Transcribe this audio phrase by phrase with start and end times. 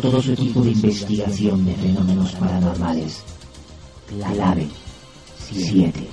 [0.00, 3.22] Todo su equipo de investigación de fenómenos paranormales.
[4.08, 4.68] Clave
[5.36, 6.08] 7.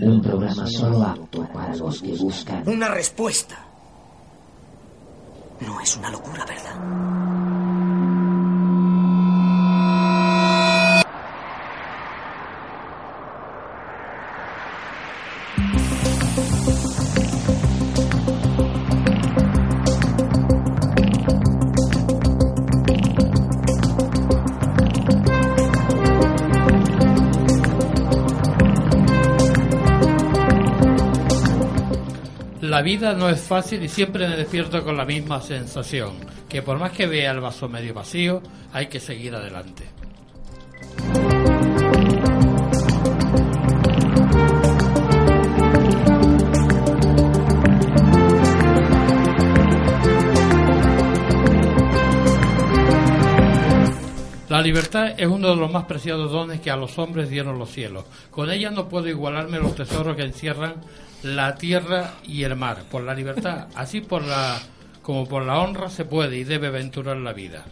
[0.00, 3.67] Un programa solo apto para los que buscan Una respuesta.
[32.88, 36.14] Vida no es fácil y siempre me despierto con la misma sensación,
[36.48, 38.40] que por más que vea el vaso medio vacío,
[38.72, 39.84] hay que seguir adelante.
[54.48, 57.68] La libertad es uno de los más preciados dones que a los hombres dieron los
[57.68, 58.06] cielos.
[58.30, 60.76] Con ella no puedo igualarme los tesoros que encierran
[61.22, 62.84] la tierra y el mar.
[62.90, 64.58] Por la libertad, así por la
[65.02, 67.64] como por la honra se puede y debe aventurar la vida.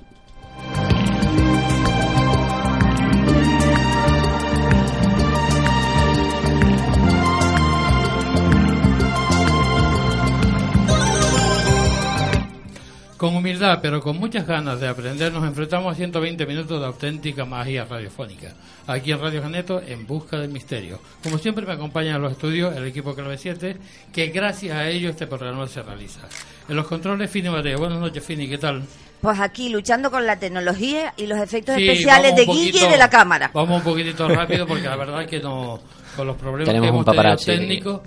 [13.17, 17.47] Con humildad, pero con muchas ganas de aprender, nos enfrentamos a 120 minutos de auténtica
[17.47, 18.53] magia radiofónica.
[18.87, 21.01] Aquí en Radio Janeto, en busca del misterio.
[21.23, 23.77] Como siempre, me acompaña en los estudios el equipo Clave 7,
[24.13, 26.21] que gracias a ello este programa se realiza.
[26.69, 27.79] En los controles, Fini Mateo.
[27.79, 28.83] Buenas noches, Fini, ¿qué tal?
[29.23, 32.87] Pues aquí luchando con la tecnología y los efectos Sí, especiales de un Guille poquito-
[32.87, 33.51] y de la cámara.
[33.55, 35.81] Vamos un poquitito rápido porque la verdad es que no,
[36.15, 38.01] con los problemas Tenemos que un hemos tenido técnicos,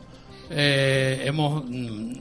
[0.52, 2.14] eh, hemos, mm,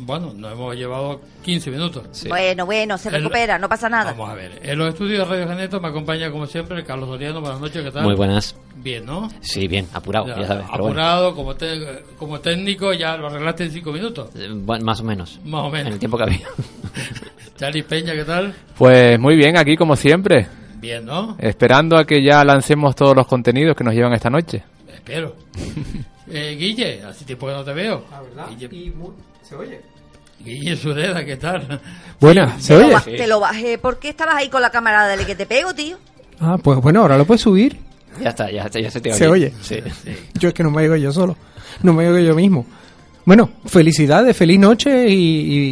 [0.00, 2.24] bueno, nos hemos llevado 15 minutos.
[2.28, 4.12] Bueno, bueno, se El- recupera, no pasa nada.
[4.12, 4.60] Vamos a ver.
[4.62, 7.40] En los estudios de Radio Janeto me acompaña como siempre Carlos Doriano.
[7.40, 8.02] Buenas noches, ¿qué tal?
[8.04, 8.56] Muy buenas.
[8.76, 9.30] Bien, ¿no?
[9.40, 10.64] Sí, bien, apurado, ya, sabes.
[10.70, 11.00] pero bueno.
[11.00, 14.30] Apurado, como, te- como técnico, ya lo arreglaste en 5 minutos.
[14.36, 15.38] Eh, bueno, más o menos.
[15.44, 15.86] Más o menos.
[15.88, 16.48] En el tiempo que había.
[17.56, 18.54] Charlie Peña, ¿qué tal?
[18.78, 20.46] Pues muy bien, aquí como siempre.
[20.76, 21.36] Bien, ¿no?
[21.38, 24.62] Esperando a que ya lancemos todos los contenidos que nos llevan esta noche.
[24.92, 25.36] Espero.
[26.32, 28.04] Eh, Guille, hace tiempo que no te veo.
[28.56, 28.92] Guille,
[29.42, 29.80] ¿Se oye?
[30.44, 31.80] Guille Sureda, ¿qué tal?
[32.20, 32.94] Buena, ¿se Te lo oye?
[32.94, 33.78] ba- Te lo bajé.
[33.78, 35.06] ¿Por qué estabas ahí con la cámara?
[35.06, 35.98] Dale que te pego, tío.
[36.40, 37.76] Ah, pues bueno, ahora lo puedes subir.
[38.20, 39.18] Ya está, ya, está, ya se te oye.
[39.18, 39.52] ¿Se oye?
[39.62, 39.76] Sí.
[40.34, 41.36] Yo es que no me oigo yo solo.
[41.82, 42.66] No me oigo yo mismo.
[43.26, 45.14] Bueno, felicidades, feliz noche y,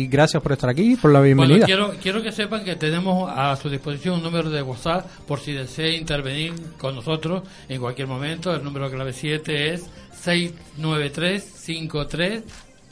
[0.02, 1.66] y gracias por estar aquí, por la Bueno, bienvenida.
[1.66, 5.52] quiero, quiero que sepan que tenemos a su disposición un número de WhatsApp por si
[5.52, 8.54] desea intervenir con nosotros en cualquier momento.
[8.54, 9.86] El número clave 7 es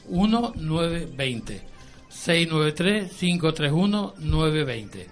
[0.09, 1.61] 693-531-920.
[2.11, 5.07] 693-531-920.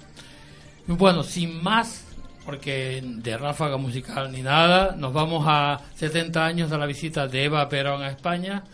[0.89, 2.07] Y Bueno, sin más,
[2.45, 7.45] porque de ráfaga musical ni nada, nos vamos a 70 años de la visita de
[7.45, 8.65] Eva Perón a España.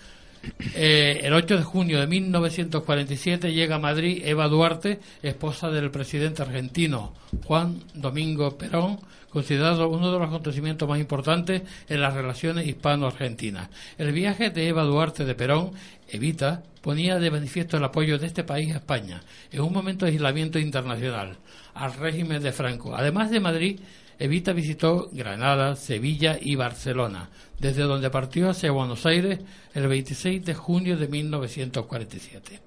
[0.74, 6.42] Eh, el 8 de junio de 1947 llega a Madrid Eva Duarte, esposa del presidente
[6.42, 7.12] argentino
[7.44, 8.98] Juan Domingo Perón,
[9.30, 13.68] considerado uno de los acontecimientos más importantes en las relaciones hispano-argentinas.
[13.98, 15.72] El viaje de Eva Duarte de Perón,
[16.08, 19.22] Evita, ponía de manifiesto el apoyo de este país a España
[19.52, 21.36] en un momento de aislamiento internacional
[21.74, 22.96] al régimen de Franco.
[22.96, 23.80] Además de Madrid,
[24.18, 29.38] Evita visitó Granada, Sevilla y Barcelona, desde donde partió hacia Buenos Aires
[29.74, 32.60] el 26 de junio de 1947.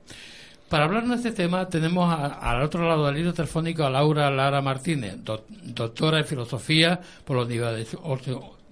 [0.70, 4.62] Para hablarnos de este tema tenemos al otro lado del hilo telefónico a Laura Lara
[4.62, 8.02] Martínez, doctora en filosofía por la Universidad,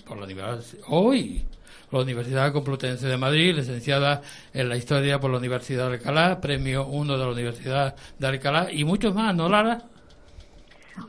[0.05, 1.43] por la hoy,
[1.91, 4.21] la Universidad Complutense de Madrid, licenciada
[4.53, 8.71] en la historia por la Universidad de Alcalá, premio 1 de la Universidad de Alcalá
[8.71, 9.83] y muchos más, ¿no, Lara?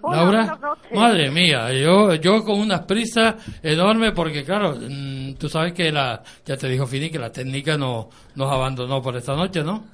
[0.03, 0.59] Laura,
[0.94, 6.23] madre mía, yo yo con unas prisas enormes porque claro, mm, tú sabes que la
[6.44, 9.85] ya te dijo Fini que la técnica no nos abandonó por esta noche, ¿no?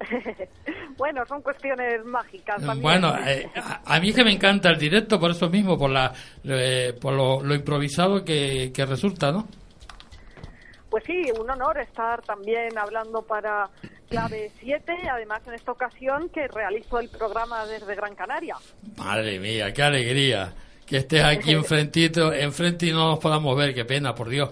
[0.96, 2.82] bueno, son cuestiones mágicas también.
[2.82, 3.48] Bueno, eh,
[3.84, 6.12] a, mí es que me encanta el directo por eso mismo, por la
[6.44, 9.46] eh, por lo, improvisado que, que resulta, ¿no?
[10.92, 13.70] Pues sí, un honor estar también hablando para
[14.10, 18.56] Clave 7, además en esta ocasión que realizo el programa desde Gran Canaria.
[18.98, 20.52] Madre mía, qué alegría
[20.84, 24.50] que estés aquí enfrentito, enfrente y no nos podamos ver, qué pena, por Dios.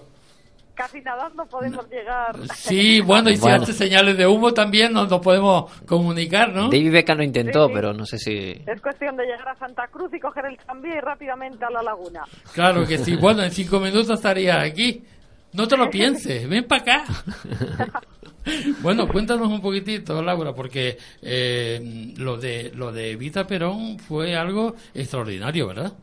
[0.73, 2.35] Casi nadando podemos llegar.
[2.55, 6.69] Sí, bueno, y si hace señales de humo también nos, podemos comunicar, ¿no?
[6.71, 8.63] David Beckham lo intentó, pero no sé si...
[8.65, 11.83] Es cuestión de llegar a Santa Cruz y coger el tranvía y rápidamente a la
[11.83, 12.23] laguna.
[12.51, 15.03] Claro que sí, bueno, en cinco minutos estaría aquí.
[15.53, 17.05] No te lo pienses, ven para acá.
[18.81, 24.75] bueno, cuéntanos un poquitito, Laura, porque eh, lo de lo de Vita Perón fue algo
[24.93, 25.93] extraordinario, ¿verdad?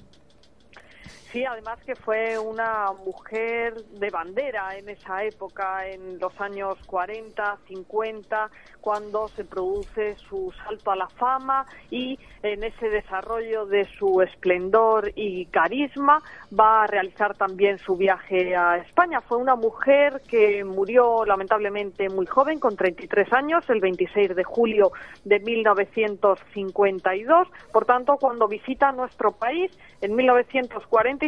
[1.33, 7.59] Sí, además que fue una mujer de bandera en esa época, en los años 40,
[7.69, 14.23] 50, cuando se produce su salto a la fama y en ese desarrollo de su
[14.23, 16.23] esplendor y carisma
[16.59, 19.21] va a realizar también su viaje a España.
[19.21, 24.93] Fue una mujer que murió lamentablemente muy joven, con 33 años, el 26 de julio
[25.25, 27.49] de 1952.
[27.71, 29.71] Por tanto, cuando visita nuestro país
[30.01, 30.17] en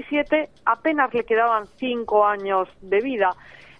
[0.02, 3.30] 1947, apenas le quedaban cinco años de vida.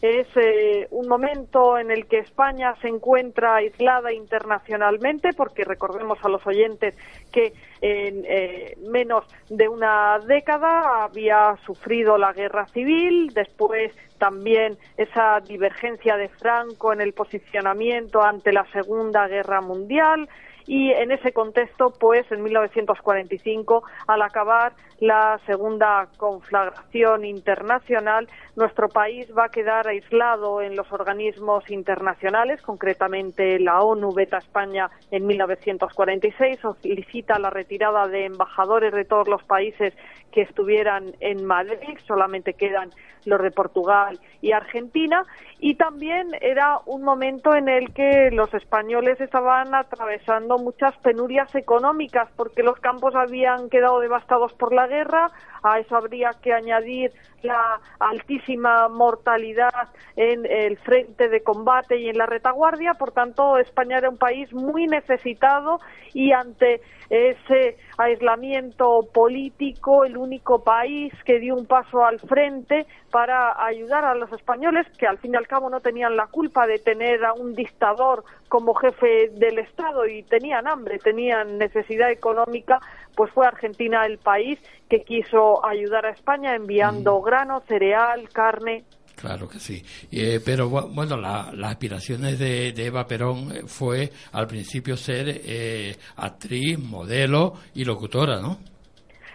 [0.02, 6.31] Es eh, un momento en el que España se encuentra aislada internacionalmente, porque recordemos a
[6.31, 6.96] los oyentes
[7.31, 7.52] que
[7.82, 16.17] en eh, menos de una década había sufrido la guerra civil, después también esa divergencia
[16.17, 20.31] de Franco en el posicionamiento ante la Segunda Guerra Mundial,
[20.70, 29.26] y en ese contexto, pues en 1945, al acabar la segunda conflagración internacional, nuestro país
[29.37, 36.61] va a quedar aislado en los organismos internacionales, concretamente la ONU veta España en 1946,
[36.61, 39.93] solicita la retirada de embajadores de todos los países
[40.31, 42.90] que estuvieran en Madrid, solamente quedan
[43.25, 45.25] los de Portugal y Argentina,
[45.58, 52.28] y también era un momento en el que los españoles estaban atravesando muchas penurias económicas
[52.37, 55.31] porque los campos habían quedado devastados por la guerra,
[55.62, 57.12] a eso habría que añadir
[57.43, 63.99] la altísima mortalidad en el frente de combate y en la retaguardia, por tanto España
[63.99, 65.81] era un país muy necesitado
[66.12, 66.81] y ante
[67.11, 74.15] ese aislamiento político, el único país que dio un paso al frente para ayudar a
[74.15, 77.33] los españoles, que al fin y al cabo no tenían la culpa de tener a
[77.33, 82.79] un dictador como jefe del Estado y tenían hambre, tenían necesidad económica,
[83.15, 84.58] pues fue Argentina el país
[84.89, 87.25] que quiso ayudar a España enviando mm.
[87.25, 88.84] grano, cereal, carne,
[89.20, 89.84] Claro que sí.
[90.11, 96.79] Eh, pero bueno, las aspiraciones de, Eva Perón eh, fue al principio ser eh, actriz,
[96.79, 98.58] modelo y locutora, ¿no?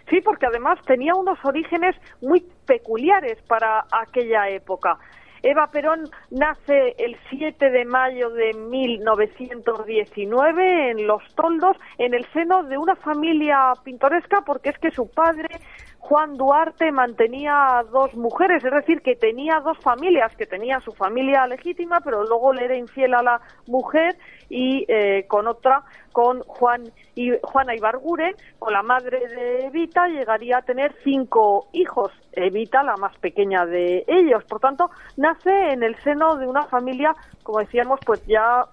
[0.10, 4.98] Sí, porque además tenía unos orígenes muy peculiares para aquella época.
[5.42, 12.64] Eva Perón nace el 7 de mayo de 1919 en Los Toldos, en el seno
[12.64, 15.60] de una familia pintoresca, porque es que su padre
[16.08, 21.48] Juan Duarte mantenía dos mujeres, es decir, que tenía dos familias, que tenía su familia
[21.48, 24.16] legítima, pero luego le era infiel a la mujer
[24.48, 25.82] y eh, con otra,
[26.12, 26.84] con Juan
[27.16, 32.98] y, Juana Ibarguren, con la madre de Evita, llegaría a tener cinco hijos, Evita la
[32.98, 34.44] más pequeña de ellos.
[34.44, 38.66] Por tanto, nace en el seno de una familia, como decíamos, pues ya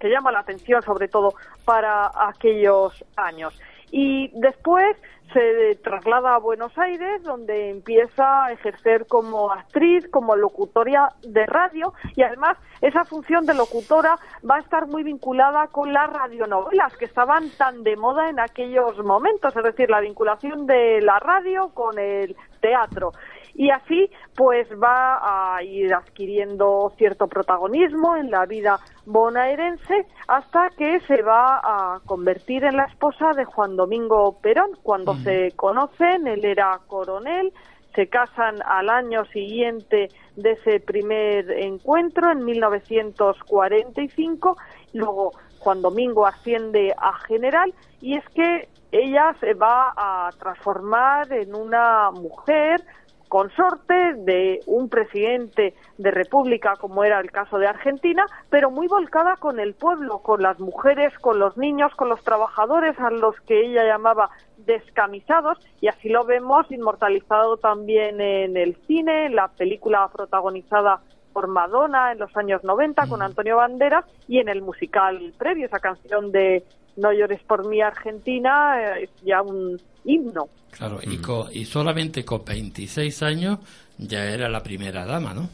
[0.00, 1.34] que llama la atención sobre todo
[1.66, 3.58] para aquellos años
[3.90, 4.96] y después
[5.32, 11.92] se traslada a Buenos Aires, donde empieza a ejercer como actriz, como locutoria de radio,
[12.16, 14.16] y además esa función de locutora
[14.48, 18.98] va a estar muy vinculada con las radionovelas que estaban tan de moda en aquellos
[19.04, 23.12] momentos, es decir, la vinculación de la radio con el teatro
[23.58, 31.00] y así pues va a ir adquiriendo cierto protagonismo en la vida bonaerense hasta que
[31.00, 34.70] se va a convertir en la esposa de Juan Domingo Perón.
[34.84, 37.52] Cuando se conocen, él era coronel,
[37.96, 44.56] se casan al año siguiente de ese primer encuentro, en 1945,
[44.92, 51.56] luego Juan Domingo asciende a general y es que ella se va a transformar en
[51.56, 52.84] una mujer
[53.28, 59.36] consorte de un presidente de república como era el caso de Argentina, pero muy volcada
[59.36, 63.66] con el pueblo, con las mujeres, con los niños, con los trabajadores a los que
[63.66, 70.08] ella llamaba descamisados y así lo vemos inmortalizado también en el cine, en la película
[70.12, 71.00] protagonizada
[71.32, 75.78] por Madonna en los años 90 con Antonio Banderas y en el musical previo, esa
[75.78, 76.64] canción de
[76.98, 80.48] No llores por mí Argentina, eh, es ya un himno.
[80.70, 83.58] Claro, y, co- y solamente con 26 años
[83.98, 85.48] ya era la primera dama, ¿no?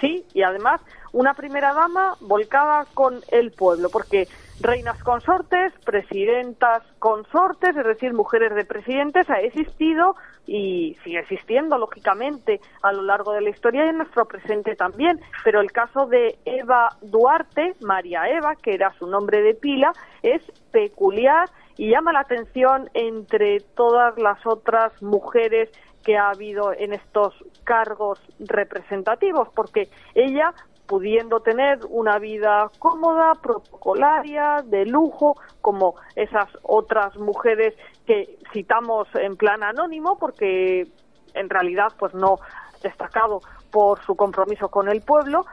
[0.00, 0.80] Sí, y además
[1.12, 4.28] una primera dama volcada con el pueblo, porque
[4.60, 12.60] reinas consortes, presidentas consortes, es decir, mujeres de presidentes, ha existido y sigue existiendo, lógicamente,
[12.82, 15.20] a lo largo de la historia y en nuestro presente también.
[15.44, 20.42] Pero el caso de Eva Duarte, María Eva, que era su nombre de pila, es
[20.72, 25.70] peculiar y llama la atención entre todas las otras mujeres
[26.04, 30.52] que ha habido en estos cargos representativos, porque ella
[30.90, 37.76] pudiendo tener una vida cómoda, protocolaria, de lujo, como esas otras mujeres
[38.08, 40.88] que citamos en plan anónimo, porque
[41.34, 42.40] en realidad pues no
[42.82, 45.46] destacado por su compromiso con el pueblo,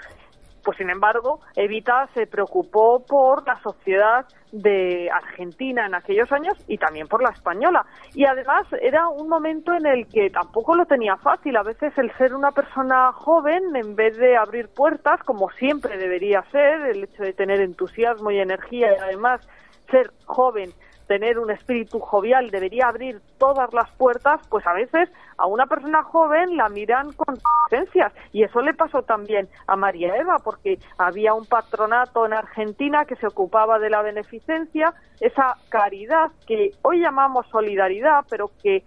[0.68, 6.78] pues sin embargo, Evita se preocupó por la sociedad de Argentina en aquellos años y
[6.78, 7.86] también por la española.
[8.14, 11.56] Y además era un momento en el que tampoco lo tenía fácil.
[11.56, 16.44] A veces el ser una persona joven, en vez de abrir puertas, como siempre debería
[16.52, 19.48] ser, el hecho de tener entusiasmo y energía y además
[19.90, 20.74] ser joven
[21.08, 26.04] tener un espíritu jovial debería abrir todas las puertas, pues a veces a una persona
[26.04, 27.38] joven la miran con
[27.70, 28.14] reticencias.
[28.34, 33.16] Y eso le pasó también a María Eva, porque había un patronato en Argentina que
[33.16, 38.84] se ocupaba de la beneficencia, esa caridad que hoy llamamos solidaridad, pero que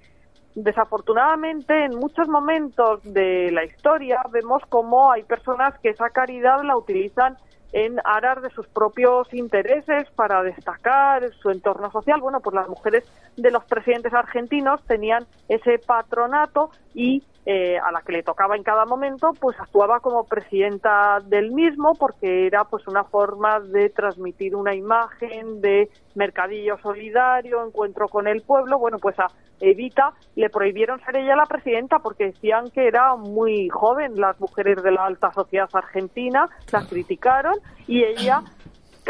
[0.55, 6.77] desafortunadamente en muchos momentos de la historia vemos como hay personas que esa caridad la
[6.77, 7.37] utilizan
[7.73, 12.21] en aras de sus propios intereses para destacar su entorno social.
[12.21, 13.05] Bueno, pues las mujeres
[13.37, 18.63] de los presidentes argentinos tenían ese patronato y eh, a la que le tocaba en
[18.63, 24.55] cada momento, pues actuaba como presidenta del mismo porque era pues una forma de transmitir
[24.55, 28.79] una imagen de mercadillo solidario, encuentro con el pueblo.
[28.79, 29.29] Bueno, pues a
[29.59, 34.21] Evita le prohibieron ser ella la presidenta porque decían que era muy joven.
[34.21, 37.55] Las mujeres de la alta sociedad argentina la criticaron
[37.87, 38.43] y ella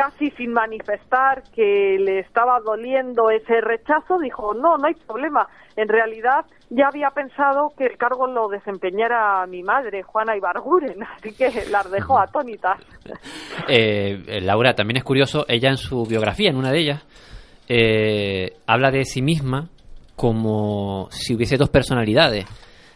[0.00, 5.46] casi sin manifestar que le estaba doliendo ese rechazo, dijo, no, no hay problema.
[5.76, 11.34] En realidad ya había pensado que el cargo lo desempeñara mi madre, Juana Ibarguren, así
[11.34, 12.78] que las dejó atónitas.
[13.68, 17.06] Eh, eh, Laura, también es curioso, ella en su biografía, en una de ellas,
[17.68, 19.68] eh, habla de sí misma
[20.16, 22.46] como si hubiese dos personalidades.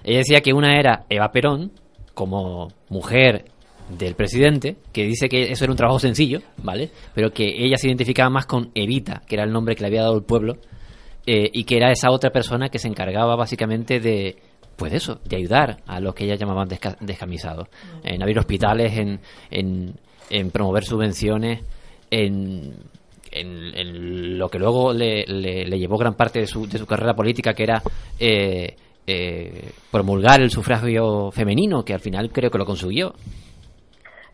[0.02, 1.72] Ella decía que una era Eva Perón,
[2.14, 3.44] como mujer
[3.88, 6.90] del presidente, que dice que eso era un trabajo sencillo, ¿vale?
[7.14, 10.02] Pero que ella se identificaba más con Evita, que era el nombre que le había
[10.02, 10.56] dado el pueblo,
[11.26, 14.36] eh, y que era esa otra persona que se encargaba básicamente de,
[14.76, 17.68] pues de eso, de ayudar a los que ellas llamaban desca- descamisados,
[18.02, 19.94] en abrir hospitales, en, en,
[20.30, 21.60] en promover subvenciones,
[22.10, 22.74] en,
[23.32, 26.86] en, en lo que luego le, le- le llevó gran parte de su, de su
[26.86, 27.82] carrera política, que era
[28.18, 28.76] eh,
[29.06, 33.14] eh, promulgar el sufragio femenino, que al final creo que lo consiguió.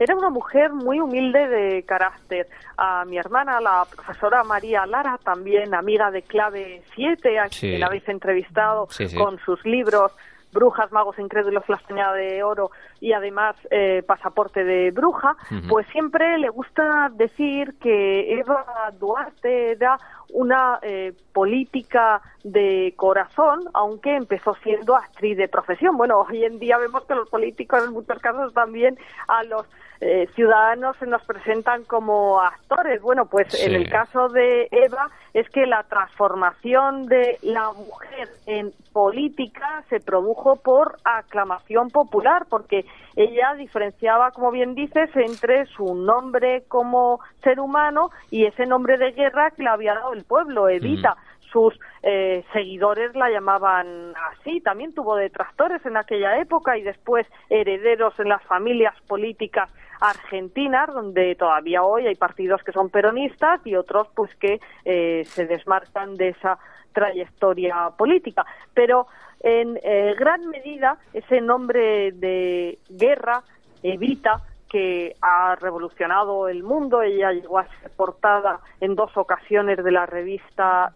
[0.00, 2.48] Era una mujer muy humilde de carácter.
[2.78, 7.68] A mi hermana, la profesora María Lara, también amiga de Clave 7, a Sí.
[7.68, 9.16] quien habéis entrevistado Sí, sí.
[9.18, 10.10] con sus libros
[10.52, 15.36] brujas, magos incrédulos, la de oro y además eh, pasaporte de bruja,
[15.68, 18.64] pues siempre le gusta decir que Eva
[18.98, 19.96] Duarte era
[20.32, 25.96] una eh, política de corazón, aunque empezó siendo actriz de profesión.
[25.96, 29.66] Bueno, hoy en día vemos que los políticos en muchos casos también a los
[30.00, 33.02] eh, ciudadanos se nos presentan como actores.
[33.02, 38.72] Bueno, pues en el caso de Eva es que la transformación de la mujer en
[38.92, 46.64] política se produjo por aclamación popular, porque ella diferenciaba, como bien dices, entre su nombre
[46.68, 51.16] como ser humano y ese nombre de guerra que le había dado el pueblo, Evita.
[51.52, 54.60] Sus eh, seguidores la llamaban así.
[54.60, 61.34] También tuvo detractores en aquella época y después herederos en las familias políticas argentinas, donde
[61.34, 66.28] todavía hoy hay partidos que son peronistas y otros pues que eh, se desmarcan de
[66.28, 66.58] esa
[66.92, 68.44] trayectoria política.
[68.74, 69.06] Pero
[69.40, 73.42] en eh, gran medida ese nombre de guerra,
[73.82, 79.90] Evita, que ha revolucionado el mundo, ella llegó a ser portada en dos ocasiones de
[79.90, 80.92] la revista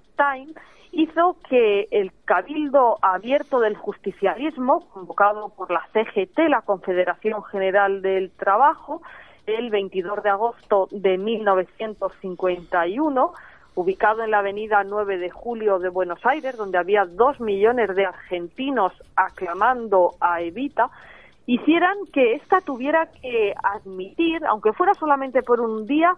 [0.92, 8.30] Hizo que el Cabildo Abierto del Justicialismo, convocado por la CGT, la Confederación General del
[8.30, 9.02] Trabajo,
[9.46, 13.32] el 22 de agosto de 1951,
[13.74, 18.06] ubicado en la avenida 9 de julio de Buenos Aires, donde había dos millones de
[18.06, 20.90] argentinos aclamando a Evita,
[21.46, 26.14] hicieran que ésta tuviera que admitir, aunque fuera solamente por un día,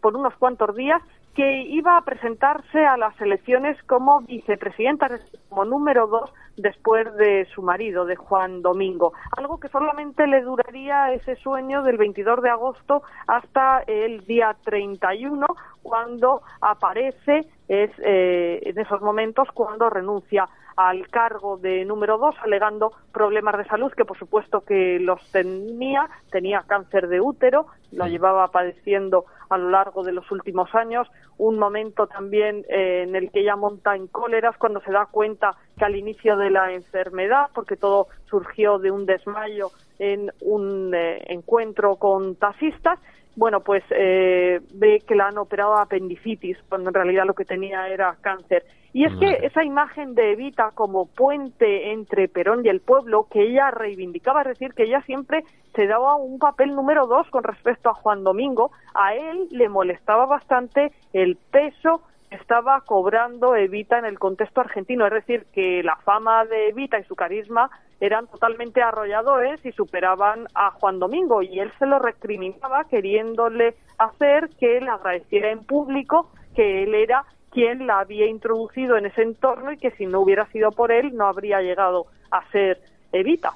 [0.00, 1.02] por unos cuantos días,
[1.34, 5.08] que iba a presentarse a las elecciones como vicepresidenta,
[5.48, 9.12] como número dos después de su marido, de Juan Domingo.
[9.36, 15.46] Algo que solamente le duraría ese sueño del 22 de agosto hasta el día 31,
[15.82, 20.48] cuando aparece, es eh, en esos momentos cuando renuncia
[20.88, 26.08] al cargo de número dos, alegando problemas de salud, que por supuesto que los tenía,
[26.30, 31.08] tenía cáncer de útero, lo llevaba padeciendo a lo largo de los últimos años,
[31.38, 35.56] un momento también eh, en el que ella monta en cóleras cuando se da cuenta
[35.76, 41.24] que al inicio de la enfermedad, porque todo surgió de un desmayo en un eh,
[41.28, 42.98] encuentro con taxistas,
[43.36, 47.88] bueno, pues eh, ve que la han operado apendicitis, cuando en realidad lo que tenía
[47.88, 48.64] era cáncer.
[48.92, 53.42] Y es que esa imagen de Evita como puente entre Perón y el pueblo, que
[53.42, 55.44] ella reivindicaba, es decir, que ella siempre
[55.74, 60.26] se daba un papel número dos con respecto a Juan Domingo, a él le molestaba
[60.26, 65.96] bastante el peso que estaba cobrando Evita en el contexto argentino, es decir, que la
[65.96, 67.70] fama de Evita y su carisma
[68.00, 74.48] eran totalmente arrolladores y superaban a Juan Domingo y él se lo recriminaba queriéndole hacer
[74.58, 79.72] que le agradeciera en público que él era quien la había introducido en ese entorno
[79.72, 82.80] y que si no hubiera sido por él no habría llegado a ser
[83.12, 83.52] Evita.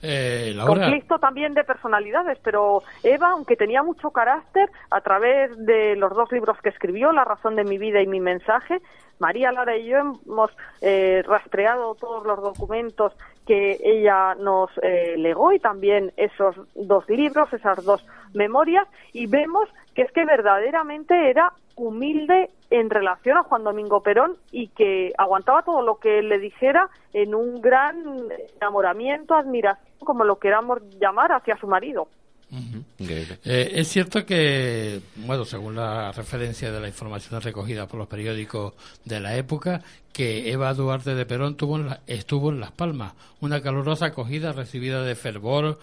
[0.00, 5.96] Eh, Laura, Conflicto también de personalidades, pero Eva, aunque tenía mucho carácter, a través de
[5.96, 8.80] los dos libros que escribió, La razón de mi vida y mi mensaje,
[9.18, 10.50] María Lara y yo hemos
[10.80, 13.12] eh, rastreado todos los documentos
[13.46, 18.04] que ella nos eh, legó y también esos dos libros, esas dos
[18.34, 24.36] memorias, y vemos que es que verdaderamente era humilde en relación a Juan Domingo Perón
[24.52, 30.38] y que aguantaba todo lo que le dijera en un gran enamoramiento, admiración, como lo
[30.38, 32.08] queramos llamar, hacia su marido.
[32.50, 38.74] Eh, es cierto que, bueno, según la referencia de la información recogida por los periódicos
[39.04, 39.82] de la época,
[40.12, 44.52] que Eva Duarte de Perón tuvo en la- estuvo en Las Palmas, una calurosa acogida
[44.52, 45.78] recibida de fervor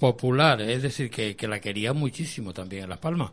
[0.00, 3.30] popular, es decir, que, que la quería muchísimo también en Las Palmas.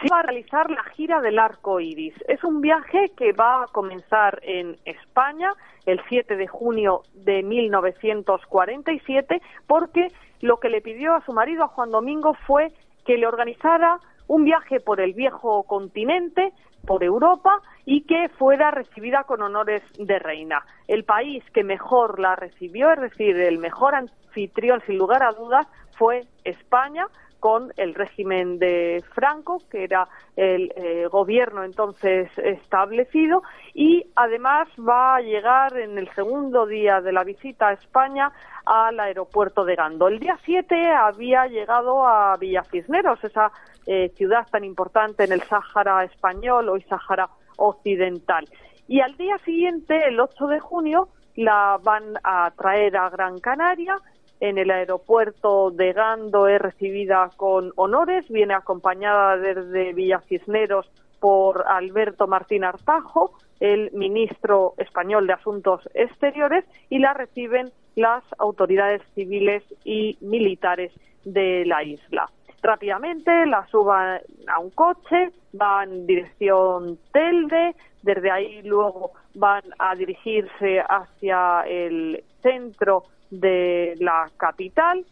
[0.00, 2.12] se va a realizar la gira del arco iris.
[2.28, 5.52] Es un viaje que va a comenzar en España
[5.86, 10.08] el 7 de junio de 1947 porque
[10.40, 12.72] lo que le pidió a su marido, a Juan Domingo, fue
[13.04, 16.52] que le organizara un viaje por el viejo continente,
[16.86, 20.64] por Europa, y que fuera recibida con honores de reina.
[20.88, 25.66] El país que mejor la recibió, es decir, el mejor anfitrión, sin lugar a dudas,
[25.96, 27.06] fue España,
[27.40, 33.42] con el régimen de Franco, que era el eh, gobierno entonces establecido,
[33.74, 38.32] y además va a llegar en el segundo día de la visita a España
[38.64, 40.08] al aeropuerto de Gando.
[40.08, 43.52] El día 7 había llegado a Villa Cisneros, esa
[43.86, 48.46] eh, ciudad tan importante en el Sáhara español, hoy Sáhara occidental.
[48.88, 53.96] Y al día siguiente, el 8 de junio, la van a traer a Gran Canaria.
[54.40, 61.64] En el aeropuerto de Gando es recibida con honores, viene acompañada desde Villa Cisneros por
[61.66, 69.62] Alberto Martín Artajo, el ministro español de Asuntos Exteriores y la reciben las autoridades civiles
[69.84, 70.92] y militares
[71.24, 72.30] de la isla.
[72.62, 79.94] Rápidamente la suban a un coche, van en dirección Telde, desde ahí luego van a
[79.94, 85.04] dirigirse hacia el centro de la capital.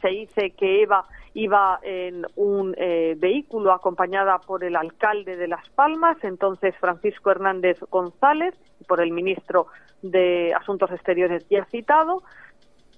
[0.00, 5.68] Se dice que Eva iba en un eh, vehículo acompañada por el alcalde de Las
[5.70, 9.66] Palmas, entonces Francisco Hernández González, y por el ministro
[10.02, 12.22] de Asuntos Exteriores ya citado.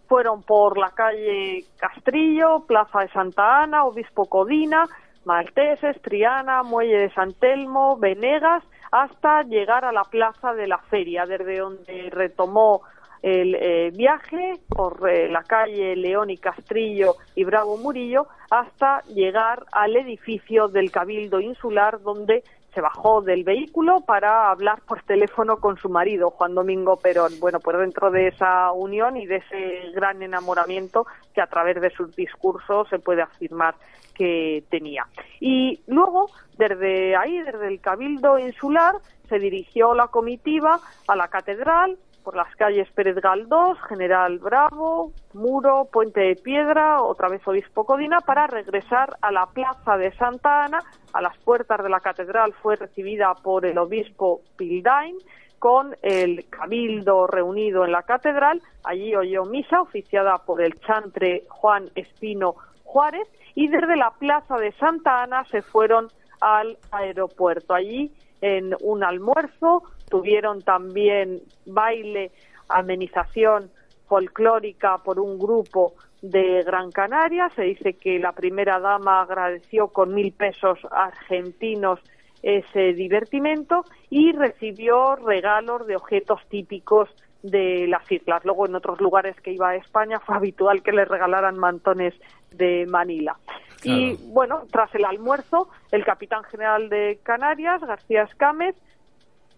[0.07, 4.85] Fueron por la calle Castrillo, Plaza de Santa Ana, Obispo Codina,
[5.25, 8.62] Malteses, Triana, Muelle de San Telmo, Venegas,
[8.93, 12.83] hasta llegar a la Plaza de la Feria, desde donde retomó
[13.22, 19.64] el eh, viaje por eh, la calle León y Castrillo y Bravo Murillo hasta llegar
[19.72, 22.44] al edificio del Cabildo Insular donde
[22.76, 27.33] se bajó del vehículo para hablar por teléfono con su marido, Juan Domingo Perón.
[27.40, 31.88] Bueno, pues dentro de esa unión y de ese gran enamoramiento que a través de
[31.88, 33.76] sus discursos se puede afirmar
[34.14, 35.07] que tenía.
[35.40, 38.96] Y luego, desde ahí, desde el Cabildo Insular,
[39.31, 41.96] se dirigió la comitiva a la catedral,
[42.27, 48.21] por las calles Pérez Galdós, General Bravo, Muro, Puente de Piedra, otra vez Obispo Codina,
[48.21, 50.81] para regresar a la Plaza de Santa Ana.
[51.12, 55.17] A las puertas de la catedral fue recibida por el obispo Pildain
[55.61, 58.61] con el cabildo reunido en la catedral.
[58.83, 64.73] Allí oyó misa oficiada por el chantre Juan Espino Juárez y desde la Plaza de
[64.73, 66.09] Santa Ana se fueron
[66.41, 67.73] al aeropuerto.
[67.73, 68.11] Allí
[68.41, 72.31] en un almuerzo tuvieron también baile,
[72.69, 73.71] amenización
[74.09, 77.51] folclórica por un grupo de Gran Canaria.
[77.55, 82.01] Se dice que la primera dama agradeció con mil pesos argentinos
[82.42, 87.09] ese divertimento y recibió regalos de objetos típicos
[87.42, 88.45] de las islas.
[88.45, 92.14] Luego, en otros lugares que iba a España, fue habitual que le regalaran mantones
[92.53, 93.37] de Manila.
[93.83, 98.75] Y bueno, tras el almuerzo, el capitán general de Canarias, García Escámez,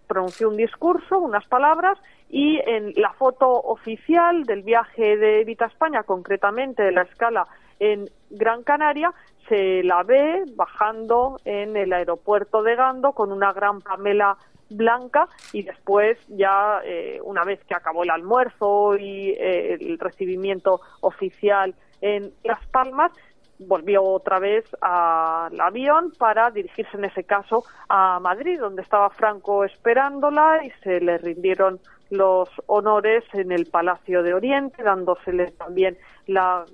[0.09, 6.03] pronunció un discurso, unas palabras, y en la foto oficial del viaje de Evita España,
[6.03, 7.47] concretamente de la escala
[7.79, 9.13] en Gran Canaria,
[9.49, 14.37] se la ve bajando en el aeropuerto de Gando con una gran pamela
[14.71, 20.81] blanca y después ya eh, una vez que acabó el almuerzo y eh, el recibimiento
[21.01, 23.13] oficial en Las Palmas
[23.59, 29.65] volvió otra vez al avión para dirigirse en ese caso a Madrid, donde estaba Franco
[29.65, 36.65] esperándola y se le rindieron los honores en el Palacio de Oriente, dándosele también la,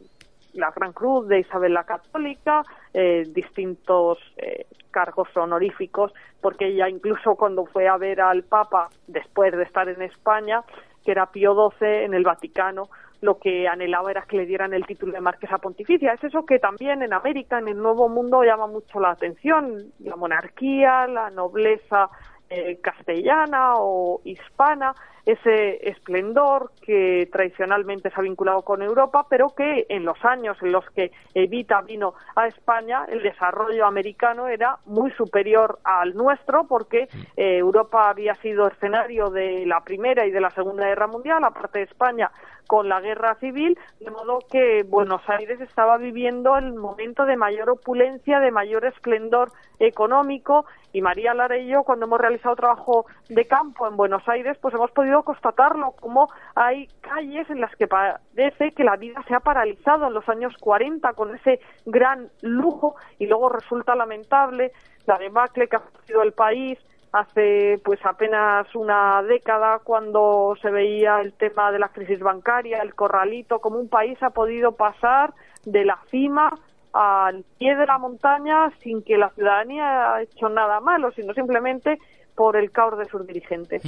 [0.52, 7.34] la Gran Cruz de Isabel la Católica, eh, distintos eh, cargos honoríficos, porque ella incluso
[7.34, 10.62] cuando fue a ver al Papa, después de estar en España,
[11.04, 12.88] que era Pío XII en el Vaticano,
[13.24, 16.12] lo que anhelaba era que le dieran el título de marquesa pontificia.
[16.12, 20.14] Es eso que también en América, en el Nuevo Mundo, llama mucho la atención, la
[20.14, 22.10] monarquía, la nobleza
[22.50, 24.94] eh, castellana o hispana,
[25.26, 30.72] ese esplendor que tradicionalmente se ha vinculado con Europa, pero que en los años en
[30.72, 37.08] los que Evita vino a España, el desarrollo americano era muy superior al nuestro, porque
[37.36, 41.78] eh, Europa había sido escenario de la Primera y de la Segunda Guerra Mundial, aparte
[41.78, 42.30] de España
[42.66, 47.68] con la guerra civil, de modo que Buenos Aires estaba viviendo el momento de mayor
[47.68, 51.34] opulencia, de mayor esplendor económico y María
[51.66, 56.28] yo cuando hemos realizado trabajo de campo en Buenos Aires pues hemos podido constatarlo como
[56.54, 60.52] hay calles en las que parece que la vida se ha paralizado en los años
[60.58, 64.72] 40 con ese gran lujo y luego resulta lamentable
[65.06, 66.78] la debacle que ha sufrido el país
[67.12, 72.96] hace pues apenas una década cuando se veía el tema de la crisis bancaria, el
[72.96, 75.32] corralito, como un país ha podido pasar
[75.64, 76.50] de la cima
[76.94, 81.98] al pie de la montaña sin que la ciudadanía haya hecho nada malo, sino simplemente
[82.34, 83.82] por el caos de sus dirigentes.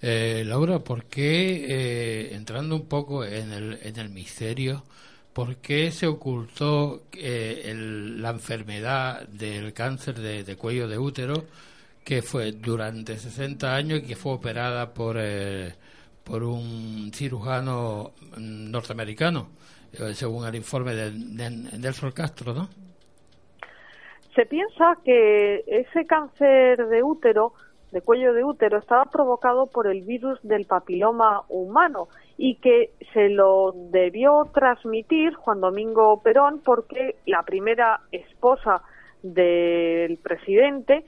[0.00, 4.84] eh, Laura, ¿por qué, eh, entrando un poco en el, en el misterio,
[5.32, 11.44] por qué se ocultó eh, el, la enfermedad del cáncer de, cuello de útero?
[12.02, 15.74] que fue durante 60 años y que fue operada por, eh,
[16.22, 19.48] por un cirujano norteamericano,
[19.92, 22.85] eh, según el informe de, de, Nelson Castro, ¿no?
[24.36, 27.54] Se piensa que ese cáncer de útero,
[27.90, 33.30] de cuello de útero, estaba provocado por el virus del papiloma humano y que se
[33.30, 38.82] lo debió transmitir Juan Domingo Perón porque la primera esposa
[39.22, 41.04] del presidente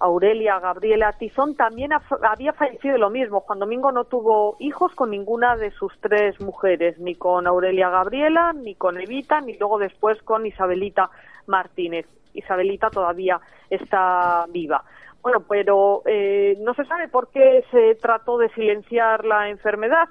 [0.00, 3.40] Aurelia Gabriela Tizón, también ha- había fallecido lo mismo.
[3.40, 8.52] Juan Domingo no tuvo hijos con ninguna de sus tres mujeres, ni con Aurelia Gabriela,
[8.52, 11.10] ni con Evita, ni luego después con Isabelita
[11.48, 12.06] Martínez.
[12.34, 14.84] Isabelita todavía está viva.
[15.22, 20.08] Bueno, pero eh, no se sabe por qué se trató de silenciar la enfermedad.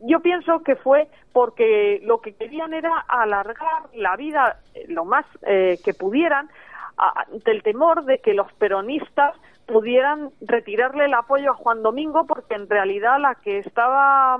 [0.00, 5.26] Yo pienso que fue porque lo que querían era alargar la vida eh, lo más
[5.42, 6.48] eh, que pudieran
[6.96, 9.34] ante el temor de que los peronistas
[9.66, 14.38] pudieran retirarle el apoyo a Juan Domingo porque en realidad la que estaba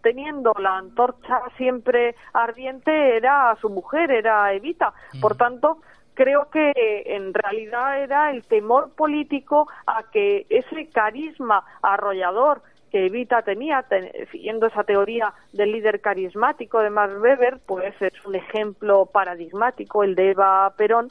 [0.00, 4.94] manteniendo la antorcha siempre ardiente era su mujer, era Evita.
[5.20, 5.78] Por tanto,
[6.14, 6.72] creo que
[7.04, 14.10] en realidad era el temor político a que ese carisma arrollador que Evita tenía, ten-
[14.32, 20.14] siguiendo esa teoría del líder carismático de Max Weber, pues es un ejemplo paradigmático, el
[20.14, 21.10] de Eva Perón,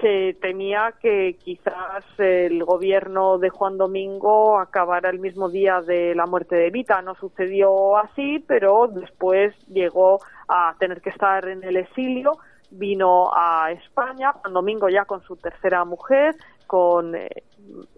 [0.00, 6.26] se temía que quizás el gobierno de Juan Domingo acabara el mismo día de la
[6.26, 7.00] muerte de Evita.
[7.02, 12.32] No sucedió así, pero después llegó a tener que estar en el exilio,
[12.70, 17.28] vino a España, Juan Domingo ya con su tercera mujer, con eh,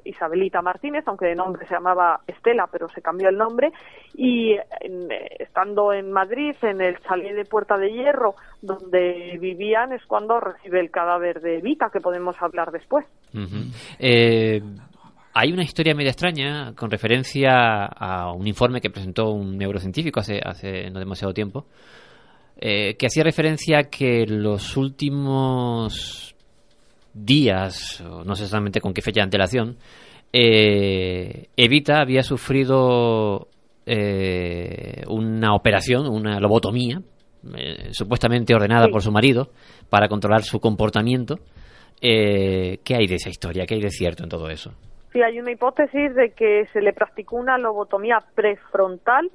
[0.04, 3.72] Isabelita Martínez, aunque de nombre se llamaba Estela, pero se cambió el nombre,
[4.14, 9.92] y en, eh, estando en Madrid, en el chalet de Puerta de Hierro, donde vivían,
[9.92, 13.06] es cuando recibe el cadáver de Evita, que podemos hablar después.
[13.98, 14.62] Eh,
[15.34, 20.40] hay una historia media extraña con referencia a un informe que presentó un neurocientífico hace,
[20.42, 21.66] hace no demasiado tiempo,
[22.60, 26.34] eh, que hacía referencia a que los últimos
[27.24, 29.76] días, o no sé exactamente con qué fecha de antelación,
[30.32, 33.48] eh, Evita había sufrido
[33.86, 37.00] eh, una operación, una lobotomía,
[37.56, 38.92] eh, supuestamente ordenada Sí.
[38.92, 39.48] por su marido,
[39.88, 41.36] para controlar su comportamiento.
[42.00, 43.64] Eh, ¿Qué hay de esa historia?
[43.66, 44.72] ¿Qué hay de cierto en todo eso?
[45.12, 49.30] Sí, hay una hipótesis de que se le practicó una lobotomía prefrontal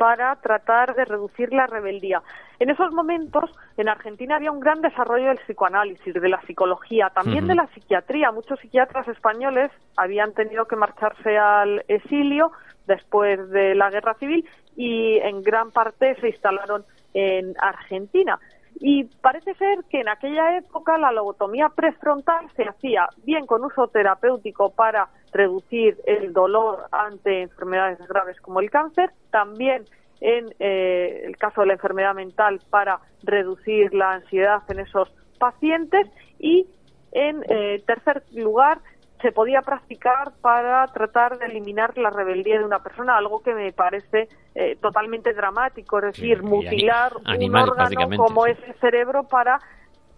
[0.00, 2.22] para tratar de reducir la rebeldía.
[2.58, 7.46] En esos momentos, en Argentina había un gran desarrollo del psicoanálisis, de la psicología, también
[7.46, 8.32] de la psiquiatría.
[8.32, 12.50] Muchos psiquiatras españoles habían tenido que marcharse al exilio
[12.86, 16.82] después de la guerra civil y en gran parte se instalaron
[17.12, 18.38] en Argentina.
[18.76, 23.88] Y parece ser que en aquella época la lobotomía prefrontal se hacía bien con uso
[23.88, 29.84] terapéutico para reducir el dolor ante enfermedades graves como el cáncer, también
[30.20, 36.08] en eh, el caso de la enfermedad mental para reducir la ansiedad en esos pacientes
[36.38, 36.66] y
[37.12, 38.78] en eh, tercer lugar
[39.22, 43.72] se podía practicar para tratar de eliminar la rebeldía de una persona, algo que me
[43.72, 48.52] parece eh, totalmente dramático, es decir, mutilar un órgano como sí.
[48.52, 49.60] es el cerebro para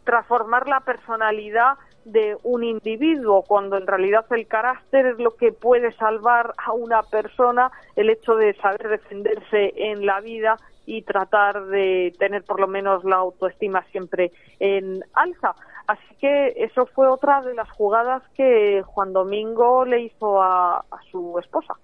[0.04, 5.92] transformar la personalidad de un individuo, cuando en realidad el carácter es lo que puede
[5.92, 12.12] salvar a una persona, el hecho de saber defenderse en la vida y tratar de
[12.18, 15.54] tener por lo menos la autoestima siempre en alza.
[15.86, 20.98] Así que eso fue otra de las jugadas que Juan Domingo le hizo a, a
[21.10, 21.74] su esposa.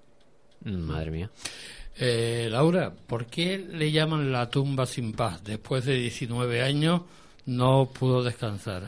[0.65, 1.31] Madre mía.
[2.01, 5.43] Eh, Laura, ¿por qué le llaman la tumba sin paz?
[5.43, 7.03] Después de 19 años
[7.47, 8.85] no pudo descansar.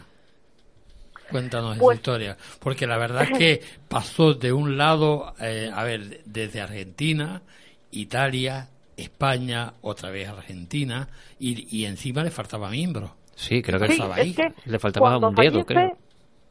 [1.31, 2.37] Cuéntanos esa Pues- historia.
[2.61, 7.42] Porque la verdad es que pasó de un lado, eh, a ver, desde Argentina,
[7.90, 13.16] Italia, España, otra vez Argentina, y, y encima le faltaba miembro.
[13.40, 14.35] Sí, creo que Sí, estaba es ahí.
[14.35, 15.96] que le faltaba un dedo, fallece, creo.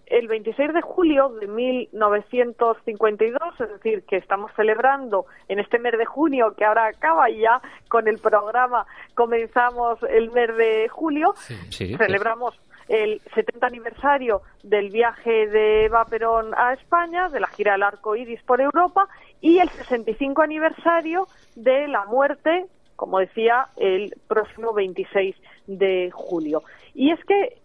[0.07, 6.05] El 26 de julio de 1952, es decir, que estamos celebrando en este mes de
[6.05, 11.33] junio, que ahora acaba y ya con el programa comenzamos el mes de julio,
[11.69, 17.73] Sí, celebramos el 70 aniversario del viaje de Eva Perón a España, de la gira
[17.73, 19.07] del arco iris por Europa,
[19.41, 22.65] y el 65 aniversario de la muerte,
[22.99, 25.33] como decía, el próximo 26
[25.67, 26.63] de julio.
[26.93, 27.55] Y es que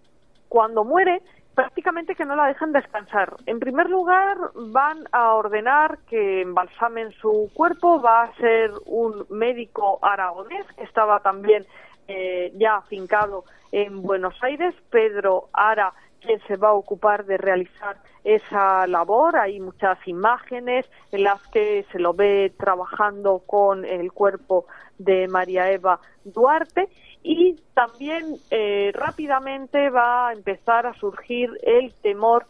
[0.49, 1.23] cuando muere,
[1.57, 3.35] prácticamente que no la dejan descansar.
[3.47, 9.99] En primer lugar, van a ordenar que embalsamen su cuerpo, va a ser un médico
[10.03, 11.67] aragonés que estaba también
[12.07, 13.43] eh, ya afincado
[13.73, 15.95] en Buenos Aires, Pedro Ara,
[16.25, 19.37] quien se va a ocupar de realizar esa labor.
[19.37, 24.67] Hay muchas imágenes en las que se lo ve trabajando con el cuerpo
[24.99, 26.89] de María Eva Duarte
[27.23, 32.47] y también eh, rápidamente va a empezar a surgir el temor,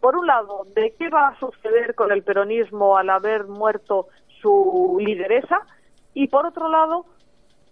[0.00, 4.08] por un lado, de qué va a suceder con el peronismo al haber muerto
[4.40, 5.60] su lideresa
[6.14, 7.06] y por otro lado,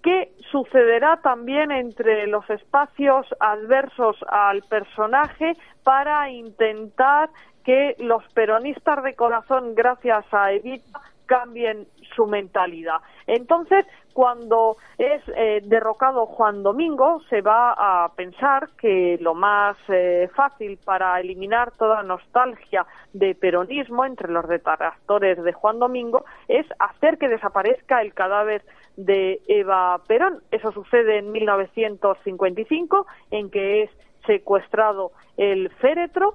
[0.07, 7.29] qué sucederá también entre los espacios adversos al personaje para intentar
[7.65, 13.01] que los peronistas de corazón, gracias a Evita, cambien su mentalidad.
[13.27, 20.31] Entonces, cuando es eh, derrocado Juan Domingo, se va a pensar que lo más eh,
[20.37, 27.19] fácil para eliminar toda nostalgia de peronismo entre los detractores de Juan Domingo es hacer
[27.19, 28.63] que desaparezca el cadáver
[28.97, 30.43] de Eva Perón.
[30.51, 33.91] Eso sucede en 1955, en que es
[34.27, 36.35] secuestrado el féretro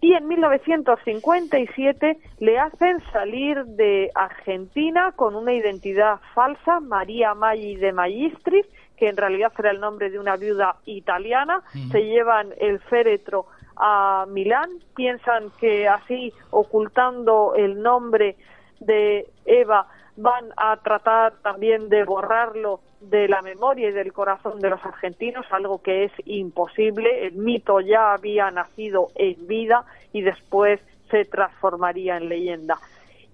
[0.00, 7.92] y en 1957 le hacen salir de Argentina con una identidad falsa, María Maggi de
[7.92, 8.66] Magistris,
[8.96, 11.62] que en realidad era el nombre de una viuda italiana.
[11.90, 18.36] Se llevan el féretro a Milán, piensan que así, ocultando el nombre
[18.80, 24.70] de Eva, van a tratar también de borrarlo de la memoria y del corazón de
[24.70, 27.26] los argentinos, algo que es imposible.
[27.26, 32.78] El mito ya había nacido en vida y después se transformaría en leyenda.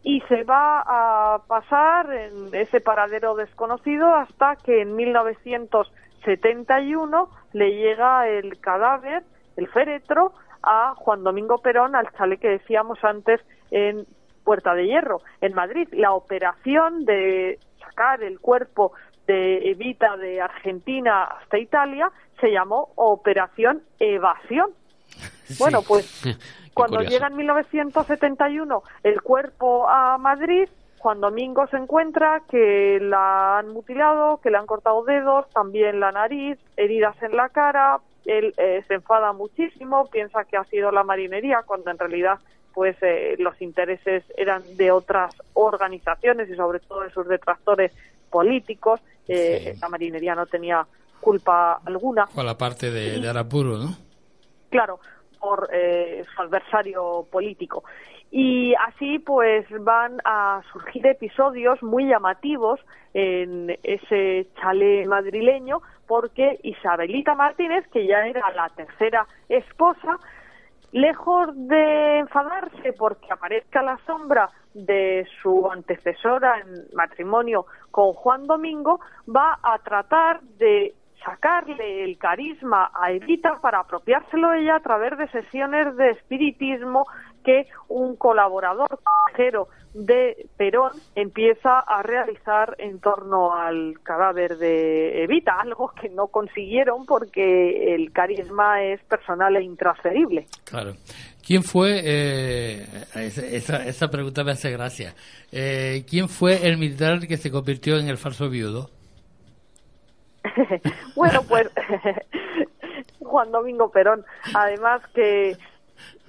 [0.03, 8.29] Y se va a pasar en ese paradero desconocido hasta que en 1971 le llega
[8.29, 9.23] el cadáver,
[9.57, 13.40] el féretro, a Juan Domingo Perón, al chale que decíamos antes
[13.71, 14.07] en
[14.44, 15.88] Puerta de Hierro, en Madrid.
[15.92, 18.92] La operación de sacar el cuerpo
[19.26, 24.70] de Evita de Argentina hasta Italia se llamó Operación Evasión.
[25.59, 26.22] Bueno, pues
[26.74, 27.14] cuando curioso.
[27.14, 30.68] llega en 1971 el cuerpo a Madrid,
[31.02, 36.12] Juan Domingo se encuentra que la han mutilado, que le han cortado dedos, también la
[36.12, 37.98] nariz, heridas en la cara.
[38.24, 42.38] Él eh, se enfada muchísimo, piensa que ha sido la marinería, cuando en realidad
[42.73, 47.93] pues eh, los intereses eran de otras organizaciones y sobre todo de sus detractores
[48.31, 49.01] políticos.
[49.29, 50.87] Eh, La marinería no tenía
[51.21, 52.27] culpa alguna.
[52.27, 53.97] Con la parte de, de Arapuro, ¿no?
[54.73, 54.99] claro,
[55.39, 57.85] por eh, su adversario político.
[58.31, 62.81] Y así pues van a surgir episodios muy llamativos
[63.13, 70.19] en ese chalet madrileño porque Isabelita Martínez, que ya era la tercera esposa,
[70.92, 79.00] lejos de enfadarse porque aparezca la sombra de su antecesora en matrimonio con Juan Domingo,
[79.28, 85.28] va a tratar de sacarle el carisma a Evita para apropiárselo ella a través de
[85.28, 87.07] sesiones de espiritismo
[87.42, 88.98] que un colaborador
[89.94, 97.05] de Perón empieza a realizar en torno al cadáver de Evita, algo que no consiguieron
[97.07, 100.46] porque el carisma es personal e intransferible.
[100.64, 100.92] Claro.
[101.44, 105.14] ¿Quién fue, eh, esa pregunta me hace gracia,
[105.50, 108.88] Eh, ¿quién fue el militar que se convirtió en el falso viudo?
[111.16, 111.68] bueno, pues
[113.20, 114.24] Juan Domingo Perón,
[114.55, 115.57] además que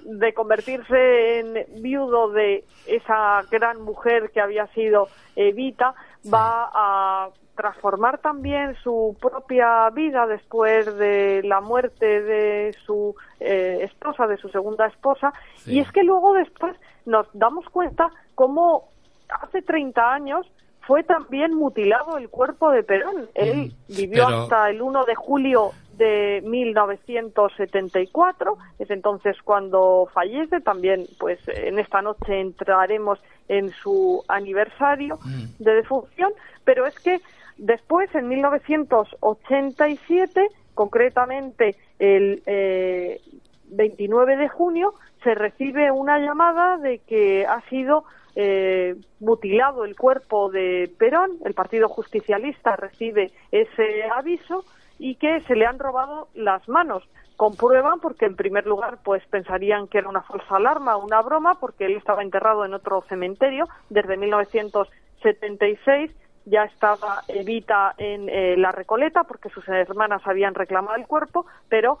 [0.04, 5.94] de convertirse en viudo de esa gran mujer que había sido Evita,
[6.32, 14.26] va a transformar también su propia vida después de la muerte de su eh, esposa,
[14.26, 15.32] de su segunda esposa,
[15.66, 18.88] y es que luego después nos damos cuenta cómo
[19.28, 20.46] hace 30 años
[20.86, 23.28] fue también mutilado el cuerpo de Perón.
[23.34, 31.06] Él vivió pero- hasta el 1 de julio de 1974, es entonces cuando fallece, también
[31.18, 35.18] pues en esta noche entraremos en su aniversario
[35.58, 36.30] de defunción,
[36.64, 37.22] pero es que
[37.58, 43.20] después en 1987, concretamente el eh,
[43.66, 48.04] 29 de junio, se recibe una llamada de que ha sido
[48.36, 54.64] eh, mutilado el cuerpo de Perón, el Partido Justicialista recibe ese aviso
[54.98, 57.02] y que se le han robado las manos.
[57.36, 61.86] Comprueban porque en primer lugar pues pensarían que era una falsa alarma, una broma, porque
[61.86, 66.12] él estaba enterrado en otro cementerio desde 1976
[66.46, 71.98] ya estaba Evita en eh, la Recoleta porque sus hermanas habían reclamado el cuerpo, pero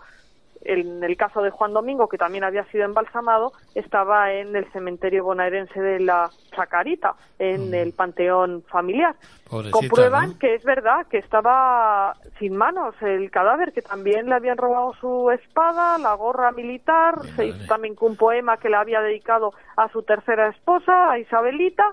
[0.64, 5.24] en el caso de Juan Domingo, que también había sido embalsamado, estaba en el cementerio
[5.24, 9.14] bonaerense de la Chacarita, en el panteón familiar.
[9.48, 10.38] Pobrecita, Comprueban ¿no?
[10.38, 15.30] que es verdad que estaba sin manos el cadáver, que también le habían robado su
[15.30, 19.88] espada, la gorra militar, se hizo también con un poema que le había dedicado a
[19.88, 21.84] su tercera esposa, a Isabelita,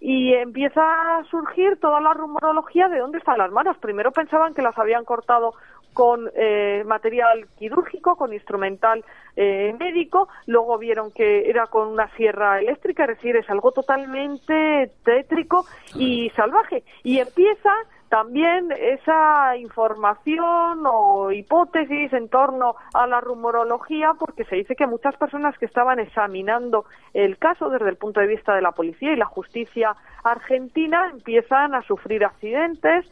[0.00, 3.76] y empieza a surgir toda la rumorología de dónde están las manos.
[3.78, 5.52] Primero pensaban que las habían cortado
[5.92, 9.04] con eh, material quirúrgico, con instrumental
[9.36, 14.90] eh, médico, luego vieron que era con una sierra eléctrica, es decir, es algo totalmente
[15.04, 16.84] tétrico y salvaje.
[17.02, 17.70] Y empieza
[18.10, 25.16] también esa información o hipótesis en torno a la rumorología, porque se dice que muchas
[25.16, 29.16] personas que estaban examinando el caso desde el punto de vista de la policía y
[29.16, 29.94] la justicia
[30.24, 33.08] argentina empiezan a sufrir accidentes,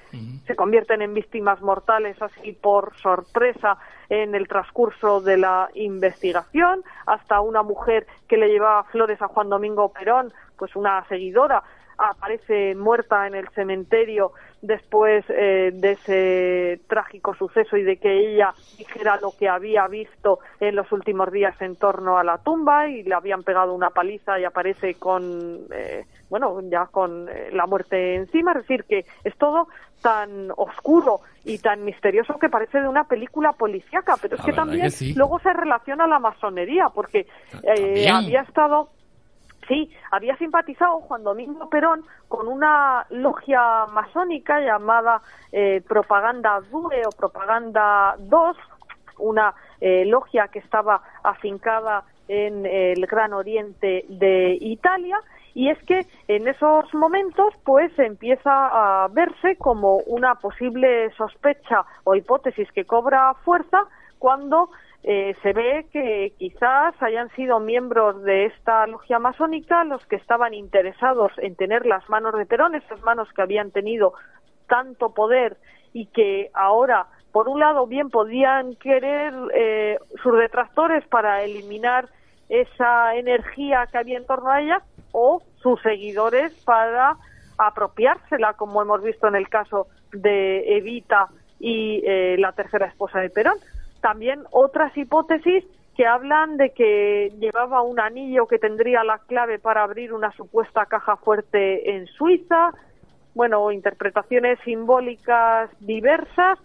[0.46, 3.78] se convierten en víctimas mortales así por sorpresa
[4.08, 9.48] en el transcurso de la investigación, hasta una mujer que le llevaba flores a Juan
[9.48, 11.62] Domingo Perón, pues una seguidora,
[11.98, 14.32] aparece muerta en el cementerio
[14.62, 20.38] después eh, de ese trágico suceso y de que ella dijera lo que había visto
[20.60, 24.38] en los últimos días en torno a la tumba y le habían pegado una paliza
[24.40, 28.52] y aparece con, eh, bueno, ya con eh, la muerte encima.
[28.52, 29.68] Es decir, que es todo
[30.02, 34.52] tan oscuro y tan misterioso que parece de una película policíaca, pero es La que
[34.52, 35.14] también que sí.
[35.14, 37.20] luego se relaciona a la masonería, porque
[37.62, 38.14] eh, También.
[38.14, 38.88] había estado
[39.68, 45.20] Sí, había simpatizado Juan Domingo Perón con una logia masónica llamada
[45.52, 48.56] eh, Propaganda Due o Propaganda 2,
[49.18, 55.20] una eh, logia que estaba afincada en el Gran Oriente de Italia.
[55.54, 62.14] Y es que en esos momentos, pues empieza a verse como una posible sospecha o
[62.14, 63.84] hipótesis que cobra fuerza
[64.18, 64.70] cuando
[65.04, 70.54] eh, se ve que quizás hayan sido miembros de esta logia masónica los que estaban
[70.54, 74.12] interesados en tener las manos de Perón, esas manos que habían tenido
[74.66, 75.56] tanto poder
[75.92, 82.08] y que ahora, por un lado, bien podían querer eh, sus detractores para eliminar
[82.48, 84.82] esa energía que había en torno a ella
[85.12, 87.16] o sus seguidores para
[87.56, 91.28] apropiársela, como hemos visto en el caso de Evita
[91.60, 93.58] y eh, la tercera esposa de Perón.
[94.00, 95.64] También otras hipótesis
[95.96, 100.86] que hablan de que llevaba un anillo que tendría la clave para abrir una supuesta
[100.86, 102.72] caja fuerte en Suiza,
[103.34, 106.58] bueno, interpretaciones simbólicas diversas,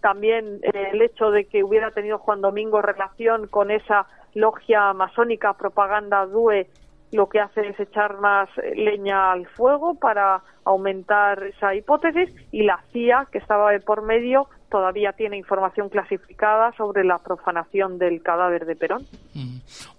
[0.00, 5.52] también eh, el hecho de que hubiera tenido Juan Domingo relación con esa logia masónica
[5.54, 6.68] propaganda DUE
[7.12, 12.30] lo que hace es echar más eh, leña al fuego para aumentar esa hipótesis.
[12.52, 17.98] Y la CIA que estaba de por medio todavía tiene información clasificada sobre la profanación
[17.98, 19.06] del cadáver de Perón.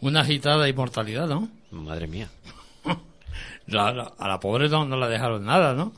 [0.01, 1.47] Una agitada inmortalidad, ¿no?
[1.71, 2.29] Madre mía.
[3.67, 5.91] La- la- a la pobre no, no la dejaron nada, ¿no?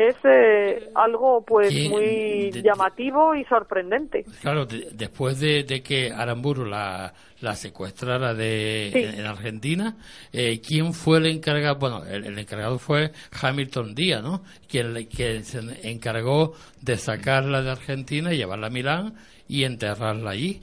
[0.00, 4.24] Es eh, algo pues muy De- llamativo y sorprendente.
[4.40, 8.98] Claro, de- después de, de que Aramburu la, la secuestrara de, Sí.
[9.02, 9.96] en, en Argentina,
[10.32, 11.80] eh, ¿quién fue el encargado?
[11.80, 13.10] Bueno, el, el encargado fue
[13.42, 14.44] Hamilton Díaz, ¿no?
[14.68, 15.58] Quien, le- quien se
[15.90, 19.14] encargó de sacarla de Argentina llevarla a Milán
[19.48, 20.62] y enterrarla allí.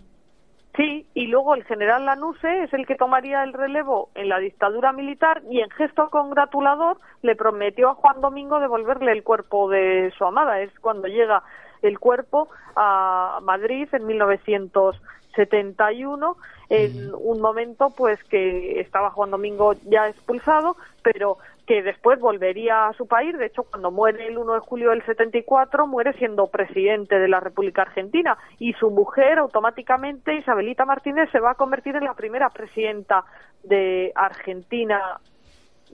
[0.75, 4.91] Sí, y luego el general Lanuse es el que tomaría el relevo en la dictadura
[4.91, 10.25] militar y en gesto congratulador le prometió a Juan Domingo devolverle el cuerpo de su
[10.25, 10.59] amada.
[10.59, 11.43] Es cuando llega
[11.81, 16.35] el cuerpo a Madrid en 1971
[16.69, 22.93] en un momento pues que estaba Juan Domingo ya expulsado, pero que después volvería a
[22.93, 23.37] su país.
[23.37, 27.39] De hecho, cuando muere el 1 de julio del 74, muere siendo presidente de la
[27.39, 32.49] República Argentina y su mujer automáticamente, Isabelita Martínez, se va a convertir en la primera
[32.49, 33.25] presidenta
[33.63, 35.19] de Argentina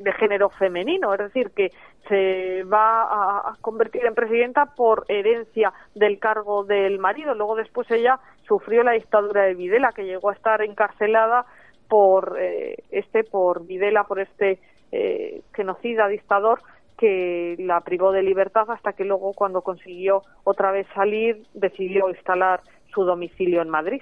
[0.02, 1.72] de género femenino, es decir, que
[2.08, 3.04] se va
[3.49, 7.36] a, convertir en presidenta por herencia del cargo del marido.
[7.36, 11.45] Luego después ella sufrió la dictadura de Videla, que llegó a estar encarcelada
[11.88, 14.60] por eh, este, por Videla, por este
[14.91, 16.62] eh, genocida dictador
[16.97, 22.62] que la privó de libertad hasta que luego cuando consiguió otra vez salir decidió instalar
[22.93, 24.02] su domicilio en Madrid.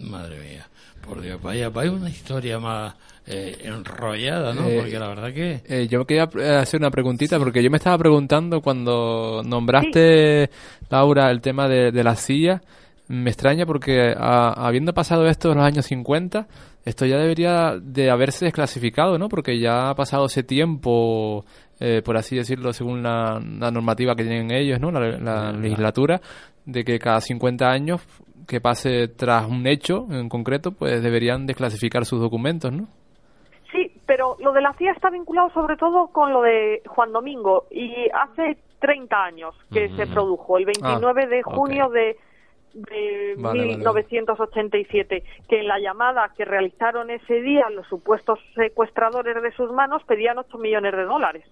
[0.00, 0.66] Madre mía,
[1.06, 4.66] por Dios, vaya, vaya una historia más eh, enrollada, ¿no?
[4.68, 5.60] Eh, Porque la verdad que...
[5.68, 10.50] Eh, yo quería eh, hacer una preguntita porque yo me estaba preguntando cuando nombraste,
[10.90, 12.62] Laura, el tema de, de la silla.
[13.08, 16.46] Me extraña porque a- habiendo pasado esto en los años 50,
[16.84, 19.28] esto ya debería de haberse desclasificado, ¿no?
[19.28, 21.44] Porque ya ha pasado ese tiempo,
[21.78, 24.90] eh, por así decirlo, según la, la normativa que tienen ellos, ¿no?
[24.90, 26.20] La, la legislatura,
[26.64, 28.00] de que cada 50 años
[28.46, 32.88] que pase tras un hecho en concreto, pues deberían desclasificar sus documentos, ¿no?
[34.14, 38.10] Pero lo de la CIA está vinculado sobre todo con lo de Juan Domingo y
[38.12, 39.96] hace 30 años que Ujú.
[39.96, 41.54] se produjo, el 29 de ok.
[41.54, 42.18] junio de,
[42.74, 49.42] de Vale, vale, 1987, que en la llamada que realizaron ese día los supuestos secuestradores
[49.42, 51.44] de sus manos pedían 8 millones de dólares.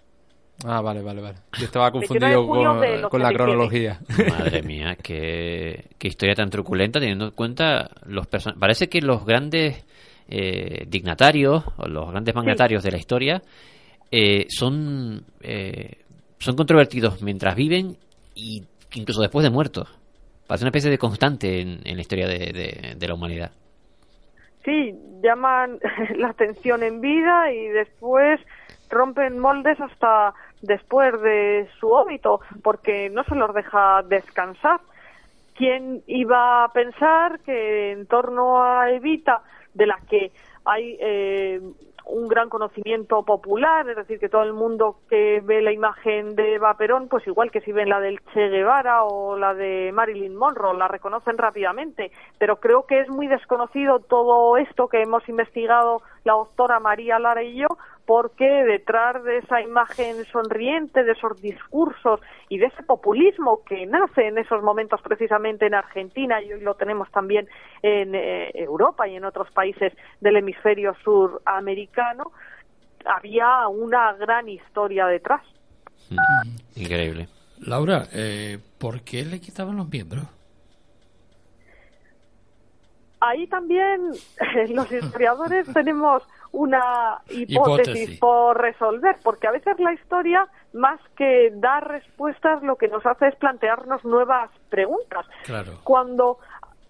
[0.66, 1.38] Ah, vale, vale, vale.
[1.58, 3.34] Yo estaba 29 de confundido con, la 87.
[3.38, 3.98] cronología.
[4.38, 9.24] Madre mía, qué, qué historia tan truculenta teniendo en cuenta los person- Parece que los
[9.24, 9.86] grandes
[10.30, 13.42] eh, dignatarios o los grandes magnatarios de la historia
[14.10, 15.98] eh, son eh,
[16.38, 17.96] son controvertidos mientras viven
[18.34, 18.62] y
[18.94, 19.88] incluso después de muertos.
[20.46, 23.50] Parece una especie de constante en, en la historia de, de- de la humanidad.
[24.64, 25.78] Sí, llaman
[26.16, 28.40] la atención en vida y después
[28.90, 34.80] rompen moldes hasta después de su óbito, porque no se los deja descansar.
[35.54, 39.42] ¿Quién iba a pensar que en torno a Evita,
[39.74, 40.32] de la que
[40.64, 41.60] hay eh,
[42.06, 46.54] un gran conocimiento popular, es decir, que todo el mundo que ve la imagen de
[46.54, 50.34] Eva Perón, pues igual que si ven la del Che Guevara o la de Marilyn
[50.34, 56.02] Monroe, la reconocen rápidamente, pero creo que es muy desconocido todo esto que hemos investigado
[56.24, 57.68] la doctora María Lara y yo,
[58.06, 64.28] porque detrás de esa imagen sonriente, de esos discursos y de ese populismo que nace
[64.28, 67.48] en esos momentos precisamente en Argentina y hoy lo tenemos también
[67.82, 72.32] en eh, Europa y en otros países del hemisferio suramericano,
[73.04, 75.42] había una gran historia detrás.
[76.74, 77.28] Increíble.
[77.60, 80.24] Laura, eh, ¿por qué le quitaban los miembros?
[83.20, 84.12] Ahí también
[84.70, 86.22] los historiadores tenemos
[86.52, 88.18] una hipótesis, Hipótesis.
[88.18, 93.28] por resolver, porque a veces la historia, más que dar respuestas, lo que nos hace
[93.28, 95.26] es plantearnos nuevas preguntas.
[95.44, 95.72] Claro.
[95.84, 96.38] Cuando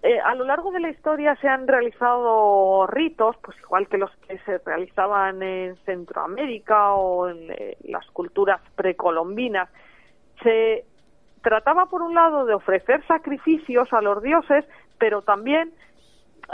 [0.03, 4.09] eh, a lo largo de la historia se han realizado ritos, pues igual que los
[4.27, 9.69] que se realizaban en Centroamérica o en eh, las culturas precolombinas,
[10.41, 10.85] se
[11.43, 14.65] trataba por un lado de ofrecer sacrificios a los dioses,
[14.97, 15.71] pero también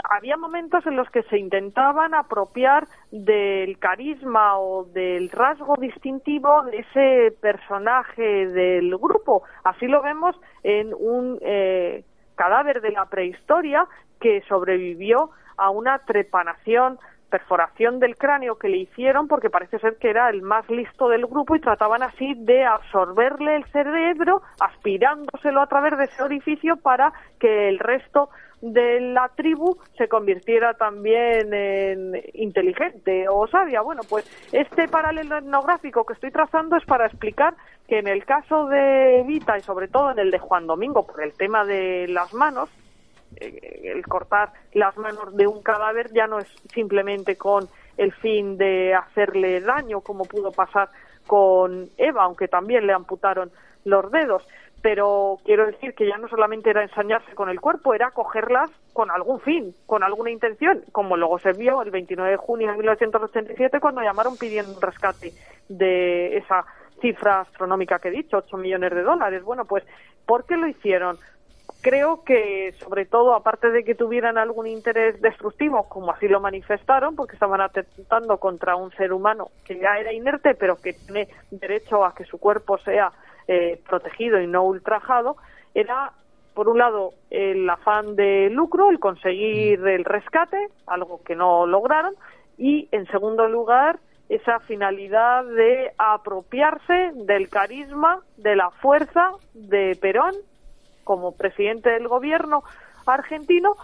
[0.08, 6.78] había momentos en los que se intentaban apropiar del carisma o del rasgo distintivo de
[6.78, 9.42] ese personaje del grupo.
[9.64, 13.86] Así lo vemos en un eh, cadáver de la prehistoria
[14.20, 20.10] que sobrevivió a una trepanación perforación del cráneo que le hicieron porque parece ser que
[20.10, 25.66] era el más listo del grupo y trataban así de absorberle el cerebro aspirándoselo a
[25.66, 28.30] través de ese orificio para que el resto
[28.60, 33.80] de la tribu se convirtiera también en inteligente o sabia.
[33.82, 37.54] Bueno, pues este paralelo etnográfico que estoy trazando es para explicar
[37.86, 41.22] que en el caso de Evita y sobre todo en el de Juan Domingo por
[41.22, 42.68] el tema de las manos,
[43.36, 48.56] eh, el cortar las manos de un cadáver ya no es simplemente con el fin
[48.56, 50.88] de hacerle daño como pudo pasar
[51.26, 53.50] con Eva, aunque también le amputaron
[53.84, 54.46] los dedos.
[54.80, 59.10] Pero quiero decir que ya no solamente era ensañarse con el cuerpo, era cogerlas con
[59.10, 63.80] algún fin, con alguna intención, como luego se vio el 29 de junio de 1987
[63.80, 65.34] cuando llamaron pidiendo un rescate
[65.68, 66.64] de esa
[67.00, 69.42] cifra astronómica que he dicho, 8 millones de dólares.
[69.42, 69.84] Bueno, pues,
[70.26, 71.18] ¿por qué lo hicieron?
[71.80, 77.14] creo que sobre todo aparte de que tuvieran algún interés destructivo como así lo manifestaron
[77.14, 82.04] porque estaban atentando contra un ser humano que ya era inerte pero que tiene derecho
[82.04, 83.12] a que su cuerpo sea
[83.48, 85.36] eh, protegido y no ultrajado
[85.74, 86.12] era
[86.54, 92.14] por un lado el afán de lucro el conseguir el rescate algo que no lograron
[92.58, 100.34] y en segundo lugar esa finalidad de apropiarse del carisma de la fuerza de Perón
[101.04, 102.62] como presidente del gobierno
[103.06, 103.76] argentino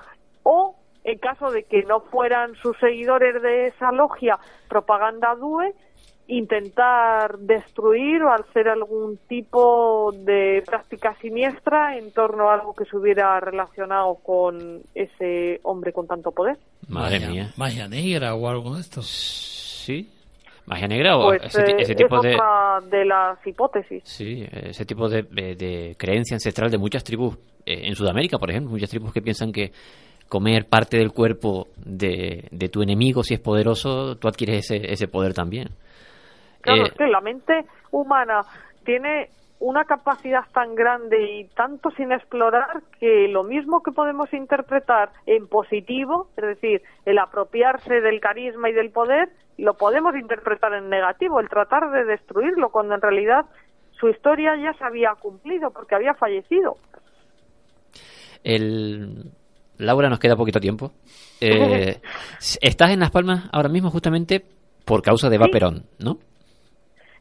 [0.43, 4.39] o en caso de que no fueran sus seguidores de esa logia
[4.69, 5.75] propaganda DUE
[6.27, 12.97] intentar destruir o hacer algún tipo de práctica siniestra en torno a algo que se
[12.97, 16.57] hubiera relacionado con ese hombre con tanto poder.
[16.89, 17.53] Madre Magia- mía.
[17.57, 19.03] Magia negra o algo de esto.
[19.03, 20.09] Sí.
[20.67, 22.35] Magia negra o Pues ese, eh, ese tipo es de...
[22.35, 24.03] otra de las hipótesis.
[24.05, 27.37] Sí, ese tipo de, de- de creencia ancestral de muchas tribus.
[27.67, 29.73] eh, en Sudamérica, por ejemplo, muchas tribus que piensan que
[30.29, 35.07] comer parte del cuerpo de, de tu enemigo, si es poderoso, tú adquieres ese, ese
[35.07, 35.69] poder también.
[36.65, 38.41] Claro, Eh, es que la mente humana
[38.85, 39.29] tiene
[39.61, 45.47] una capacidad tan grande y tanto sin explorar que lo mismo que podemos interpretar en
[45.47, 51.39] positivo, es decir, el apropiarse del carisma y del poder, lo podemos interpretar en negativo,
[51.39, 53.45] el tratar de destruirlo, cuando en realidad
[53.93, 56.77] su historia ya se había cumplido porque había fallecido.
[58.43, 59.31] el...
[59.77, 60.93] Laura, nos queda poquito tiempo.
[61.41, 62.01] Eh,
[62.63, 64.43] estás en Las Palmas ahora mismo justamente
[64.87, 65.51] por causa de Eva Sí.
[65.53, 66.17] Perón, ¿no?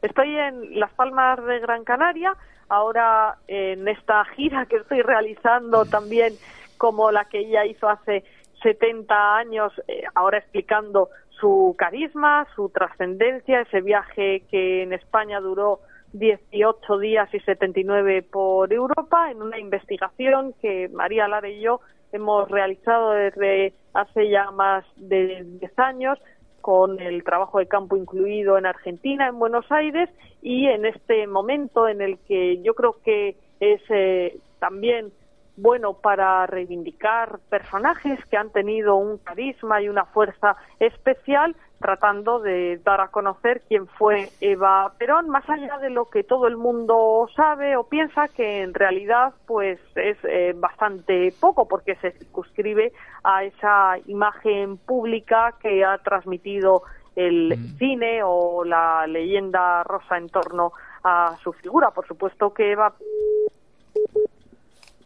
[0.04, 2.36] Estoy en Las Palmas de Gran Canaria,
[2.68, 6.34] ahora en esta gira que estoy realizando también
[6.76, 8.22] como la que ella hizo hace
[8.62, 11.08] 70 años, eh, ahora explicando
[11.40, 15.78] su carisma, su trascendencia, ese viaje que en España duró
[16.12, 21.80] 18 días y 79 por Europa, en una investigación que María Lara y yo
[22.12, 26.18] hemos realizado desde hace ya más de 10 años
[26.64, 30.08] con el trabajo de campo incluido en Argentina, en Buenos Aires,
[30.40, 35.12] y en este momento en el que yo creo que es eh, también
[35.58, 41.54] bueno para reivindicar personajes que han tenido un carisma y una fuerza especial,
[41.84, 46.46] tratando de dar a conocer quién fue Eva Perón, más allá de lo que todo
[46.46, 52.12] el mundo sabe o piensa, que en realidad pues es eh, bastante poco, porque se
[52.12, 52.90] circunscribe
[53.22, 56.84] a esa imagen pública que ha transmitido
[57.16, 60.72] el cine o la leyenda rosa en torno
[61.02, 61.90] a su figura.
[61.90, 62.94] Por supuesto que Eva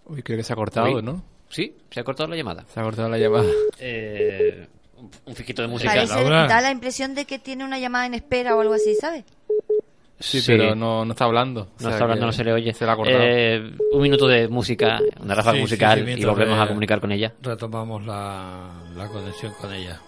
[0.07, 1.03] Uy, creo que se ha cortado, Uy.
[1.03, 1.23] ¿no?
[1.49, 2.63] Sí, se ha cortado la llamada.
[2.69, 3.51] Se ha cortado la llamada.
[3.81, 4.69] Eh,
[5.27, 5.93] un- fiquito de música.
[5.95, 9.25] Parece, da la impresión de que tiene una llamada en espera o algo así, ¿sabes?
[10.21, 10.47] Sí, Sí.
[10.57, 11.61] pero no, no está hablando.
[11.61, 12.75] O No sea está hablando, no se le oye.
[12.75, 13.19] Se la ha cortado.
[13.23, 17.13] Eh, un minuto de música, una ráfaga Sí, musical sí, y volvemos a comunicar con
[17.13, 17.33] ella.
[17.41, 20.01] Retomamos la, la conexión con ella.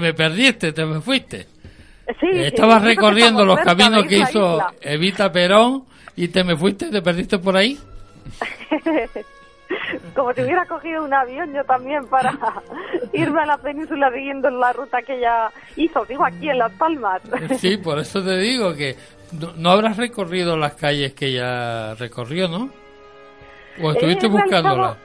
[0.00, 1.46] Te me perdiste, te me fuiste.
[2.18, 4.72] Sí, Estabas recorriendo los caminos que hizo isla.
[4.80, 5.84] Evita Perón
[6.16, 7.78] y te me fuiste, te perdiste por ahí.
[10.14, 12.32] Como si hubiera cogido un avión yo también para
[13.12, 17.20] irme a la península siguiendo la ruta que ella hizo, digo aquí en Las Palmas.
[17.58, 18.96] Sí, por eso te digo que
[19.38, 22.70] no, no habrás recorrido las calles que ella recorrió, ¿no?
[23.82, 24.96] ¿O estuviste He realizado buscándola?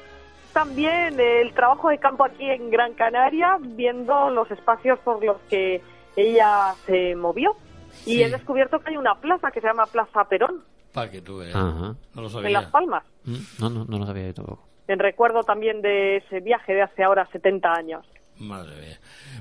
[0.56, 5.82] También el trabajo de campo aquí en Gran Canaria, viendo los espacios por los que
[6.16, 7.58] ella se movió.
[8.06, 8.24] Y Sí.
[8.24, 11.53] he descubierto que hay una plaza que se llama Plaza Perón, Para que tú veas.
[11.53, 11.95] Ajá.
[12.14, 12.72] No lo en Las sabía.
[12.72, 13.03] Palmas.
[13.26, 14.66] Mm, No, no, no lo sabía yo tampoco.
[14.88, 18.06] En recuerdo también de ese viaje de hace ahora 70 años.
[18.39, 18.97] Madre mía.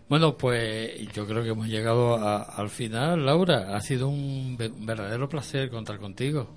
[0.09, 3.77] Bueno, pues yo creo que hemos llegado a- al final, Laura.
[3.77, 6.49] Ha sido un ve- verdadero placer contar contigo.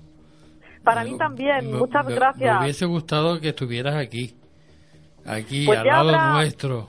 [0.82, 2.54] Para mí también, Me- muchas me- gracias.
[2.58, 4.34] Me hubiese gustado que estuvieras aquí.
[5.26, 6.88] Aquí, Pues al lado nuestro.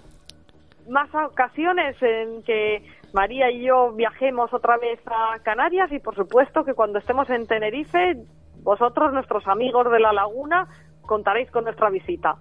[0.90, 6.64] Más ocasiones en que María y yo viajemos otra vez a Canarias y por supuesto
[6.64, 8.18] que cuando estemos en Tenerife,
[8.64, 10.68] vosotros, nuestros amigos de la laguna,
[11.02, 12.36] contaréis con nuestra visita.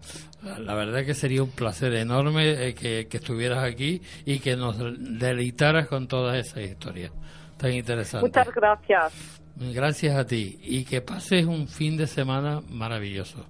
[0.58, 4.78] La verdad que sería un placer enorme eh, que, que estuvieras aquí y que nos
[5.18, 7.12] deleitaras con todas esas historias
[7.58, 8.30] tan interesantes.
[8.30, 9.40] Muchas gracias.
[9.56, 13.44] Gracias a ti y que pases un fin de semana maravilloso.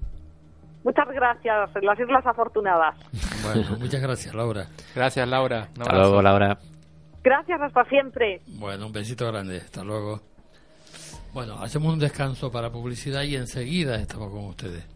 [0.88, 2.96] Muchas gracias, las Islas Afortunadas.
[3.44, 4.68] Bueno, muchas gracias, Laura.
[4.94, 5.68] Gracias, Laura.
[5.76, 6.58] Un Hasta luego, Laura.
[7.22, 8.40] Gracias hasta siempre.
[8.58, 9.58] Bueno, un besito grande.
[9.58, 10.22] Hasta luego.
[11.34, 14.86] Bueno, hacemos un descanso para publicidad y enseguida estamos con ustedes.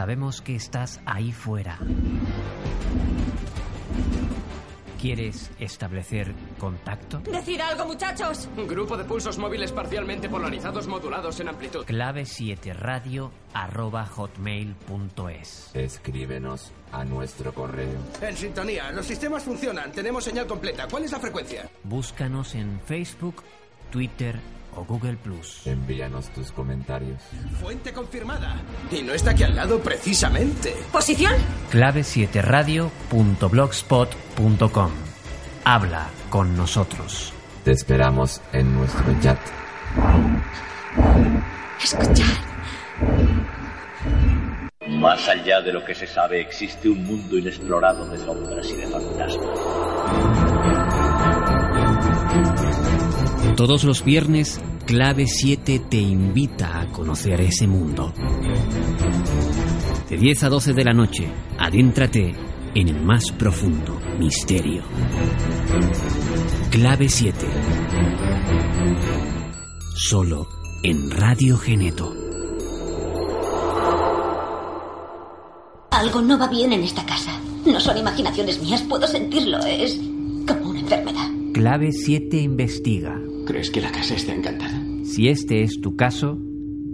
[0.00, 1.78] Sabemos que estás ahí fuera.
[4.98, 7.18] ¿Quieres establecer contacto?
[7.18, 8.48] ¡Decid algo, muchachos!
[8.66, 11.84] Grupo de pulsos móviles parcialmente polarizados modulados en amplitud.
[11.84, 15.70] Clave 7 radio arroba hotmail.es.
[15.74, 17.98] Escríbenos a nuestro correo.
[18.22, 20.88] En sintonía, los sistemas funcionan, tenemos señal completa.
[20.90, 21.68] ¿Cuál es la frecuencia?
[21.84, 23.42] Búscanos en Facebook,
[23.90, 24.40] Twitter
[24.76, 25.66] o Google Plus.
[25.66, 27.20] Envíanos tus comentarios.
[27.60, 28.60] Fuente confirmada.
[28.90, 30.74] Y no está aquí al lado precisamente.
[30.92, 31.32] ¿Posición?
[31.70, 34.90] Clave 7 radio.blogspot.com.
[35.64, 37.32] Habla con nosotros.
[37.64, 39.38] Te esperamos en nuestro chat.
[41.82, 42.26] Escuchar.
[44.88, 48.86] Más allá de lo que se sabe, existe un mundo inexplorado de sombras y de
[48.86, 50.49] fantasmas.
[53.56, 58.12] Todos los viernes, Clave 7 te invita a conocer ese mundo.
[60.08, 61.28] De 10 a 12 de la noche,
[61.58, 62.34] adéntrate
[62.74, 64.82] en el más profundo misterio.
[66.70, 67.46] Clave 7.
[69.94, 70.48] Solo
[70.82, 72.14] en Radio Geneto.
[75.90, 77.38] Algo no va bien en esta casa.
[77.66, 79.58] No son imaginaciones mías, puedo sentirlo.
[79.58, 80.00] Es
[80.46, 81.28] como una enfermedad.
[81.52, 83.20] Clave 7 investiga.
[83.50, 84.80] ¿Crees que la casa está encantada?
[85.02, 86.38] Si este es tu caso,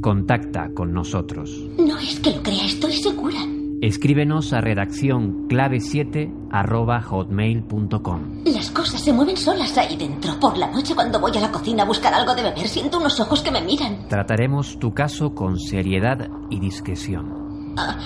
[0.01, 1.51] contacta con nosotros.
[1.77, 3.37] No es que lo crea, estoy segura.
[3.83, 8.45] Escríbenos a redacción clave7 arroba hotmail.com.
[8.47, 10.41] Las cosas se mueven solas ahí dentro.
[10.41, 13.21] Por la noche cuando voy a la cocina a buscar algo de beber, siento unos
[13.21, 14.09] ojos que me miran.
[14.09, 17.75] Trataremos tu caso con seriedad y discreción.
[17.77, 17.99] Ah,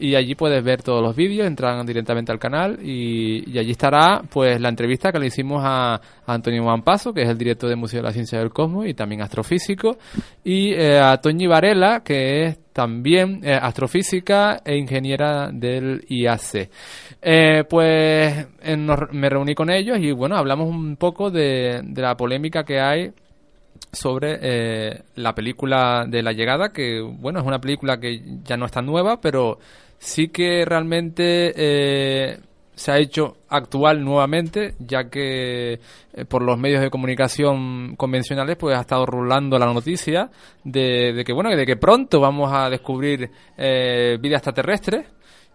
[0.00, 4.22] y allí puedes ver todos los vídeos, entran directamente al canal y, y allí estará
[4.30, 7.78] pues la entrevista que le hicimos a, a Antonio Mampaso, que es el director del
[7.78, 9.98] Museo de la Ciencia del Cosmos y también astrofísico,
[10.42, 16.70] y eh, a Toñi Varela, que es también eh, astrofísica e ingeniera del IAC.
[17.20, 18.46] Eh, pues
[19.12, 23.12] me reuní con ellos y bueno, hablamos un poco de la polémica que hay
[23.92, 28.66] sobre eh, la película de La Llegada, que bueno, es una película que ya no
[28.66, 29.58] es tan nueva, pero
[29.98, 32.38] sí que realmente eh,
[32.80, 35.74] se ha hecho actual nuevamente, ya que
[36.14, 40.30] eh, por los medios de comunicación convencionales pues ha estado rulando la noticia
[40.64, 45.04] de, de que bueno, de que pronto vamos a descubrir eh, vida extraterrestre.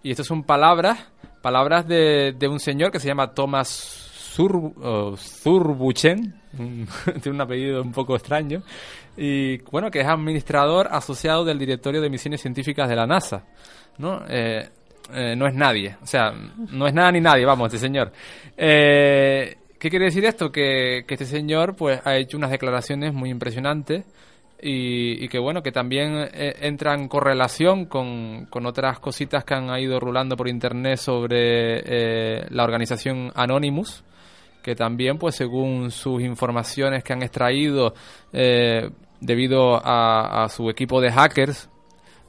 [0.03, 0.99] Y estas son palabras,
[1.41, 4.04] palabras de, de un señor que se llama Thomas
[4.35, 6.33] Zur, Zurbuchen,
[7.21, 8.61] tiene un apellido un poco extraño,
[9.15, 13.45] y bueno, que es administrador asociado del directorio de misiones científicas de la NASA,
[13.97, 14.23] ¿no?
[14.27, 14.67] Eh,
[15.13, 16.33] eh, no es nadie, o sea,
[16.71, 18.11] no es nada ni nadie, vamos, este señor.
[18.57, 20.51] Eh, ¿Qué quiere decir esto?
[20.51, 24.05] Que, que este señor pues ha hecho unas declaraciones muy impresionantes
[24.61, 29.53] y, y que bueno, que también eh, entra en correlación con, con otras cositas que
[29.53, 34.03] han ido rulando por internet sobre eh, la organización Anonymous,
[34.65, 37.93] que también, pues según sus informaciones que han extraído
[38.33, 38.89] eh,
[39.21, 41.69] debido a, su equipo de hackers,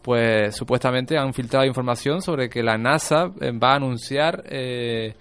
[0.03, 5.15] pues supuestamente han filtrado información sobre que la NASA eh, va a anunciar eh,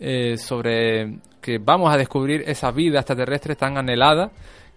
[0.00, 4.30] eh, sobre que vamos a descubrir esa vida extraterrestre tan anhelada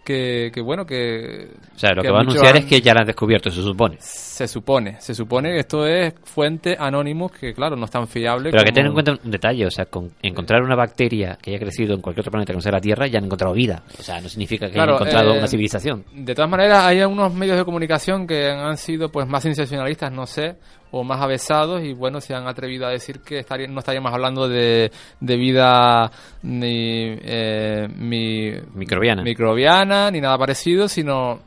[0.06, 1.50] que, que bueno, que...
[1.76, 3.62] O sea, lo que, va a anunciar han- es que ya la han descubierto, se
[3.62, 3.98] supone.
[4.00, 8.52] Se supone, se supone que esto es fuente Anonymous, que claro, no es tan fiable.
[8.52, 11.52] Pero hay que tener en cuenta un detalle, o sea, con encontrar una bacteria que
[11.52, 13.84] haya crecido en cualquier otro planeta que no sea la Tierra, ya han encontrado vida.
[14.00, 16.06] O sea, no significa que Claro, hayan encontrado eh, una civilización.
[16.14, 20.26] De todas maneras, hay algunos medios de comunicación que han sido pues más sensacionalistas, no
[20.26, 20.56] sé,
[20.98, 24.48] o más avesados y bueno, se han atrevido a decir que estaría- no estaríamos hablando
[24.48, 26.10] de, de vida
[26.44, 29.22] ni eh, mi- Microbiana.
[29.24, 31.40] microbiana ni nada parecido, sino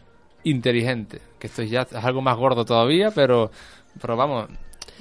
[0.45, 1.21] inteligente.
[1.39, 3.51] Que esto ya es algo más gordo todavía, pero,
[4.01, 4.49] pero vamos.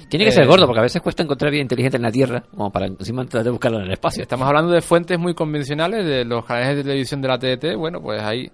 [0.09, 2.43] Tiene que eh, ser gordo, porque a veces cuesta encontrar vida inteligente en la Tierra,
[2.55, 4.21] como para encima tratar de buscarlo en el espacio.
[4.21, 7.75] Estamos hablando de fuentes muy convencionales, de los canales de televisión de la TDT.
[7.75, 8.51] Bueno, pues eh,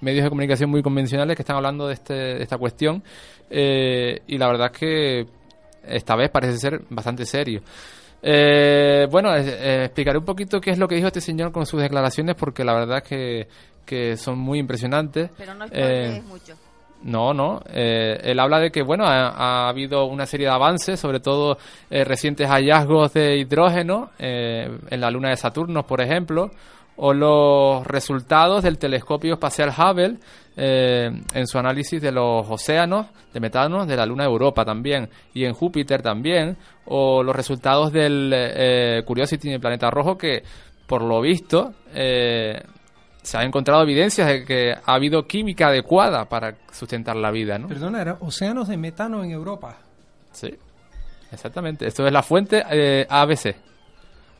[0.00, 3.02] medios de comunicación muy convencionales que están hablando de, este, de esta cuestión.
[3.50, 5.26] eh, y la verdad es que
[5.86, 7.62] esta vez parece ser bastante serio.
[8.22, 11.64] Eh, bueno, eh, eh, explicaré un poquito qué es lo que dijo este señor con
[11.66, 13.48] sus declaraciones, porque la verdad es que,
[13.86, 15.30] que son muy impresionantes.
[15.38, 15.68] Pero no Eh,
[16.20, 16.54] spoilees mucho.
[17.02, 17.62] no, no.
[17.72, 21.56] Eh, él habla de que, bueno, ha, ha habido una serie de avances, sobre todo
[21.88, 26.50] eh, recientes hallazgos de hidrógeno eh, en la luna de Saturno, por ejemplo,
[27.02, 30.18] o los resultados del telescopio espacial Hubble
[30.54, 35.08] eh, en su análisis de los océanos de metano de la luna de Europa también,
[35.32, 40.42] y en Júpiter también, o los resultados del eh, Curiosity en el planeta rojo que,
[40.86, 42.60] por lo visto, eh,
[43.22, 47.68] se han encontrado evidencias de que ha habido química adecuada para sustentar la vida, ¿no?
[47.68, 49.78] Perdona, era océanos de metano en Europa.
[50.32, 50.54] Sí,
[51.32, 51.86] exactamente.
[51.86, 53.56] Esto es la fuente eh, ABC.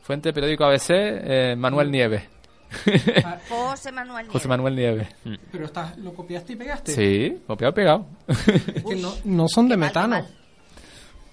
[0.02, 2.39] Fuente periódico ABC, eh, Manuel Nieves.
[3.49, 5.09] José Manuel José Manuel Nieves.
[5.51, 6.93] Pero estás, lo copiaste y pegaste.
[6.93, 8.07] Sí, copiado pegado.
[8.29, 10.25] Es que no, no son de metano.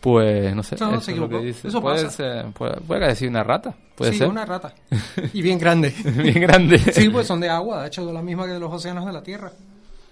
[0.01, 0.75] Pues no sé.
[0.79, 1.67] No, eso se es lo que dice.
[1.67, 2.17] Eso puede pasa.
[2.17, 3.75] ser, puede, puede que decir una rata.
[3.95, 4.27] Puede sí, ser.
[4.27, 4.73] una rata.
[5.33, 5.89] Y bien grande.
[6.05, 6.77] Bien grande.
[6.77, 9.23] Sí, pues son de agua, de hecho, la misma que de los océanos de la
[9.23, 9.51] Tierra.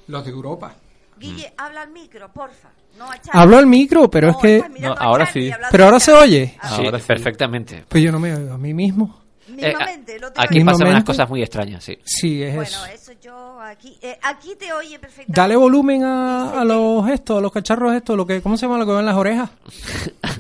[0.08, 0.74] Los de Europa.
[1.18, 2.70] Guille, habla al micro, porfa.
[2.98, 3.06] No.
[3.32, 4.56] Hablo al micro, pero es que...
[4.58, 5.52] estás mirando a ahora sí.
[5.72, 6.48] Pero ahora se oye.
[6.48, 7.06] Sí, Ahora sí.
[7.08, 7.84] perfectamente.
[7.88, 9.25] Pues yo no me oigo a mí mismo.
[9.48, 11.98] Mismamente, lo te Aquí pasan unas cosas muy extrañas, sí.
[12.04, 12.86] Sí, es Bueno, eso.
[12.86, 13.98] eso yo aquí...
[14.02, 15.34] eh, aquí te oye perfectamente.
[15.39, 18.78] Dale volumen a, a los estos, a los cacharros estos, lo que, ¿cómo se llama
[18.80, 19.50] lo que va en las orejas?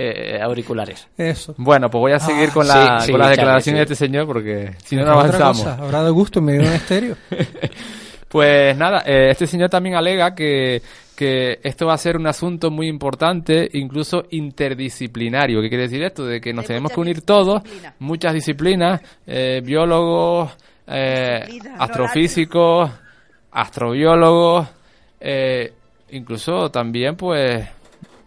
[0.00, 1.08] Eh, auriculares.
[1.18, 1.56] Eso.
[1.58, 3.72] Bueno, pues voy a seguir Ah, con, la, sí, sí, con las declaraciones sí.
[3.88, 5.58] de este señor porque si no, no Otra avanzamos.
[5.58, 7.16] cosa, Habrá de gusto en medio de un estéreo.
[8.28, 10.82] Pues nada, eh, este señor también alega que,
[11.16, 15.62] que esto va a ser un asunto muy importante, incluso interdisciplinario.
[15.62, 16.26] ¿Qué quiere decir esto?
[16.26, 17.62] De que nos tenemos que unir todos,
[17.98, 20.56] muchas disciplinas, eh, biólogos,
[20.86, 22.90] eh, Disciplinas, no astrofísicos,
[23.50, 24.68] astrobiólogos,
[25.20, 25.72] eh,
[26.10, 27.66] incluso también pues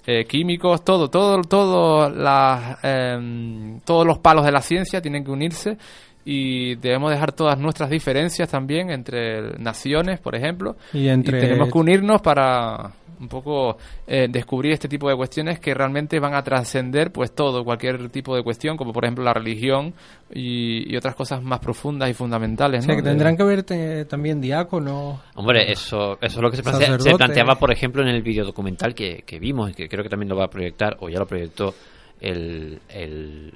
[0.05, 5.31] eh, químicos, todo, todo, todo las, em, todos los palos de la ciencia tienen que
[5.31, 5.77] unirse
[6.25, 11.77] y debemos dejar todas nuestras diferencias también entre naciones, por ejemplo, Y entre- tenemos que
[11.77, 17.11] unirnos para, un poco eh, descubrir este tipo de cuestiones que realmente van a trascender
[17.11, 19.93] pues todo, cualquier tipo de cuestión, como por ejemplo la religión
[20.33, 22.79] y, y otras cosas más profundas y fundamentales.
[22.83, 23.01] O sea, ¿no?
[23.01, 25.19] que tendrán que ver eh, también diáconos.
[25.35, 28.93] Hombre, eso, eso es lo que se, plantea- se planteaba, por ejemplo, en el videodocumental
[28.95, 31.25] que, que vimos y que creo que también lo va a proyectar, o ya lo
[31.27, 31.73] proyectó
[32.19, 33.53] el, el,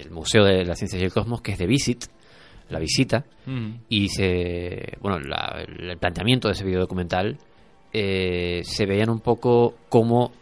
[0.00, 2.04] el Museo de las Ciencias y el Cosmos, que es de Visit,
[2.70, 3.70] la visita, Mm.
[3.88, 7.36] y se, bueno, la- el planteamiento de ese videodocumental
[7.92, 10.32] eh, se veían un poco cómo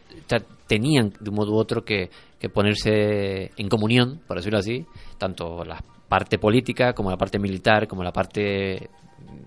[0.68, 4.86] tenían de un modo u otro que, que ponerse en comunión, por decirlo así,
[5.18, 8.88] tanto la parte política como la parte militar, como la parte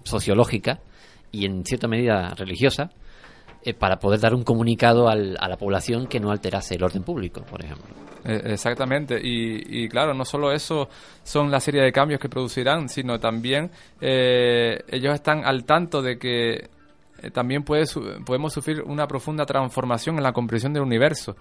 [0.03, 0.79] sociológica
[1.31, 2.89] y en cierta medida religiosa,
[3.63, 7.03] eh, para poder dar un comunicado al- a la población que no alterase el orden
[7.03, 7.85] público, por ejemplo.
[8.25, 10.87] Eh, Exactamente, y, y claro, no solo eso
[11.23, 13.69] son la serie de cambios que producirán, sino también
[14.01, 16.69] eh, ellos están al tanto de que
[17.21, 21.35] eh, también puede su- podemos sufrir una profunda transformación en la comprensión del universo,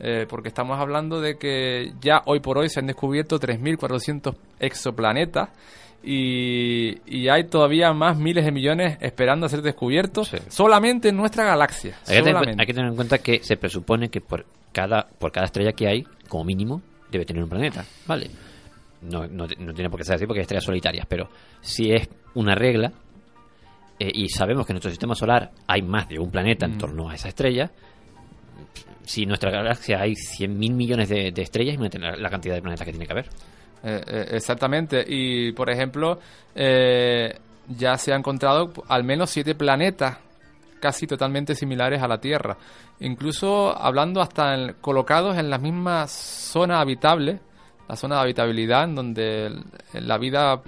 [0.00, 5.50] eh, porque estamos hablando de que ya hoy por hoy se han descubierto 3.400 exoplanetas
[6.02, 11.44] y, y hay todavía más miles de millones esperando a ser descubiertos solamente en nuestra
[11.44, 11.96] galaxia.
[12.06, 14.44] Hay que, tener, hay que tener en cuenta que se presupone que por
[14.74, 17.82] cada, por cada estrella que hay, como mínimo, debe tener un planeta.
[18.06, 18.28] ¿Vale?
[19.00, 21.28] No, no, no tiene por qué ser así porque hay estrellas solitarias, pero
[21.62, 22.92] si es una regla,
[23.98, 26.78] eh, y sabemos que en nuestro sistema solar hay más de un planeta en Mm.
[26.78, 27.70] torno a esa estrella,
[29.04, 32.86] si en nuestra galaxia hay 100.000 millones de, de estrellas, imagínate la, cantidad de planetas
[32.86, 33.26] que tiene que haber.
[33.82, 35.04] Eh, eh, exactamente.
[35.06, 36.18] Y, por ejemplo,
[36.54, 40.18] eh, ya se ha encontrado al menos siete planetas
[40.84, 42.58] casi totalmente similares a la Tierra.
[43.00, 47.40] Incluso hablando hasta en- colocados en las mismas zonas habitables,
[47.88, 49.64] la zona de habitabilidad, en donde el-
[50.06, 50.60] la vida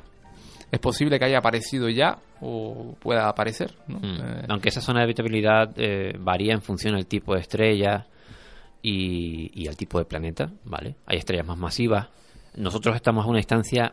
[0.73, 3.75] es posible que haya aparecido ya o pueda aparecer.
[3.89, 3.99] ¿no?
[3.99, 4.05] Mm.
[4.23, 8.07] Eh, Aunque esa zona de habitabilidad eh, varía en función del tipo de estrella
[8.83, 10.97] y, y al tipo de planeta, ¿vale?
[11.07, 12.09] Hay estrellas más masivas.
[12.57, 13.93] Nosotros estamos a una distancia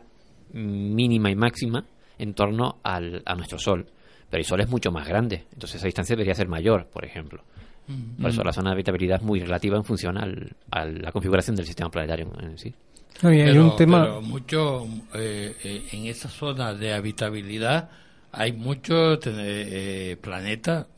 [0.52, 1.84] mínima y máxima
[2.18, 3.86] en torno al, a nuestro Sol,
[4.34, 7.44] pero el Sol es mucho más grande, entonces esa distancia debería ser mayor, por ejemplo.
[7.86, 8.20] Mm.
[8.22, 8.46] Por eso Mm.
[8.46, 11.88] la zona de habitabilidad es muy relativa en función al, a la configuración del sistema
[11.88, 12.74] planetario en sí.
[13.22, 17.90] No, y hay pero, un tema- pero mucho eh, eh, en esa zona de habitabilidad
[18.32, 20.93] hay muchos eh, planetas mm, a-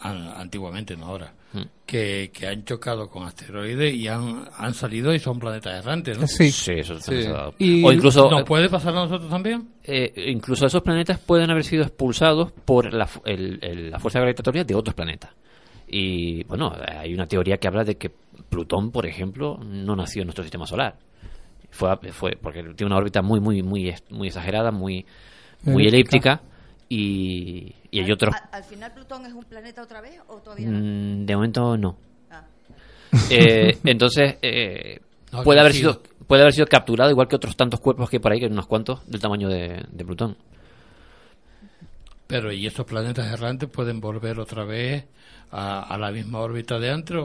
[0.00, 1.62] antiguamente no ahora Mm.
[1.84, 6.24] que, que han chocado con asteroides y han, han salido y son planetas errantes ¿no?
[6.28, 6.48] Sí.
[6.52, 7.14] Sí, eso Sí.
[7.14, 7.54] eso se ha dado.
[7.58, 9.68] Y- O incluso ¿Nos puede pasar a nosotros también?
[9.82, 14.20] Eh, incluso esos planetas pueden haber sido expulsados por la, fu- el- el- la fuerza
[14.20, 15.32] gravitatoria de otros planetas.
[15.88, 18.12] Y bueno, hay una teoría que habla de que
[18.48, 20.98] Plutón, por ejemplo, no nació en nuestro sistema solar.
[21.70, 25.04] Fue, fue porque tiene una órbita muy, muy, muy, es- muy exagerada, muy,
[25.64, 26.42] muy Elíptica.
[26.42, 26.42] elíptica.
[26.88, 28.34] Y, y hay otros.
[28.34, 30.78] ¿Al, al final Plutón es un planeta otra vez o todavía no?
[30.78, 31.96] Mm, de momento no.
[32.30, 32.44] Ah.
[33.30, 35.00] Eh, entonces, eh,
[35.32, 38.20] No, puede, haber sido, puede haber sido capturado igual que otros tantos cuerpos que hay
[38.20, 40.36] por ahí, que hay unos cuantos del tamaño de, de Plutón.
[42.26, 45.04] Pero ¿y esos planetas errantes pueden volver otra vez
[45.50, 47.24] a, a la misma órbita de antes o,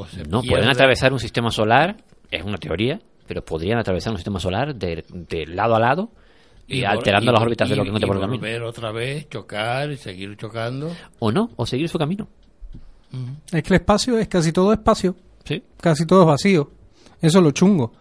[0.00, 1.96] o se No, pueden atravesar un sistema solar,
[2.30, 6.10] es una teoría, pero podrían atravesar un sistema solar de, de lado a lado
[6.68, 8.40] y, alterando y- las órbitas de lo que encuentra por el camino.
[8.40, 10.94] volver otra vez, chocar y seguir chocando.
[11.18, 12.28] O no, o seguir su camino.
[13.50, 15.16] Es que el espacio es casi todo espacio.
[15.44, 15.62] Sí.
[15.80, 16.70] Casi todo es vacío.
[17.22, 17.92] Eso es lo chungo.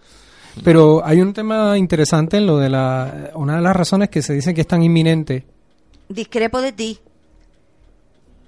[0.64, 3.32] Pero hay un tema interesante en lo de la...
[3.36, 5.46] Una de las razones que se dice que es tan inminente.
[6.10, 7.00] Discrepo de ti.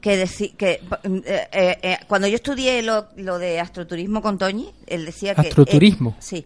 [0.01, 4.69] Que, deci- que eh, eh, eh, cuando yo estudié lo, lo de astroturismo con Toñi,
[4.87, 5.41] él decía que...
[5.41, 6.11] ¿Astroturismo?
[6.11, 6.45] eh, sí.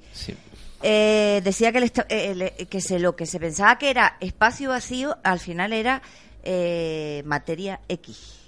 [0.84, 4.18] Eh, decía que, el esta- eh, el- que se, lo que se pensaba que era
[4.20, 6.02] espacio vacío, al final era
[6.44, 8.40] eh, materia X.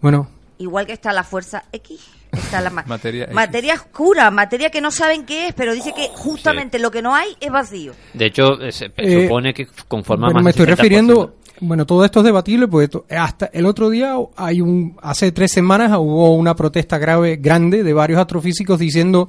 [0.00, 0.28] Bueno,
[0.58, 1.98] Igual que está la fuerza X,
[2.32, 3.34] está la ma- Materia X.
[3.34, 7.14] materia oscura, materia que no saben qué es, pero dice que justamente lo que no
[7.14, 7.92] hay es vacío.
[8.12, 10.68] De hecho, eh, se Eh, supone que conforma bueno, más me estoy 60%.
[10.76, 11.36] refiriendo...
[11.62, 14.96] Bueno, todo esto es debatible porque to- hasta el otro día hay un...
[15.02, 19.28] Hace tres semanas hubo una protesta grave, grande, de varios astrofísicos diciendo...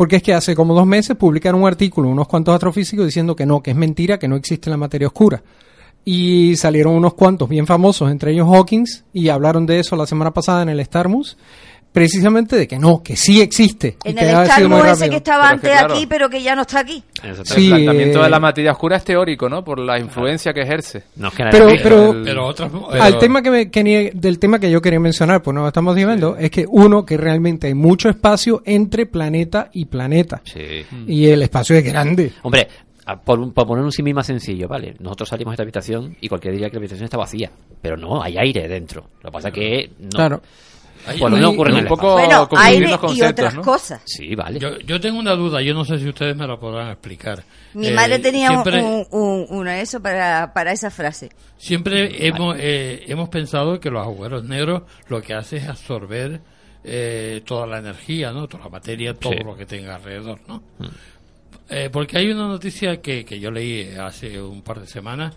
[0.00, 3.44] Porque es que hace como dos meses publicaron un artículo, unos cuantos astrofísicos, diciendo que
[3.44, 5.42] no, que es mentira, que no existe la materia oscura.
[6.06, 10.30] Y salieron unos cuantos bien famosos, entre ellos Hawkins, y hablaron de eso la semana
[10.30, 11.36] pasada en el Starmus,
[11.92, 13.96] precisamente de que no, que sí existe.
[14.04, 15.10] En que el Starmus ese rápido.
[15.10, 15.94] que estaba Pero es que, antes claro.
[15.94, 17.02] aquí, pero que ya no está aquí.
[17.44, 19.64] Sí, el planteamiento eh, de la materia oscura es teórico, ¿no?
[19.64, 21.04] Por la influencia que ejerce.
[21.50, 22.70] Pero, pero, Pero otras-
[23.00, 26.36] al tema que me, que del tema que yo quería mencionar, pues no estamos viendo,
[26.36, 30.40] es que uno, que realmente hay mucho espacio entre planeta y planeta.
[30.44, 30.84] Sí.
[31.06, 32.32] Y el espacio es grande.
[32.42, 32.68] Hombre,
[33.24, 34.94] por, un- por poner un símil más sencillo, ¿vale?
[35.00, 37.50] Nosotros salimos de esta habitación y cualquiera diría que la habitación está vacía.
[37.82, 39.06] Pero no, hay aire dentro.
[39.22, 40.08] Lo que pasa que no.
[40.10, 40.42] Claro.
[41.04, 43.62] Pues lo mismo ocurre en el un poco Bueno, aire los y conceptos, otras ¿no?
[43.62, 44.02] cosas.
[44.04, 44.58] Sí, vale.
[44.60, 47.42] Yo, yo tengo una duda, yo no sé si ustedes me la podrán explicar.
[47.74, 51.30] Mi Eh, madre tenía un- siempre, un, un- uno de eso para, para esa frase.
[51.58, 56.40] Siempre hemos, eh, hemos pensado que los agujeros negros lo que hace es absorber
[56.84, 58.46] eh, toda la energía, ¿no?
[58.48, 59.38] Toda la materia, todo Sí.
[59.44, 60.62] lo que tenga alrededor, ¿no?
[61.68, 65.34] Eh, porque hay una noticia que, que yo leí hace un par de semanas,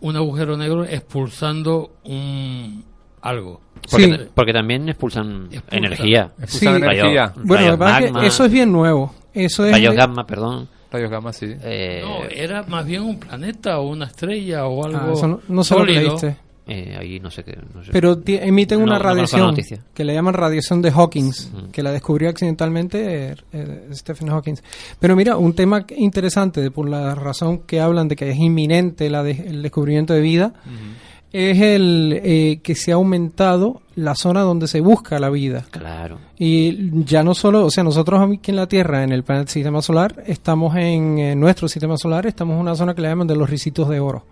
[0.00, 2.84] un agujero negro expulsando un
[3.22, 3.60] algo.
[3.90, 4.20] Porque, Sí.
[4.34, 5.76] porque también expulsan Expulsa.
[5.76, 6.32] energía.
[6.40, 7.32] Expulsan Rayo- energía.
[7.42, 9.14] Bueno, lo pasa es que magma, eso es bien nuevo.
[9.34, 10.68] Eso es Rayos gamma, perdón.
[10.90, 11.46] Rayos gamma, sí.
[11.62, 15.40] Eh, No, era más bien un planeta o una estrella o algo Ah, eso no,
[15.48, 16.36] no sé lo leíste.
[16.68, 17.58] eh, ahí no sé qué.
[17.74, 17.90] no sé.
[17.92, 19.56] Pero emiten No, una radiación
[19.94, 24.56] que le llaman radiación de Hawkins, que la descubrió accidentalmente eh, eh, Stephen Hawking.
[25.00, 29.08] Pero mira, un tema interesante, de- por la razón que hablan de que es inminente
[29.10, 30.52] la de- el descubrimiento de vida,
[31.32, 35.64] es el eh, que se ha aumentado la zona donde se busca la vida.
[35.70, 36.18] Claro.
[36.38, 39.80] Y ya no solo, o sea, nosotros aquí en la Tierra, en el planeta sistema
[39.82, 43.48] solar, estamos en, nuestro sistema solar, estamos en una zona que le llaman de los
[43.48, 44.24] risitos de oro.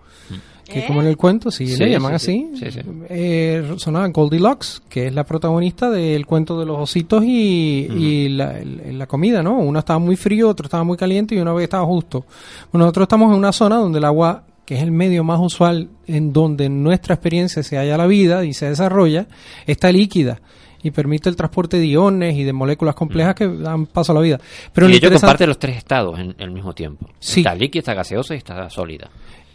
[0.63, 2.71] Que como en el cuento, sí, Sí, le llaman sí, así.
[2.71, 2.79] sí.
[3.09, 3.75] Eh,
[4.13, 9.05] Goldilocks, que es la protagonista del cuento de los ositos y, y la, el- la
[9.05, 9.57] comida, ¿no?
[9.57, 12.25] Uno estaba muy frío, otro estaba muy caliente y uno estaba justo.
[12.71, 15.89] Bueno, nosotros estamos en una zona donde el agua que es el medio más usual
[16.07, 19.27] en donde en nuestra experiencia se halla la vida y se desarrolla,
[19.67, 20.39] está líquida
[20.81, 24.21] y permite el transporte de iones y de moléculas complejas que dan paso a la
[24.21, 24.39] vida.
[24.71, 27.09] Pero y lo ello interesante- comparte los tres estados en el mismo tiempo.
[27.19, 27.41] Sí.
[27.41, 29.09] Está líquida, está gaseosa y está sólida.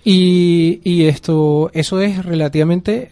[0.05, 3.11] Y, y esto, eso es relativamente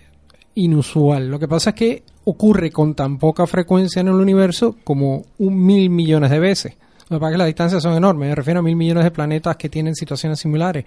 [0.57, 1.31] inusual.
[1.31, 5.65] Lo que pasa es que ocurre con tan poca frecuencia en el universo como un
[5.65, 6.77] mil millones de veces.
[7.11, 9.11] Lo que pasa es que las distancias son enormes, me refiero a mil millones de
[9.11, 10.85] planetas que tienen situaciones similares.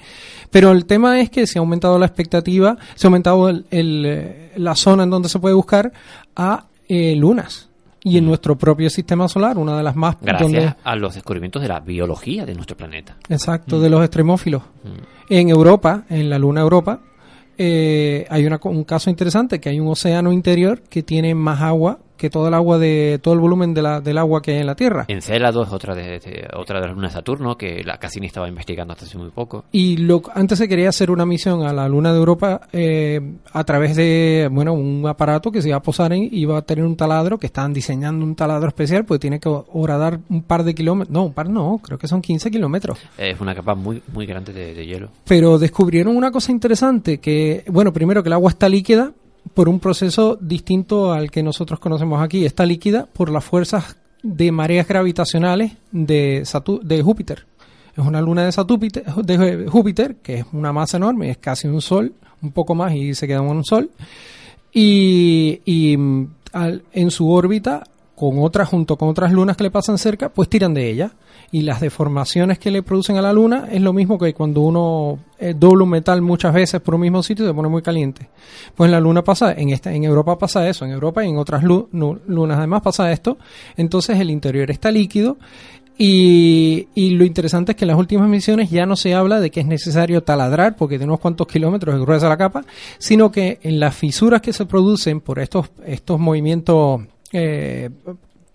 [0.50, 4.04] Pero el tema es que se ha aumentado la expectativa, se ha aumentado el- el,
[4.06, 5.92] eh, la zona en donde se puede buscar
[6.36, 7.70] a eh, lunas.
[8.04, 10.16] Y en nuestro propio sistema solar, una de las más...
[10.22, 13.18] Gracias donde- a los descubrimientos de la biología de nuestro planeta.
[13.28, 14.62] Exacto, de los extremófilos.
[15.30, 17.02] En Europa, en la luna Europa,
[17.58, 22.00] eh, hay una un caso interesante que hay un océano interior que tiene más agua
[22.18, 24.66] que todo el agua de todo el volumen de la, del agua que hay en
[24.68, 25.06] la Tierra.
[25.08, 28.48] Encélado es otra de, de- otra de las lunas de Saturno que la Cassini estaba
[28.50, 29.66] investigando hasta hace muy poco.
[29.72, 33.22] Y lo, antes se quería hacer una misión a la luna de Europa eh,
[33.54, 36.84] a través de bueno un aparato que se iba a posar en iba a tener
[36.86, 40.74] un taladro que estaban diseñando un taladro especial pues tiene que horadar un par de
[40.74, 44.26] kilómetros no un par no creo que son 15 kilómetros Es una capa muy muy
[44.26, 45.10] grande de, de hielo.
[45.28, 49.12] pero descubrieron una cosa interesante que bueno primero que el agua está líquida
[49.54, 52.46] por un proceso distinto al que nosotros conocemos aquí.
[52.46, 57.46] Está líquida por las fuerzas de mareas gravitacionales de Júpiter.
[57.96, 61.82] Es una luna de, Satúpiter- de Júpiter que es una masa enorme es casi un
[61.82, 63.90] sol un poco más y se queda en un sol.
[64.74, 67.84] Y, y, mm, al- en su órbita
[68.16, 71.12] con otras junto con otras lunas que le pasan cerca pues tiran de ella
[71.52, 75.20] y las deformaciones que le producen a la luna es lo mismo que cuando uno
[75.40, 78.30] eh, dobla un metal muchas veces por un mismo sitio y se pone muy caliente.
[78.76, 81.38] Pues en la luna pasa en esta en Europa pasa eso en Europa y en
[81.38, 83.38] otras lunas además pasa esto.
[83.78, 85.38] Entonces el interior está líquido
[85.98, 89.50] y, y lo interesante es que en las últimas misiones ya no se habla de
[89.50, 92.66] que es necesario taladrar porque de unos cuantos kilómetros es gruesa la capa,
[92.98, 97.90] sino que en las fisuras que se producen por estos, estos movimientos eh,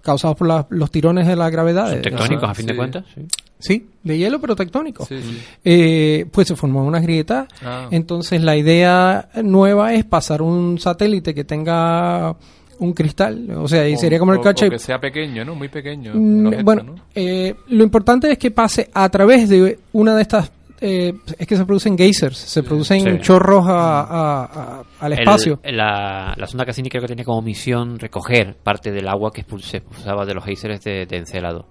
[0.02, 1.86] causados por la- los tirones de la gravedad.
[1.86, 3.04] Son de- tectónicos, a fin de cuentas.
[3.14, 3.22] sí.
[3.58, 5.06] Sí, de hielo pero tectónico.
[5.06, 5.38] Sí, sí.
[5.64, 7.46] Eh, pues se formó unas grietas.
[7.64, 7.86] Ah.
[7.92, 12.34] Entonces la idea nueva es pasar un satélite que tenga
[12.80, 15.54] un cristal, o sea, y O- sería como el cache que sea pequeño, ¿no?
[15.54, 16.10] Muy pequeño.
[16.12, 16.94] Mm, objeto, bueno, ¿no?
[17.14, 20.50] eh, lo importante es que pase a través de una de estas.
[20.82, 23.18] Eh, es que se producen geysers, se producen Sí.
[23.20, 25.60] chorros a- a- a- al El- espacio.
[25.64, 29.78] la, la sonda Cassini creo que tiene como misión recoger parte del agua que se
[29.78, 31.66] expulsaba de los geysers de, de Encélado.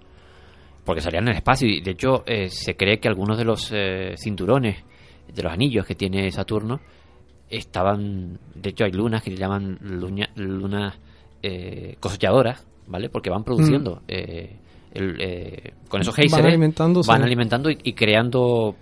[0.85, 3.69] Porque salían en el espacio y de hecho eh, se cree que algunos de los
[3.71, 4.83] eh, cinturones,
[5.31, 6.79] de los anillos que tiene Saturno,
[7.49, 8.39] estaban.
[8.55, 10.97] De hecho, hay lunas que se llaman lunas
[11.43, 13.09] eh, cosechadoras, ¿vale?
[13.09, 14.01] Porque van produciendo.
[14.07, 14.57] eh,
[14.93, 17.07] el, eh, con esos Van geysers alimentándose.
[17.09, 18.75] van alimentando y, y creando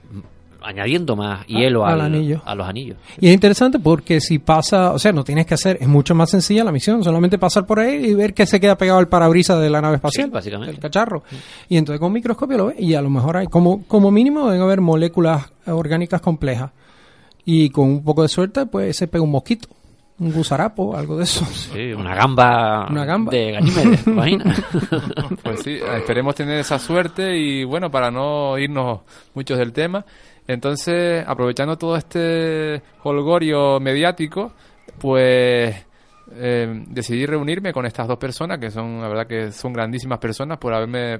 [0.61, 2.41] añadiendo más hielo al al- anillo.
[2.43, 5.77] a los anillos Y es interesante porque si pasa, o sea, no tienes que hacer,
[5.79, 8.77] es mucho más sencilla la misión, solamente pasar por ahí y ver que se queda
[8.77, 10.73] pegado al parabrisas de la nave espacial, Sí, básicamente.
[10.75, 11.23] el cacharro.
[11.69, 14.47] Y entonces con un microscopio lo ves y a lo mejor hay, como, como mínimo
[14.47, 16.71] deben haber moléculas orgánicas complejas.
[17.45, 19.69] Y con un poco de suerte, pues se pega un mosquito,
[20.19, 21.45] un gusarapo, algo de eso.
[21.45, 23.31] Sí, una gamba, Una gamba.
[23.31, 24.55] de Ganímedes, imagina.
[25.43, 29.01] Pues sí, esperemos tener esa suerte y bueno, para no irnos
[29.33, 30.05] muchos del tema,
[30.47, 34.51] entonces aprovechando todo este holgorio mediático,
[34.99, 35.85] pues
[36.35, 40.57] eh, decidí reunirme con estas dos personas, que son, la verdad que son grandísimas personas
[40.57, 41.19] por haberme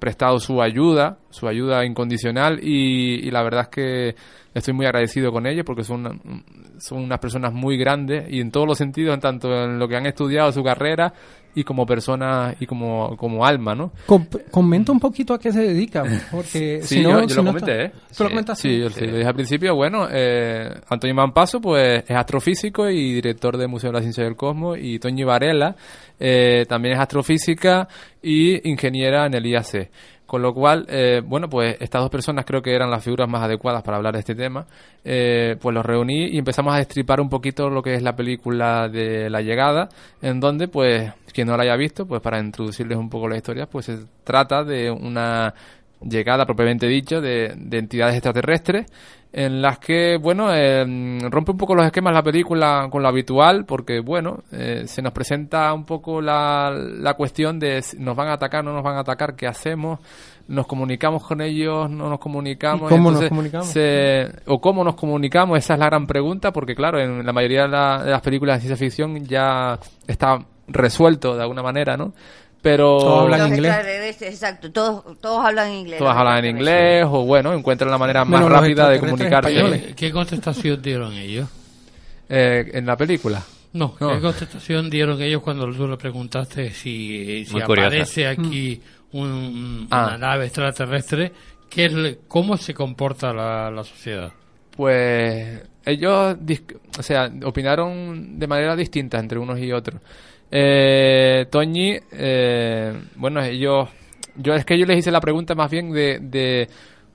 [0.00, 4.14] prestado su ayuda, su ayuda incondicional y, y la verdad es que
[4.52, 6.42] estoy muy agradecido con ellos porque son,
[6.78, 9.96] son unas personas muy grandes y en todos los sentidos, en tanto en lo que
[9.96, 11.12] han estudiado su carrera
[11.54, 13.92] y como personas y como, como alma, ¿no?
[14.06, 17.34] Com- comenta un poquito a qué se dedica, porque Sí, si no, yo, yo si
[17.36, 18.00] lo no comenté, está- ¿eh?
[18.16, 18.68] ¿Tú lo comentaste?
[18.68, 19.74] Sí, yo sí, lo dije al principio.
[19.74, 24.36] Bueno, eh, Antonio Mampaso, pues, es astrofísico y director del Museo de la Ciencia del
[24.36, 24.78] Cosmos.
[24.80, 25.74] Y Toñi Varela,
[26.18, 27.88] eh, también es astrofísica
[28.22, 29.90] y ingeniera en el IAC.
[30.30, 33.42] Con lo cual, eh, bueno, pues estas dos personas creo que eran las figuras más
[33.42, 34.64] adecuadas para hablar de este tema.
[35.04, 38.88] Eh, pues los reuní y empezamos a destripar un poquito lo que es la película
[38.88, 39.88] de La Llegada,
[40.22, 43.66] en donde, pues, quien no la haya visto, pues para introducirles un poco la historia,
[43.66, 45.52] pues se trata de una
[46.00, 48.86] llegada propiamente dicho de, de entidades extraterrestres
[49.32, 50.84] en las que, bueno, eh,
[51.30, 55.12] rompe un poco los esquemas la película con lo habitual porque, bueno, eh, se nos
[55.12, 58.96] presenta un poco la, la cuestión de si nos van a atacar, no nos van
[58.96, 60.00] a atacar, qué hacemos,
[60.48, 62.90] nos comunicamos con ellos, no nos comunicamos.
[62.90, 63.66] ¿Y cómo nos comunicamos?
[63.68, 67.62] se- o cómo nos comunicamos, esa es la gran pregunta porque, claro, en la mayoría
[67.62, 69.78] de, la- de las películas de ciencia ficción ya
[70.08, 72.12] está resuelto de alguna manera, ¿no?
[72.62, 73.26] Pero...
[73.28, 75.98] Los extraterrestres, Exacto, todos, todos hablan inglés.
[75.98, 79.94] Todas hablan en inglés o bueno, encuentran la manera más rápida de comunicarse.
[79.96, 81.48] ¿Qué contestación dieron ellos?
[82.28, 83.42] Eh, en la película.
[83.72, 84.12] No, No.
[84.14, 88.80] ¿qué contestación dieron ellos cuando tú le preguntaste si, aparece aquí
[89.12, 90.06] un- Ah.
[90.08, 91.32] una nave extraterrestre?
[91.68, 94.32] ¿qué es ¿Cómo se comporta la, la sociedad?
[94.76, 96.36] Pues ellos,
[96.98, 100.00] o sea, opinaron de manera distinta entre unos y otros.
[100.50, 103.88] Eh, Toñi, eh, bueno, ellos,
[104.36, 106.68] yo es que yo les hice la pregunta más bien de, de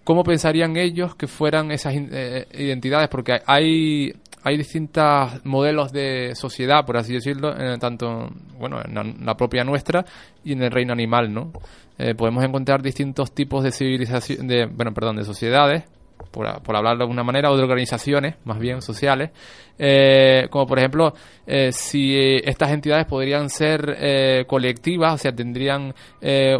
[0.03, 4.13] cómo pensarían ellos que fueran esas eh, identidades, porque hay
[4.45, 8.29] hay distintos modelos de sociedad, por así decirlo, en tanto,
[8.59, 10.05] bueno, en la, la propia nuestra
[10.43, 11.51] y en el reino animal, ¿no?
[11.97, 15.85] Eh, podemos encontrar distintos tipos de civilización, de, bueno, perdón, de sociedades,
[16.31, 19.31] por, por hablarlo de alguna manera, o de organizaciones, más bien sociales,
[19.77, 21.13] eh, como por ejemplo,
[21.45, 26.57] eh, si estas entidades podrían ser eh, colectivas, o sea, tendrían, eh,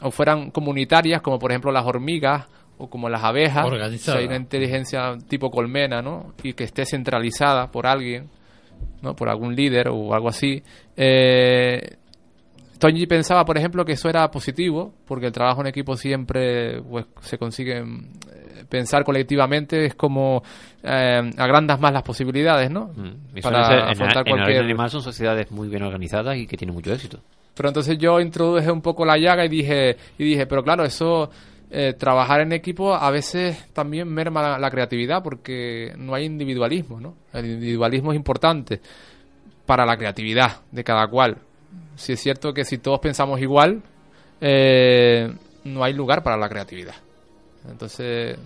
[0.00, 2.46] o fueran comunitarias, como por ejemplo las hormigas,
[2.78, 4.18] o como las abejas, Organizada.
[4.18, 6.34] si hay una inteligencia tipo colmena, ¿no?
[6.42, 8.28] Y que esté centralizada por alguien,
[9.02, 9.14] ¿no?
[9.14, 10.62] Por algún líder o algo así.
[10.96, 11.96] Eh,
[12.82, 17.06] Toñi pensaba, por ejemplo, que eso era positivo, porque el trabajo en equipo siempre pues,
[17.20, 20.42] se consigue eh, pensar colectivamente, es como
[20.82, 22.90] eh, agrandas más las posibilidades, ¿no?
[22.96, 23.40] Mm.
[23.40, 24.46] Para ser- en, afrontar en cualquier...
[24.46, 27.20] reino animal son sociedades muy bien organizadas y que tienen mucho éxito.
[27.54, 31.30] Pero entonces yo introduje un poco la llaga y dije, y dije, pero claro, eso,
[31.70, 36.98] eh, trabajar en equipo a veces también merma la, la creatividad porque no hay individualismo,
[36.98, 37.14] ¿no?
[37.32, 38.80] El individualismo es importante
[39.66, 41.36] para la creatividad de cada cual.
[41.96, 43.82] Si es cierto que si todos pensamos igual,
[44.40, 45.32] eh,
[45.64, 46.94] no hay lugar para la creatividad.
[47.70, 48.36] Entonces...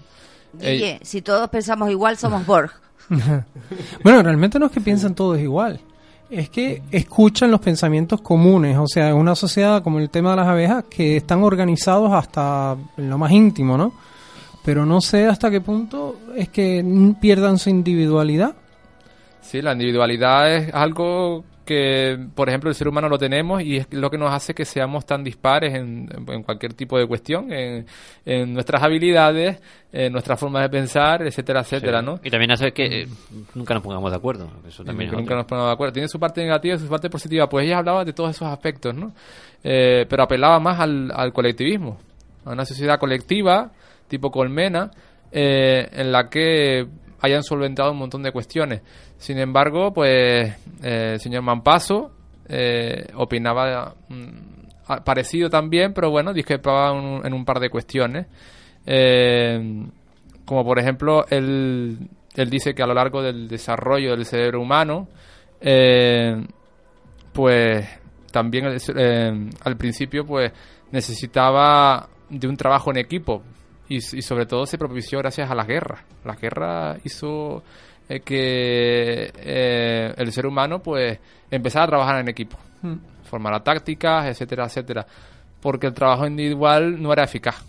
[0.53, 2.71] Guille, eh, si todos pensamos igual, somos Borg.
[4.03, 5.81] bueno, realmente no es que piensan todos igual.
[6.29, 8.77] Es que escuchan los pensamientos comunes.
[8.79, 12.77] O sea, es una sociedad como el tema de las abejas que están organizados hasta
[12.97, 13.93] lo más íntimo, ¿no?
[14.65, 16.85] Pero no sé hasta qué punto es que
[17.21, 18.57] pierdan su individualidad.
[19.41, 23.93] Sí, la individualidad es algo que, por ejemplo, el ser humano lo tenemos y es
[23.93, 27.85] lo que nos hace que seamos tan dispares en, en cualquier tipo de cuestión, en,
[28.25, 29.61] en nuestras habilidades,
[29.93, 32.19] en nuestra forma de pensar, etcétera, etcétera, ¿no?
[32.25, 33.09] Y también hace que eh,
[33.55, 34.51] nunca nos pongamos de acuerdo.
[34.67, 35.93] Eso también nunca nos ponemos de acuerdo.
[35.93, 37.49] Tiene su parte negativa y su parte positiva.
[37.49, 39.13] Pues ella hablaba de todos esos aspectos, ¿no?
[39.63, 41.99] Eh, pero apelaba más al, al colectivismo,
[42.45, 43.73] a una sociedad colectiva,
[44.09, 44.91] tipo colmena,
[45.33, 46.87] eh, en la que
[47.21, 48.83] hayan solventado un montón de cuestiones.
[49.19, 52.13] Sin embargo, pues eh, el señor Mampaso
[52.49, 58.27] eh, opinaba mm, parecido también, pero bueno, discrepaba un, en un par de cuestiones.
[58.85, 59.85] Eh,
[60.45, 61.99] como por ejemplo, él,
[62.35, 65.09] él dice que a lo largo del desarrollo del cerebro humano,
[67.33, 67.89] pues
[68.31, 70.53] también al principio pues
[70.93, 73.43] necesitaba de un trabajo en equipo
[73.89, 76.05] y, y sobre todo se propició gracias a las guerras.
[76.25, 77.65] La guerra hizo
[78.25, 81.19] que eh, el ser humano pues
[81.51, 82.95] empezara a trabajar en equipo, Mm.
[83.25, 85.07] formara tácticas, etcétera, etcétera,
[85.61, 87.65] porque el trabajo individual no era eficaz.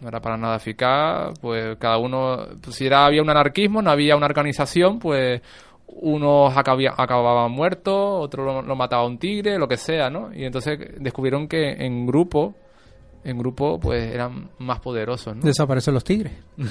[0.00, 3.90] No era para nada eficaz, pues cada uno, pues, si era, había un anarquismo, no
[3.90, 5.42] había una organización, pues
[5.88, 7.94] unos acabía- acababan muertos,
[8.24, 10.32] otro lo, lo mataba un tigre, lo que sea, ¿no?
[10.34, 12.54] Y entonces descubrieron que en grupo
[13.24, 15.42] en grupo pues eran más poderosos, ¿no?
[15.42, 16.32] Desaparecen los tigres.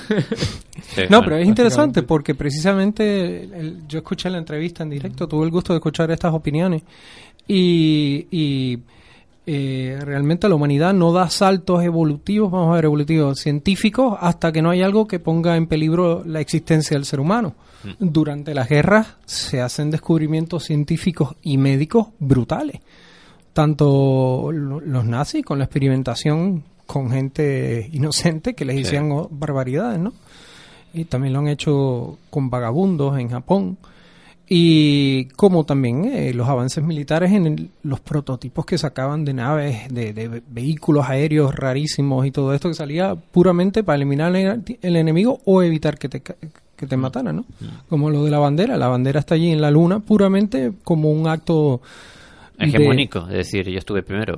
[0.81, 5.43] Sí, no, pero es interesante porque precisamente el- yo escuché la entrevista en directo, tuve
[5.45, 6.83] el gusto de escuchar estas opiniones
[7.47, 8.79] y, y,
[9.45, 14.61] eh, realmente la humanidad no da saltos evolutivos, vamos a ver, evolutivos científicos hasta que
[14.61, 17.55] no hay algo que ponga en peligro la existencia del ser humano.
[17.99, 22.81] Durante las guerras se hacen descubrimientos científicos y médicos brutales.
[23.53, 29.11] Tanto lo- los nazis con la experimentación con gente inocente que les Sí.
[29.11, 30.13] oh, barbaridades, ¿no?
[30.93, 33.77] Y también lo han hecho con vagabundos en Japón.
[34.51, 39.93] Y como también eh, los avances militares en el- los prototipos que sacaban de naves,
[39.93, 44.63] de, de ve- vehículos aéreos rarísimos y todo esto que salía puramente para eliminar el,
[44.81, 47.45] el enemigo o evitar que te, que te mataran, ¿no?
[47.89, 48.75] Como lo de la bandera.
[48.77, 51.81] La bandera está allí en la luna puramente como un acto...
[52.59, 54.37] de- Hegemónico, es decir, yo estuve primero.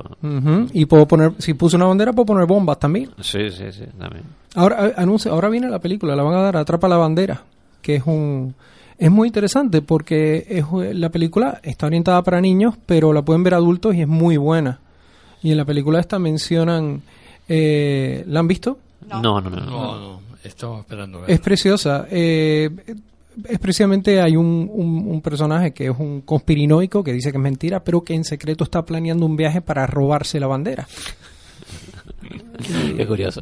[0.73, 3.09] Y puedo poner, si puse una bandera, puedo poner bombas también.
[3.19, 4.23] Sí, sí, sí, también.
[4.55, 7.41] Ahora eh, anuncia, ahora viene la película, la van a dar Atrapa la bandera,
[7.81, 8.53] que es un
[8.97, 13.43] es muy interesante porque es eh, la película está orientada para niños, pero la pueden
[13.43, 14.79] ver adultos y es muy buena.
[15.41, 17.01] Y en la película esta mencionan
[17.49, 18.77] eh, ¿la han visto?
[19.09, 19.49] No, no, no.
[19.49, 19.65] no.
[19.65, 21.25] No, no, estamos esperando.
[21.25, 22.05] Es preciosa.
[22.11, 22.69] eh,
[23.47, 27.43] es precisamente hay un, un, un personaje que es un conspiranoico que dice que es
[27.43, 30.87] mentira, pero que en secreto está planeando un viaje para robarse la bandera.
[32.97, 33.41] Qué curioso.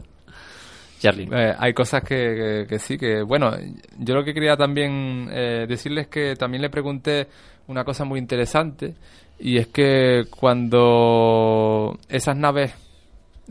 [0.99, 1.29] Charlie.
[1.31, 3.51] Eh, hay cosas que, que- que sí, que bueno,
[3.99, 7.27] yo lo que quería también eh, decirles que también le pregunté
[7.67, 8.95] una cosa muy interesante
[9.39, 12.73] y es que cuando esas naves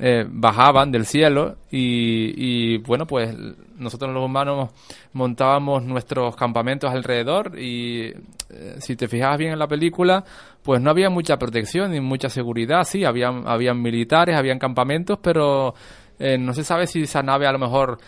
[0.00, 3.34] eh, bajaban del cielo y, y, bueno, pues
[3.76, 4.70] nosotros los humanos
[5.12, 8.12] montábamos nuestros campamentos alrededor y
[8.50, 10.24] eh, si te fijabas bien en la película,
[10.62, 15.74] pues no había mucha protección ni mucha seguridad, sí, habían, habían militares, habían campamentos, pero
[16.18, 17.98] eh, no se sabe si esa nave a lo mejor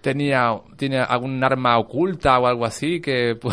[0.00, 3.52] tenía tiene algún arma oculta o algo así que pu-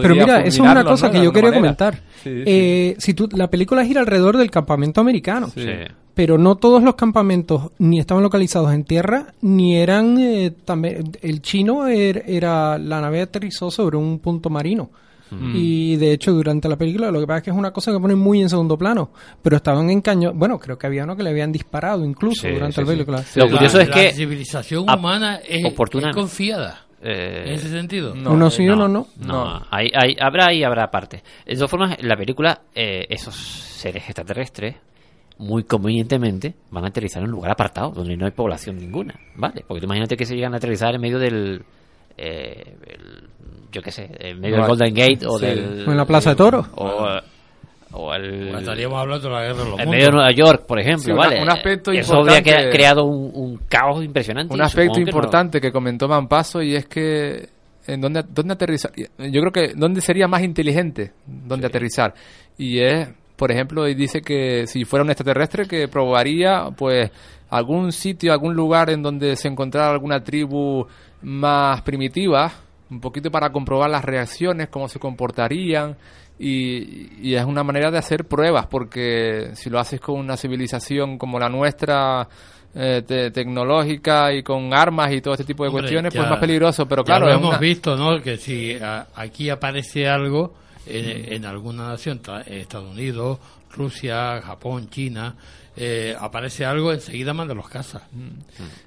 [0.00, 1.12] Pero mira, eso es una cosa ¿no?
[1.12, 1.60] que yo quería manera.
[1.60, 1.94] comentar.
[2.22, 2.42] Sí, sí.
[2.46, 5.66] Eh, si tú, la película gira alrededor del campamento americano, Sí.
[6.18, 11.12] Pero no todos los campamentos ni estaban localizados en tierra, ni eran eh, también...
[11.22, 14.90] El chino er- era, la nave aterrizó sobre un punto marino.
[15.30, 15.52] Mm.
[15.54, 18.00] Y de hecho, durante la película, lo que pasa es que es una cosa que
[18.00, 19.10] ponen muy en segundo plano.
[19.40, 20.36] Pero estaban en cañón.
[20.36, 22.92] Bueno, creo que había uno que le habían disparado incluso Sí, durante sí, la sí.
[22.92, 23.24] película.
[23.36, 26.80] Lo curioso la, es que la civilización humana es, oportuna- es confiada.
[27.00, 28.12] Eh, en ese sentido.
[28.12, 29.06] Uno sí, uno no.
[29.24, 31.22] No, Hay, hay- habrá y habrá parte.
[31.46, 34.74] De todas formas, en la película, eh, esos seres extraterrestres,
[35.38, 39.64] muy convenientemente, van a aterrizar en un lugar apartado, donde no hay población ninguna, ¿vale?
[39.66, 41.62] Porque tú imagínate que se llegan a aterrizar en medio del...
[42.16, 43.28] eh, el-
[43.70, 45.44] yo qué sé, en medio No, del Golden Gate o sí.
[45.46, 45.84] del...
[45.86, 46.66] O en la Plaza de Toros.
[46.74, 47.06] O,
[47.92, 48.48] o el...
[48.56, 49.86] Estaríamos hablando de la guerra de los en mundos.
[49.90, 51.42] medio de Nueva York, por ejemplo, Sí, una- ¿vale?
[51.42, 54.52] un aspecto Eso habría importante- crea- creado un, un caos impresionante.
[54.54, 57.48] Un aspecto supongo que no- importante que comentó Mampaso y es que
[57.86, 58.90] en dónde, dónde aterrizar.
[58.96, 62.14] Yo creo que dónde sería más inteligente dónde aterrizar.
[62.56, 63.08] Y es,
[63.38, 67.10] por ejemplo, y dice que si fuera un extraterrestre que probaría pues
[67.48, 70.86] algún sitio, algún lugar en donde se encontrara alguna tribu
[71.22, 72.52] más primitiva,
[72.90, 75.96] un poquito para comprobar las reacciones, cómo se comportarían.
[76.40, 81.18] Y, y es una manera de hacer pruebas, porque si lo haces con una civilización
[81.18, 82.28] como la nuestra,
[82.76, 86.30] eh, te- tecnológica y con armas y todo este tipo de Hombre, cuestiones, ya- pues
[86.30, 86.86] más peligroso.
[86.86, 88.20] Pero claro, lo es hemos una- visto, ¿no?
[88.22, 90.54] Que si a- aquí aparece algo
[90.88, 93.38] en, en alguna nación, ta- Estados Unidos,
[93.72, 95.34] Rusia, Japón, China,
[95.76, 98.02] eh, aparece algo, enseguida manda los cazas.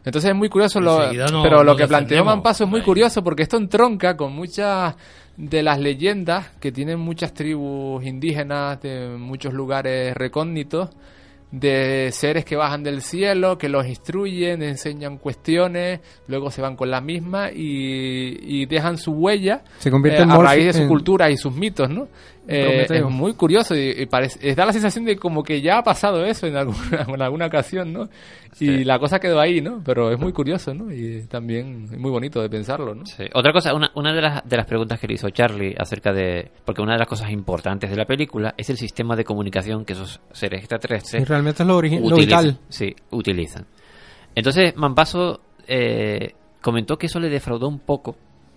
[0.03, 0.97] Entonces es muy curioso, lo,
[1.31, 2.17] no- pero lo que planteó.
[2.25, 4.95] Mampaso es muy curioso porque esto entronca con muchas
[5.37, 10.89] de las leyendas que tienen muchas tribus indígenas de muchos lugares recónditos
[11.51, 16.89] de seres que bajan del cielo, que los instruyen, enseñan cuestiones, luego se van con
[16.89, 19.91] la misma y, y dejan su huella Se eh,
[20.31, 22.07] a raíz de su en- cultura y sus mitos, ¿no?
[22.51, 25.77] Eh, es muy curioso y, y parece, eh, da la sensación de como que ya
[25.77, 28.09] ha pasado eso en alguna, en alguna ocasión, ¿no?
[28.59, 29.81] Y la cosa quedó ahí, ¿no?
[29.83, 30.91] Pero es muy curioso, ¿no?
[30.93, 33.05] Y también es muy bonito de pensarlo, ¿no?
[33.05, 33.23] Sí.
[33.33, 36.51] Otra cosa, una, una de, las, de las preguntas que le hizo Charlie acerca de...
[36.65, 39.93] Porque una de las cosas importantes de la película es el sistema de comunicación que
[39.93, 42.17] esos seres extraterrestres Sí, realmente es lo, utilizan.
[42.17, 42.59] vital.
[42.69, 43.65] Sí, utilizan.
[44.35, 48.15] Entonces, Mampaso eh, comentó que eso le defraudó un poco,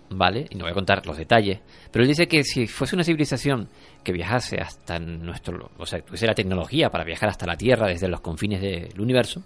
[0.09, 0.47] ¿vale?
[0.49, 1.59] Y no voy a contar los detalles,
[1.91, 3.69] pero él dice que si fuese una civilización
[4.03, 5.71] que viajase hasta nuestro...
[5.77, 9.43] O sea, tuviese la tecnología para viajar hasta la Tierra desde los confines del universo,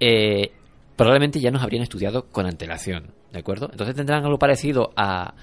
[0.00, 0.52] eh,
[0.96, 3.68] probablemente ya nos habrían estudiado con antelación, ¿de acuerdo?
[3.70, 5.34] Entonces tendrán algo parecido a,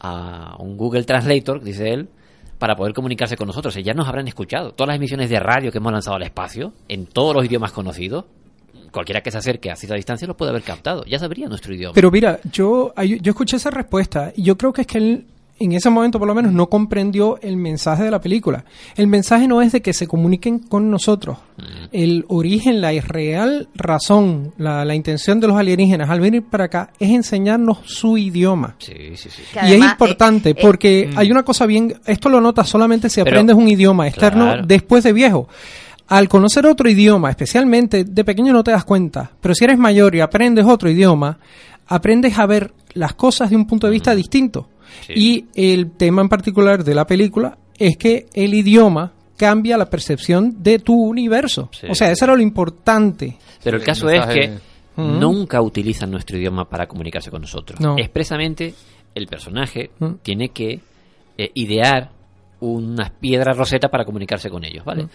[0.00, 2.08] a un Google Translator, dice él,
[2.58, 3.74] para poder comunicarse con nosotros.
[3.74, 4.72] Ya nos habrán escuchado.
[4.72, 8.24] Todas las emisiones de radio que hemos lanzado al espacio, en todos los idiomas conocidos,
[8.94, 11.04] cualquiera que se acerque a cierta distancia lo puede haber captado.
[11.04, 11.92] Ya sabría nuestro idioma.
[11.94, 15.26] Pero mira, yo, yo escuché esa respuesta y yo creo que es que él,
[15.58, 18.64] en ese momento por lo menos, no comprendió el mensaje de la película.
[18.96, 21.38] El mensaje no es de que se comuniquen con nosotros.
[21.92, 26.90] El origen, la real razón, la, la intención de los alienígenas al venir para acá
[26.98, 28.74] es enseñarnos su idioma.
[28.78, 29.42] Sí, sí, sí.
[29.52, 31.18] Que y es además, importante eh, eh, porque Mm.
[31.18, 34.66] hay una cosa bien, esto lo notas solamente si Pero- aprendes un idioma externo Claro.
[34.66, 35.48] después de viejo.
[36.08, 40.14] Al conocer otro idioma, especialmente de pequeño no te das cuenta, pero si eres mayor
[40.14, 41.38] y aprendes otro idioma,
[41.86, 44.68] aprendes a ver las cosas de un punto de vista distinto.
[45.06, 45.12] Sí.
[45.16, 50.62] Y el tema en particular de la película es que el idioma cambia la percepción
[50.62, 51.70] de tu universo.
[51.72, 51.86] Sí.
[51.90, 53.36] O sea, eso era lo importante.
[53.62, 54.58] Pero el El caso es que
[54.96, 55.18] Mm.
[55.18, 57.80] nunca utilizan nuestro idioma para comunicarse con nosotros.
[57.80, 57.98] No.
[57.98, 58.74] Expresamente,
[59.14, 60.06] el personaje Mm.
[60.22, 60.80] tiene que
[61.36, 62.10] eh, idear
[62.60, 65.08] unas piedras roseta para comunicarse con ellos, ¿vale?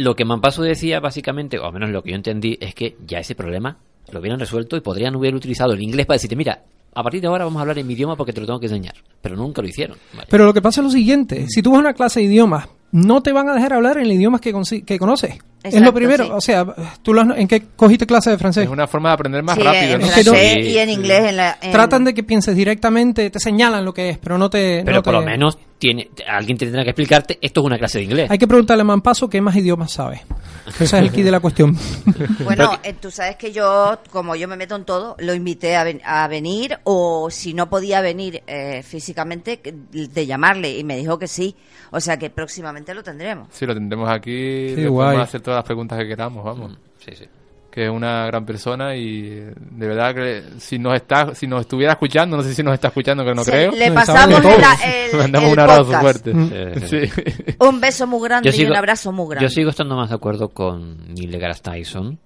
[0.00, 0.04] Mm.
[0.04, 3.18] Lo que Mampasu decía, básicamente, o al menos lo que yo entendí, es que ya
[3.18, 3.76] ese problema
[4.10, 6.62] lo hubieran resuelto y podrían haber utilizado el inglés para decirte, mira,
[6.92, 8.66] a partir de ahora vamos a hablar en mi idioma porque te lo tengo que
[8.66, 8.94] enseñar.
[9.22, 9.96] Pero nunca lo hicieron.
[10.14, 10.26] ¿vale?
[10.28, 12.68] Pero lo que pasa es lo siguiente, si tú vas a una clase de idiomas,
[12.92, 15.38] no te van a dejar hablar en el idioma que, consi- que conoces.
[15.62, 16.24] es lo primero.
[16.24, 16.30] sí.
[16.34, 16.64] O sea,
[17.02, 18.64] ¿tú lo has- ¿en qué cogiste clase de francés?
[18.64, 20.06] Es una forma de aprender más sí, rápido, en ¿no?
[20.08, 20.94] Francés Sí, y en sí.
[20.94, 21.24] inglés.
[21.28, 24.48] En la, en- Tratan de que pienses directamente, te señalan lo que es, pero no
[24.50, 24.82] te...
[24.84, 27.78] Pero no por te- lo menos tiene, alguien te tendrá que explicarte, esto es una
[27.78, 28.30] clase de inglés.
[28.30, 30.22] Hay que preguntarle a Mampaso qué más idiomas sabe.
[30.68, 31.76] Ese es el key de la cuestión.
[32.44, 35.84] Bueno, eh, tú sabes que yo, como yo me meto en todo, lo invité a,
[35.84, 39.60] ven- a venir o si no podía venir eh, físicamente,
[39.92, 41.54] de llamarle y me dijo que sí.
[41.92, 43.48] O sea que próximamente lo tendremos.
[43.50, 44.74] Sí, lo tendremos aquí.
[44.74, 44.88] Guay.
[44.88, 46.76] podemos hacer todas las preguntas que queramos, vamos.
[46.98, 47.24] Sí, sí.
[47.70, 51.92] Que es una gran persona y de verdad que si nos está, si nos estuviera
[51.92, 53.70] escuchando, no sé si nos está escuchando, que no creo.
[53.70, 56.02] Le pasamos el, Mandamos el un abrazo podcast.
[56.02, 56.34] fuerte.
[56.34, 56.86] Mm.
[56.86, 57.54] Sí, Sí.
[57.60, 59.48] Un beso muy grande Yo sigo- y un abrazo muy grande.
[59.48, 62.18] Yo sigo estando más de acuerdo con Neil deGrasse Tyson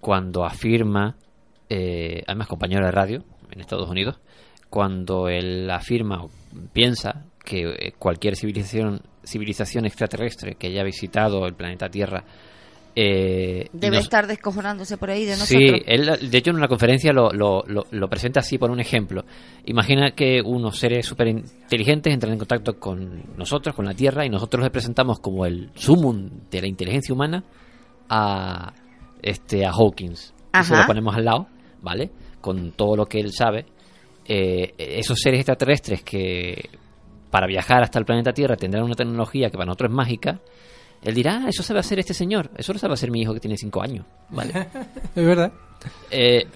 [0.00, 1.14] cuando afirma,
[1.68, 4.18] eh, además compañero de radio en Estados Unidos,
[4.70, 6.30] cuando él afirma o
[6.72, 12.24] piensa que eh, cualquier civilización civilización extraterrestre que haya visitado el planeta Tierra
[12.96, 15.58] eh, Debe nos- estar descojonándose por ahí de nosotros.
[15.58, 18.78] Sí, él, de hecho en una conferencia lo, lo, lo, lo presenta así por un
[18.80, 19.24] ejemplo.
[19.64, 24.28] Imagina que unos seres súper inteligentes entran en contacto con nosotros, con la Tierra, y
[24.28, 27.42] nosotros les presentamos como el sumum de la inteligencia humana
[28.08, 28.72] a,
[29.22, 30.32] este, a Hawkins.
[30.52, 30.82] Y se Ajá.
[30.82, 31.48] lo ponemos al lado,
[31.82, 32.10] ¿vale?
[32.40, 33.66] Con todo lo que él sabe.
[34.26, 36.70] Eh, esos seres extraterrestres que
[37.34, 40.38] para viajar hasta el planeta Tierra tendrán una tecnología que para nosotros es mágica.
[41.02, 43.40] Él dirá, ah, eso sabe hacer este señor, eso lo sabe hacer mi hijo que
[43.40, 44.06] tiene 5 años.
[44.30, 44.52] ¿vale?
[45.16, 45.52] Es verdad.
[46.12, 46.46] Eh,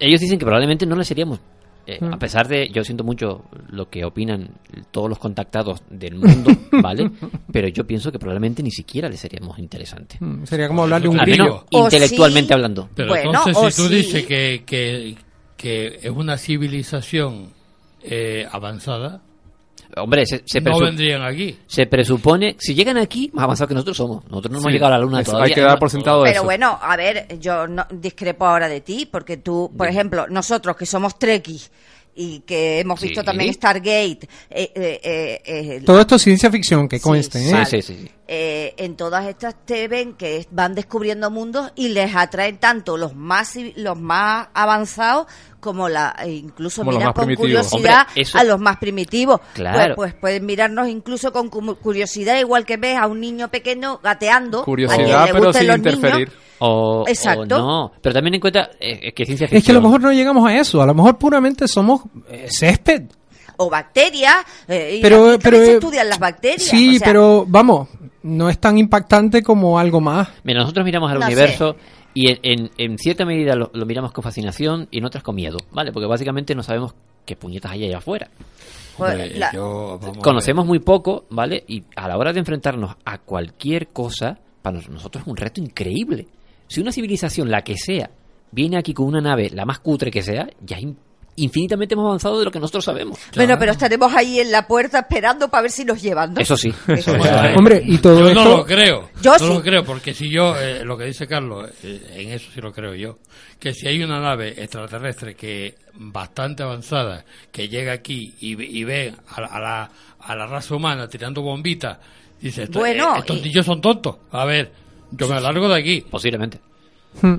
[0.00, 1.38] ellos dicen que probablemente no le seríamos.
[1.86, 2.12] eh, Mm.
[2.14, 4.50] A pesar de, yo siento mucho lo que opinan
[4.90, 6.50] todos los contactados del mundo,
[6.82, 7.08] ¿vale?
[7.52, 10.20] Pero yo pienso que probablemente ni siquiera le seríamos interesantes.
[10.20, 11.64] Mm, Sería como hablarle un grillo.
[11.70, 12.54] intelectualmente sí.
[12.54, 12.88] hablando.
[12.96, 13.94] Pero Bueno, entonces, o si tú sí.
[13.94, 15.14] dices que, que,
[15.56, 17.50] que es una civilización
[18.02, 19.22] eh, avanzada,
[19.96, 21.56] Hombre, se, se, no vendrían aquí.
[21.66, 24.24] se presupone, si llegan aquí, más avanzados que nosotros somos.
[24.28, 25.48] Nosotros no hemos llegado a la luna eso, todavía.
[25.50, 26.44] Hay que dar por sentado Pero eso.
[26.44, 30.84] bueno, a ver, yo no discrepo ahora de ti, porque tú, por ejemplo, nosotros que
[30.84, 31.70] somos trekkies
[32.16, 33.26] y que hemos visto Sí.
[33.26, 34.20] también Stargate,
[34.50, 37.38] eh, eh, eh, eh, Todo esto es ciencia ficción, que conste.
[37.40, 37.64] Sí, ¿eh?
[37.66, 38.10] Sí, sí, sí.
[38.26, 43.14] eh, en todas estas te ven que van descubriendo mundos y les atraen tanto los
[43.14, 45.26] más los más avanzados
[45.60, 47.66] como la e incluso Como miran con primitivos.
[47.68, 49.94] curiosidad Hombre, eso- a los más primitivos Claro.
[49.94, 53.98] pues, pues pueden mirarnos incluso con cu- curiosidad igual que ves a un niño pequeño
[54.02, 56.14] gateando a quien Curiosidad, le pero sin los interferir.
[56.28, 57.58] niños O, o Exacto.
[57.58, 57.92] no.
[58.00, 59.58] Pero también en cuenta eh, que ciencia ficción.
[59.58, 60.80] Es que a lo mejor no llegamos a eso.
[60.82, 63.04] A lo mejor puramente somos eh, césped.
[63.58, 64.36] o bacterias
[64.68, 67.88] eh, Pero- pero, se eh, estudian las bacterias Sí, o sea, pero vamos,
[68.22, 70.28] no es tan impactante como algo más.
[70.44, 71.76] Mira, nosotros miramos al No universo
[72.14, 75.34] y en, en- en cierta medida lo, lo miramos con fascinación y en otras con
[75.34, 75.92] miedo, ¿vale?
[75.92, 78.28] Porque básicamente no sabemos qué puñetas hay allá afuera.
[78.96, 81.64] pues, Hombre, la- yo- Conocemos muy poco, ¿vale?
[81.68, 85.60] Y a la hora de enfrentarnos a cualquier cosa, para nos- nosotros es un reto
[85.60, 86.26] increíble.
[86.68, 88.10] Si una civilización, la que sea,
[88.50, 90.96] viene aquí con una nave, la más cutre que sea, ya in-
[91.38, 93.18] infinitamente hemos avanzado de lo que nosotros sabemos.
[93.36, 96.40] bueno pero estaremos ahí en la puerta esperando para ver si nos llevan ¿no?
[96.40, 96.72] Eso sí.
[96.88, 97.12] Eso.
[97.56, 98.42] Hombre, y todo yo esto...
[98.44, 99.10] no lo creo.
[99.20, 99.46] Yo no sí.
[99.48, 102.72] lo creo, porque si yo, eh, lo que dice Carlos, eh, en eso sí lo
[102.72, 103.18] creo yo,
[103.60, 108.84] que si hay una nave extraterrestre que bastante avanzada, que llega aquí y, ve- y
[108.84, 109.90] ve a, la- a la,
[110.20, 111.98] a la raza humana tirando bombitas,
[112.40, 114.16] dice, Bueno, eh, estos y- niños son tontos.
[114.30, 114.72] A ver,
[115.10, 116.04] yo me largo de aquí.
[116.10, 116.58] Posiblemente.
[117.22, 117.34] Hmm.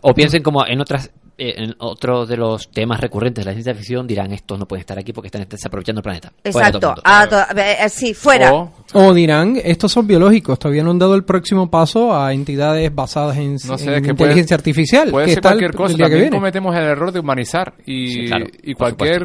[0.00, 1.10] O piensen como en otras
[1.40, 4.80] eh, en otros de los temas recurrentes de la ciencia ficción dirán estos no pueden
[4.80, 6.32] estar aquí porque están desaprovechando el planeta.
[6.50, 7.02] Fuera todo exacto el mundo.
[7.04, 10.98] Ah, to- eh, eh, sí fuera O O dirán, estos son biológicos, todavía no han
[10.98, 14.60] dado el próximo paso a entidades basadas en, No sé, en es que inteligencia puede-
[14.60, 15.10] artificial.
[15.10, 15.92] Puede que ser cualquier cosa.
[15.92, 16.36] el día que También viene.
[16.38, 17.74] cometemos el error de humanizar.
[17.86, 19.22] Y, Sí, claro, y cualquier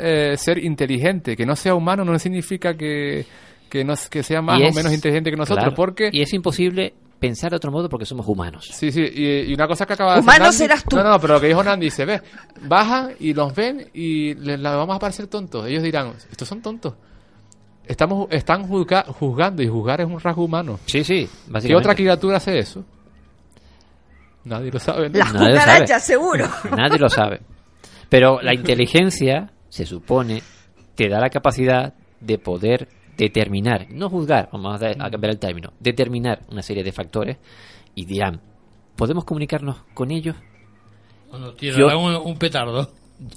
[0.00, 3.24] eh, ser inteligente que no sea humano no significa que,
[3.72, 5.64] que, no, que sea más Y o es- menos inteligente que nosotros.
[5.64, 8.68] claro, Porque Y es imposible pensar de otro modo porque somos humanos.
[8.70, 10.96] Sí, sí, y, y una cosa que acaba de Humano decir Nandi- serás tú.
[10.96, 12.20] No, no, pero lo que dijo Nandi, dice, ve,
[12.68, 15.66] bajan y los ven y les la vamos a parecer tontos.
[15.66, 16.94] Ellos dirán, estos son tontos.
[17.86, 20.78] Estamos, están juzga- juzgando y juzgar es un rasgo humano.
[20.86, 21.28] Sí, sí,
[21.66, 22.84] ¿Qué otra criatura hace eso?
[24.44, 25.08] Nadie lo sabe.
[25.08, 25.18] ¿no?
[25.18, 26.00] Las Nadie lo cucarachas, sabe.
[26.00, 26.48] seguro.
[26.76, 27.40] Nadie lo sabe.
[28.08, 30.42] Pero la inteligencia, se supone,
[30.94, 35.72] te da la capacidad de poder determinar, no juzgar, vamos a, a cambiar el término,
[35.80, 37.36] determinar una serie de factores
[37.94, 38.40] y dirán,
[38.96, 40.36] ¿podemos comunicarnos con ellos?
[41.30, 41.52] Bueno,
[42.00, 42.90] un, un petardo.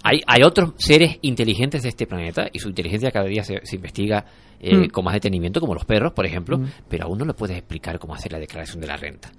[0.03, 3.75] Hay, hay otros seres inteligentes de este planeta y su inteligencia cada día se, se
[3.75, 4.25] investiga
[4.59, 4.87] eh, Mm.
[4.89, 6.65] con más detenimiento, como los perros, por ejemplo, Mm.
[6.89, 9.31] pero aún no le puedes explicar cómo hacer la declaración de la renta.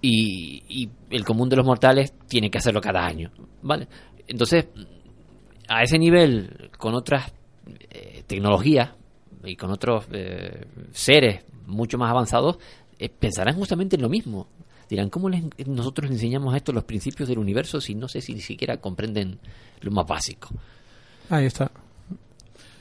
[0.00, 3.30] Y, y el común de los mortales tiene que hacerlo cada año,
[3.62, 3.88] ¿vale?
[4.28, 4.68] Entonces,
[5.68, 7.32] a ese nivel, con otras
[7.90, 8.90] eh, tecnologías
[9.44, 12.58] y con otros eh, seres mucho más avanzados,
[12.98, 14.48] eh, pensarán justamente en lo mismo.
[14.88, 18.20] Dirán, ¿cómo les- nosotros les enseñamos a estos los principios del universo si no sé
[18.22, 19.38] si ni siquiera comprenden
[19.82, 20.48] lo más básico?
[21.30, 21.70] Ahí está.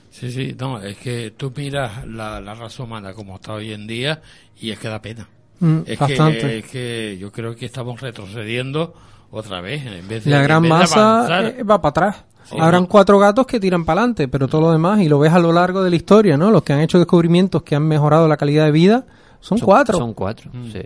[0.09, 3.85] Sí, sí, no, es que tú miras la, la raza humana como está hoy en
[3.85, 4.21] día
[4.59, 5.27] y es que da pena.
[5.59, 6.39] Mm, es, bastante.
[6.39, 8.93] que, es que yo creo que estamos retrocediendo
[9.29, 9.85] otra vez.
[9.85, 11.45] En vez de, La gran en vez de masa avanzar.
[11.59, 12.25] eh, va para atrás.
[12.49, 12.55] Sí.
[12.59, 15.39] Habrán cuatro gatos que tiran para adelante, pero todo lo demás, y lo ves a
[15.39, 16.49] lo largo de la historia, ¿no?
[16.49, 19.05] Los que han hecho descubrimientos que han mejorado la calidad de vida,
[19.41, 19.97] son, cuatro.
[19.97, 20.81] Son cuatro, sí.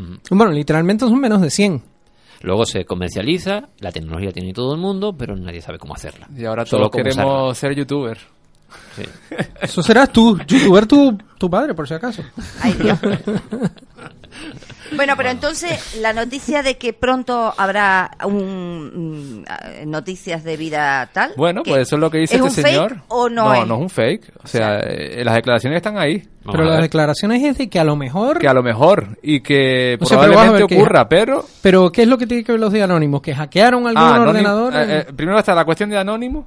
[0.00, 0.18] Ujú.
[0.30, 1.82] Bueno, literalmente son menos de 100.
[2.40, 6.26] Luego se comercializa, la tecnología tiene todo el mundo, pero nadie sabe cómo hacerla.
[6.36, 7.54] Y ahora Solo todos queremos usarla.
[7.54, 8.20] ser youtubers.
[8.96, 9.02] Sí.
[9.60, 12.22] Eso serás tú, youtuber tu, tu padre, por si acaso.
[12.62, 12.98] Ay, Dios.
[14.96, 19.42] Bueno, pero entonces la noticia de que pronto habrá un,
[19.84, 21.32] mm, noticias de vida tal.
[21.36, 22.96] Bueno, pues eso es lo que dice ¿Es este un fake señor.
[23.08, 23.66] o no No, es?
[23.68, 24.32] no es un fake.
[24.42, 26.22] O sea, eh, las declaraciones están ahí.
[26.44, 28.38] pero las declaraciones es de que a lo mejor...
[28.38, 31.44] Que a lo mejor y que O sea, pero probablemente que- ocurra, pero...
[31.62, 33.22] Pero, ¿qué es lo que tiene que ver los de Anónimos?
[33.22, 34.74] ¿Que hackearon algún Ah, ordenador?
[34.74, 36.46] eh, eh, primero está la cuestión de Anónimo,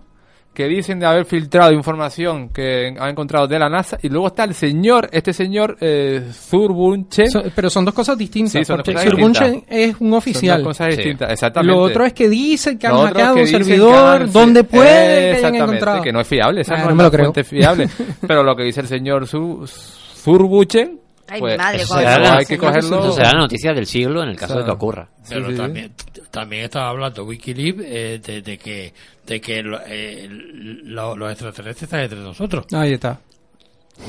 [0.55, 4.45] que dicen de haber filtrado información que han encontrado de la NASA, y luego está
[4.45, 7.29] el señor, este señor eh, Zurbunchen.
[7.29, 8.53] So- pero son dos cosas distintas.
[8.53, 9.77] Sí, son dos porque cosas Zurbunchen distintas.
[9.77, 10.55] es un oficial.
[10.57, 11.75] Son dos cosas distintas, exactamente.
[11.77, 15.35] Lo otro es que dicen que han hackeado un servidor han- donde puede que hayan
[15.35, 16.01] Exactamente, encontrado.
[16.01, 17.33] que no es fiable, esa Ah, no, no es me lo creo.
[17.43, 17.89] fiable.
[18.27, 22.99] Pero lo que dice el señor Zu- Zurbuchen, Ay, pues madre, eso hay que cogerlo...
[22.99, 25.07] Eso será la noticia del siglo en el caso de que ocurra.
[25.27, 25.55] Pero sí.
[25.55, 25.91] también,
[26.35, 28.93] también estaba hablando Wikileaks eh, de, de que,
[29.25, 32.65] de que lo- eh, lo- los extraterrestres están entre nosotros.
[32.73, 33.19] Ahí está.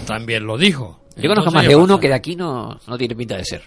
[0.07, 1.01] También lo dijo.
[1.16, 2.01] Yo conozco más ¿qué de uno pasa?
[2.01, 3.62] que de aquí no, no tiene pinta de ser.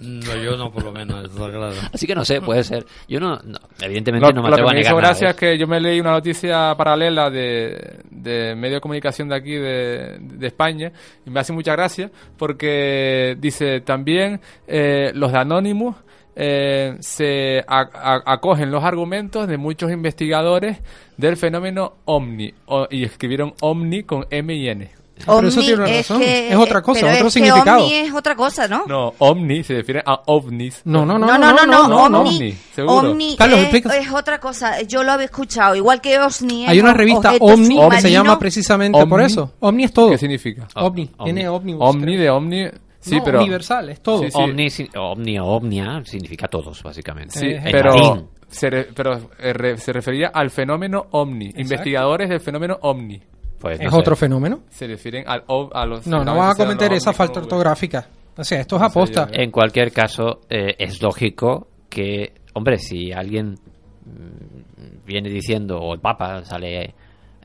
[0.00, 1.72] No, yo no, por lo menos, claro.
[1.92, 2.86] Así que no sé, puede ser.
[3.06, 5.00] Yo no, no, evidentemente Lo, no me lo que atrevo a negar nada.
[5.08, 9.28] gracia de es que yo me leí una noticia paralela de, de medio de comunicación
[9.28, 10.90] de aquí, de, de España,
[11.26, 15.94] y me hace mucha gracia porque dice también eh, los de Anonymous
[16.36, 20.78] eh, se a- a- acogen los argumentos de muchos investigadores
[21.16, 24.90] del fenómeno OVNI, o- y escribieron OVNI con M y N.
[25.22, 26.18] Pero eso Omni tiene una es razón.
[26.22, 27.82] que- Es otra cosa, pero otro es que significado.
[27.84, 28.84] Omni es otra cosa, ¿no?
[28.86, 30.80] No, OVNI se refiere a OVNIs.
[30.86, 33.10] No, no, no, No, no, no, no, no, Omni, Omni, seguro.
[33.10, 34.80] Omni Carlos, es, es otra cosa.
[34.80, 36.62] Yo lo había escuchado, igual que Osni.
[36.64, 39.26] es Hay una revista Omni que se llama precisamente por Omni.
[39.30, 39.52] eso.
[39.60, 40.08] Omni es todo.
[40.10, 40.66] ¿Qué significa?
[40.76, 41.10] Ovni.
[41.18, 41.24] Omni.
[41.34, 41.76] Tiene Omni.
[41.78, 42.64] Omni de Omni.
[43.00, 43.40] Sí, No, pero.
[43.40, 44.22] universal, es todo.
[44.22, 44.38] Sí, sí.
[44.38, 47.38] Omni, sin- omni o omnia significa todos, básicamente.
[47.38, 48.28] Sí, pero, latín.
[48.48, 51.52] se, re- pero eh, re- se refería al fenómeno OVNI.
[51.56, 53.20] Investigadores del fenómeno OVNI.
[53.58, 53.98] Pues no ¿Es sé.
[53.98, 54.60] otro fenómeno?
[54.70, 56.06] Se refieren al, a los.
[56.06, 58.06] No, no vas a cometer esa falta ortográfica.
[58.36, 59.28] O sea, esto es No sé, aposta.
[59.32, 63.56] En cualquier caso, eh, es lógico que, hombre, si alguien
[64.04, 66.94] mm, viene diciendo, o el Papa sale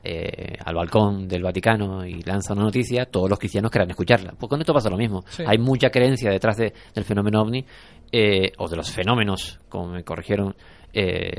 [0.08, 4.34] eh, al balcón del Vaticano y lanza una noticia, todos los cristianos querrán escucharla.
[4.38, 5.24] Pues con esto pasa lo mismo.
[5.28, 5.42] Sí.
[5.46, 7.64] Hay mucha creencia detrás de- del fenómeno ovni,
[8.12, 10.54] eh, o de los fenómenos, como me corrigieron,
[10.92, 11.32] eh,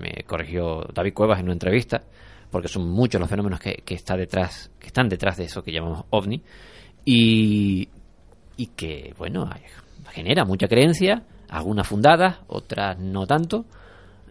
[0.00, 2.02] me corrigió David Cuevas en una entrevista,
[2.50, 5.70] porque son muchos los fenómenos que, que está detrás, que están detrás de eso que
[5.72, 6.40] llamamos ovni,
[7.04, 7.88] y,
[8.56, 9.62] y que, bueno, hay-
[10.12, 13.66] genera mucha creencia, algunas fundadas, otras no tanto.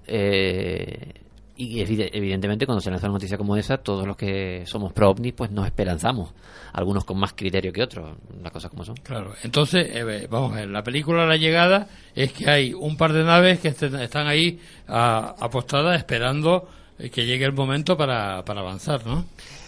[0.08, 1.14] eh,
[1.58, 5.10] y evide- evidentemente cuando se lanza una noticia como esa, todos los que somos pro
[5.10, 6.34] ovni, pues nos esperanzamos.
[6.74, 8.96] Algunos con más criterio que otros, las cosas como son.
[8.98, 13.14] Claro, entonces, eh, vamos a ver, la película La Llegada es que hay un par
[13.14, 16.70] de naves que están ahí a- apostadas esperando
[17.00, 19.26] eh, que llegue el momento para, para avanzar, ¿no?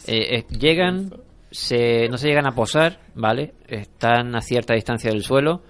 [0.08, 1.12] Eh, eh, llegan
[1.52, 3.54] se, no se llegan a posar, ¿vale?
[3.68, 5.64] Están a cierta distancia del suelo.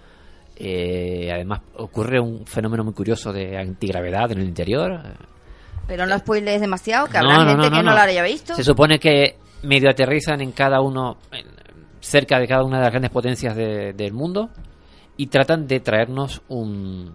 [0.57, 5.01] Eh, además, ocurre un fenómeno muy curioso de antigravedad en el interior.
[5.89, 8.55] Pero no spoilees demasiado, que No, habrá no, gente no, que no, lo haya visto.
[8.55, 11.45] Se supone que medio aterrizan en cada uno, en-
[11.99, 14.49] cerca de cada una de las grandes potencias de- del mundo
[15.17, 17.13] y tratan de traernos un,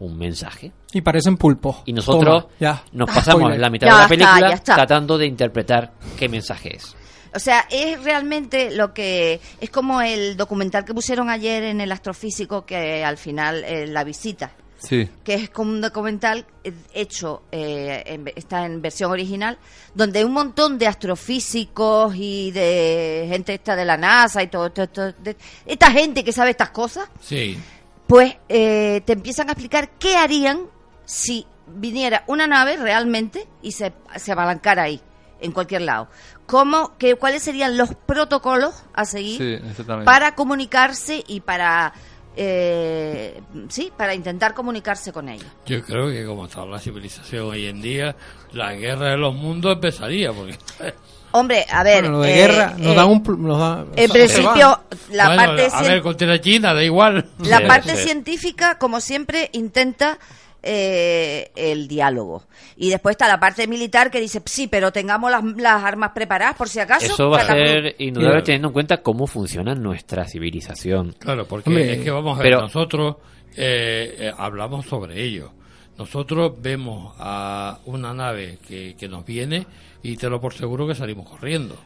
[0.00, 0.72] un mensaje.
[0.92, 1.82] Y parecen pulpos.
[1.84, 2.82] Y nosotros Toma, ya.
[2.92, 3.60] nos pasamos spoiler.
[3.60, 4.74] la mitad Ya de la película está.
[4.74, 6.96] tratando de interpretar qué mensaje es.
[7.34, 11.90] O sea, es realmente lo que es como el documental que pusieron ayer en el
[11.92, 14.50] astrofísico que al final eh, la visita,
[14.82, 15.08] Sí.
[15.22, 19.58] que es como un documental eh, hecho eh, en- está en versión original,
[19.94, 24.70] donde hay un montón de astrofísicos y de gente esta de la NASA y todo,
[24.72, 25.36] todo- todo- de-
[25.66, 27.58] esta gente que sabe estas cosas, Sí.
[28.06, 30.62] pues eh, te empiezan a explicar qué harían
[31.04, 35.00] si viniera una nave realmente y se, se abalancara ahí,
[35.40, 36.08] en cualquier lado.
[36.46, 39.38] ¿Cómo, que, ¿Cuáles serían los protocolos a seguir
[39.76, 41.94] Sí, para comunicarse y para,
[42.36, 45.46] eh, sí, para intentar comunicarse con ellos?
[45.66, 48.16] Yo creo que como está la civilización hoy en día,
[48.52, 50.56] la guerra de los mundos empezaría, porque...
[51.34, 52.02] Hombre, a ver...
[52.02, 53.22] Bueno, lo de eh, guerra nos eh, da un...
[53.22, 54.80] pl- Nos da, En principio,
[55.12, 55.68] la Bueno, parte...
[55.72, 57.26] a ver, contra China, da igual.
[57.38, 58.02] La Sí, parte sí.
[58.04, 60.18] científica, como siempre, intenta
[60.62, 62.44] eh, el diálogo.
[62.76, 66.56] Y después está la parte militar que dice, sí, pero tengamos las, las armas preparadas
[66.56, 67.06] por si acaso.
[67.06, 68.42] Eso va a ser indudable Claro.
[68.44, 71.14] teniendo en cuenta cómo funciona nuestra civilización.
[71.18, 73.16] Claro, porque Hombre, es que vamos a ver, pero- nosotros
[73.56, 75.52] eh, eh, hablamos sobre ello.
[75.98, 79.66] Nosotros vemos a una nave que, que nos viene
[80.02, 81.76] y te lo por seguro que salimos corriendo.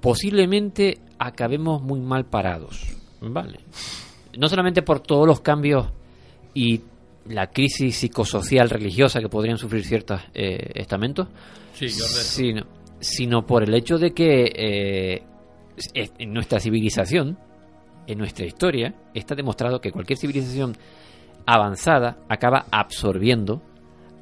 [0.00, 2.80] posiblemente acabemos muy mal parados,
[3.20, 3.58] ¿vale?
[4.38, 5.88] No solamente por todos los cambios
[6.54, 6.80] y
[7.28, 11.28] la crisis psicosocial religiosa que podrían sufrir ciertos eh, estamentos,
[11.74, 12.20] Sí, yo rezo.
[12.20, 12.66] sino,
[13.00, 15.22] sino por el hecho de que eh,
[16.18, 17.38] en nuestra civilización,
[18.06, 20.76] en nuestra historia, está demostrado que cualquier civilización
[21.46, 23.62] avanzada acaba absorbiendo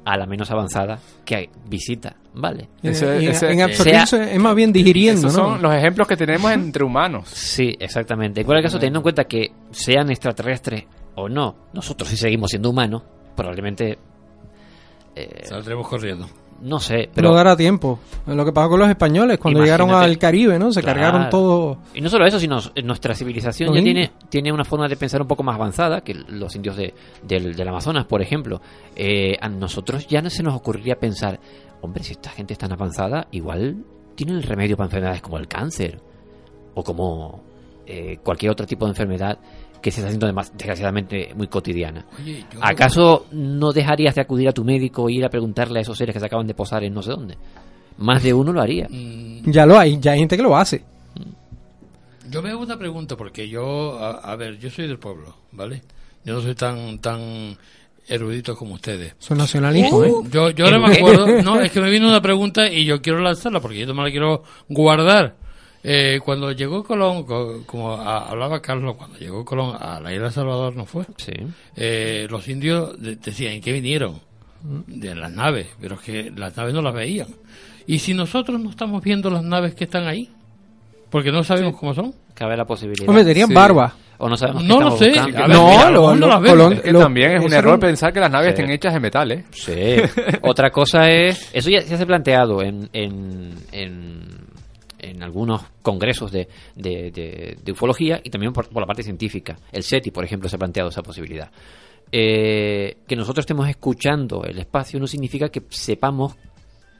[0.03, 2.63] a la menos avanzada que visita, ¿vale?
[2.63, 5.53] Eh, en- ese- en sea- absorberse es más bien digiriendo, Esos ¿no?
[5.53, 7.27] son los ejemplos que tenemos entre humanos.
[7.29, 8.41] Sí, exactamente.
[8.41, 10.83] En cualquier caso, teniendo en cuenta que sean extraterrestres
[11.15, 13.03] o no, nosotros si seguimos siendo humanos,
[13.35, 13.97] probablemente...
[15.15, 16.27] eh, Saldremos corriendo.
[16.61, 17.29] no sé, pero...
[17.29, 17.99] no dará tiempo.
[18.25, 20.71] Lo que pasó con los españoles cuando llegaron al Caribe, ¿no?
[20.71, 20.99] Se Claro.
[21.01, 21.77] cargaron todo.
[21.93, 25.27] Y no solo eso, sino nuestra civilización ya tiene, tiene una forma de pensar un
[25.27, 26.93] poco más avanzada que los indios de,
[27.23, 28.61] del, del Amazonas, por ejemplo.
[28.95, 31.39] Eh, a nosotros ya no se nos ocurriría pensar,
[31.81, 33.83] hombre, si esta gente es tan avanzada, igual
[34.15, 35.99] tienen el remedio para enfermedades como el cáncer
[36.73, 37.43] o como
[37.85, 39.37] eh, cualquier otro tipo de enfermedad
[39.85, 40.25] que se está haciendo
[40.57, 42.03] desgraciadamente muy cotidiana.
[42.19, 45.81] Oye, yo- ¿Acaso no dejarías de acudir a tu médico e ir a preguntarle a
[45.83, 47.37] esos seres que se acaban de posar en no sé dónde?
[47.99, 48.87] Más de uno lo haría.
[49.45, 50.83] Ya lo hay, ya hay gente que lo hace.
[52.31, 55.83] Yo me hago una pregunta porque yo, a, a ver, yo soy del pueblo, ¿vale?
[56.23, 57.55] Yo no soy tan tan
[58.07, 59.13] erudito como ustedes.
[59.19, 60.11] Son nacionalismo, ¿eh?
[60.31, 63.19] Yo, yo ahora me acuerdo, no, es que me vino una pregunta y yo quiero
[63.19, 65.35] lanzarla porque yo no me la quiero guardar.
[65.87, 70.31] Eh, cuando llegó Colón, co- como hablaba Carlos, cuando llegó Colón a la isla de
[70.31, 71.03] Salvador, ¿no fue?
[71.17, 71.31] Sí.
[71.75, 74.19] Eh, los indios de- decían, ¿en qué vinieron?
[74.87, 77.27] De las naves, pero es que las naves no las veían.
[77.85, 80.27] ¿Y si nosotros no estamos viendo las naves que están ahí?
[81.11, 82.15] Porque no sabemos cómo son.
[82.33, 83.07] Cabe la posibilidad.
[83.07, 83.53] Hombre, tenían Sí.
[83.53, 83.93] barba.
[84.17, 85.09] O no sabemos qué No lo sé.
[85.09, 85.37] buscando.
[85.37, 86.49] A ver, No, mira, a lo lo- mejor no lo- las.
[86.51, 88.61] Colón- Es que Lo- también es un error un- pensar que las naves Sí.
[88.61, 89.45] estén hechas de metal, ¿eh?
[89.51, 89.71] Sí.
[90.41, 91.49] Otra cosa es.
[91.53, 94.21] Eso ya, ya se ha planteado en, en, en,
[95.09, 99.57] en algunos congresos de, de, de- de ufología y también por, por la parte científica.
[99.71, 101.49] El SETI, por ejemplo, se ha planteado esa posibilidad.
[102.11, 106.35] Eh, que nosotros estemos escuchando el espacio no significa que sepamos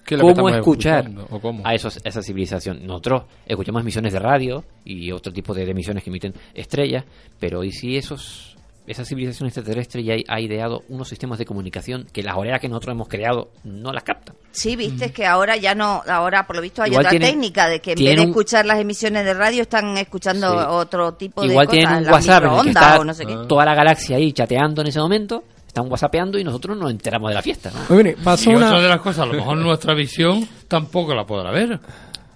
[0.06, 1.28] ¿Qué es lo que cómo escuchar escuchando?
[1.36, 1.62] ¿O cómo?
[1.66, 2.86] a esos, esa civilización.
[2.86, 7.06] Nosotros escuchamos emisiones de radio y otro tipo de, de emisiones que emiten estrellas,
[7.40, 8.55] pero ¿y si esos
[8.88, 12.94] esa civilización extraterrestre ya ha ideado unos sistemas de comunicación que las orejas que nosotros
[12.94, 14.36] hemos creado no las captan?
[14.52, 17.68] Sí, viste que ahora ya no, ahora por lo visto hay Igual otra tienen- técnica
[17.68, 20.66] de que en vez tienen de un- escuchar las emisiones de radio están escuchando Sí.
[20.70, 23.26] otro tipo Igual de tienen cosas, un WhatsApp en el que está o no sé
[23.26, 23.36] qué.
[23.48, 27.36] toda la galaxia ahí chateando en ese momento, están whatsappeando y nosotros nos enteramos de
[27.36, 27.72] la fiesta.
[27.90, 27.96] ¿no?
[27.96, 28.68] Oye, pasó y una...
[28.68, 31.80] otra de las cosas, a lo mejor nuestra visión tampoco la podrá ver.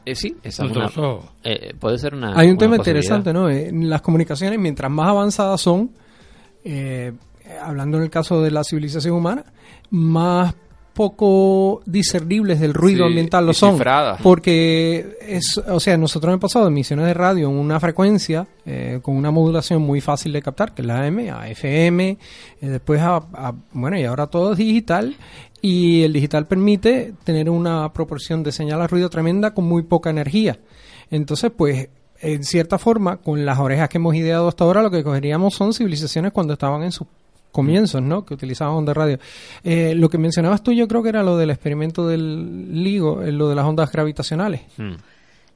[0.06, 0.90] Eh, sí, esa una-
[1.44, 2.30] eh, puede ser una.
[2.38, 3.50] Hay un una tema interesante, ¿no?
[3.50, 5.92] Eh, Las comunicaciones, mientras más avanzadas son,
[6.64, 7.14] eh,
[7.62, 9.44] hablando en el caso de la civilización humana,
[9.90, 10.56] más
[10.94, 13.74] poco discernibles del ruido Sí, ambiental lo son.
[13.76, 14.20] cifradas.
[14.22, 19.00] Porque, es, o sea, nosotros hemos pasado de emisiones de radio en una frecuencia eh,
[19.02, 22.18] con una modulación muy fácil de captar, que es la AM, a FM, eh,
[22.68, 25.16] después a, a- bueno, y ahora todo es digital.
[25.62, 30.10] Y el digital permite tener una proporción de señal a ruido tremenda con muy poca
[30.10, 30.60] energía.
[31.12, 31.90] Entonces, pues,
[32.22, 35.74] en cierta forma, con las orejas que hemos ideado hasta ahora, lo que cogeríamos son
[35.74, 37.08] civilizaciones cuando estaban en sus
[37.52, 38.26] comienzos, ¿no?
[38.26, 39.20] Que utilizaban ondas radio.
[39.64, 43.32] Eh, lo que mencionabas tú, yo creo que era lo del experimento del LIGO, eh,
[43.32, 44.62] lo de las ondas gravitacionales.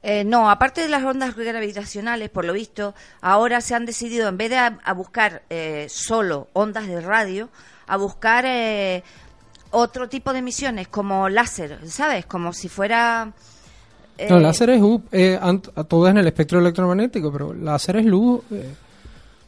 [0.02, 4.36] Eh, no, aparte de las ondas gravitacionales, por lo visto, ahora se han decidido, en
[4.36, 7.48] vez de a, a buscar eh, solo ondas de radio,
[7.86, 9.02] a buscar eh,
[9.70, 12.26] otro tipo de emisiones, como láser, ¿sabes?
[12.26, 13.32] Como si fuera...
[14.18, 17.96] eh, No, láser es luz, eh, ant- todo es en el espectro electromagnético, pero láser
[17.96, 18.42] es luz.
[18.52, 18.74] eh,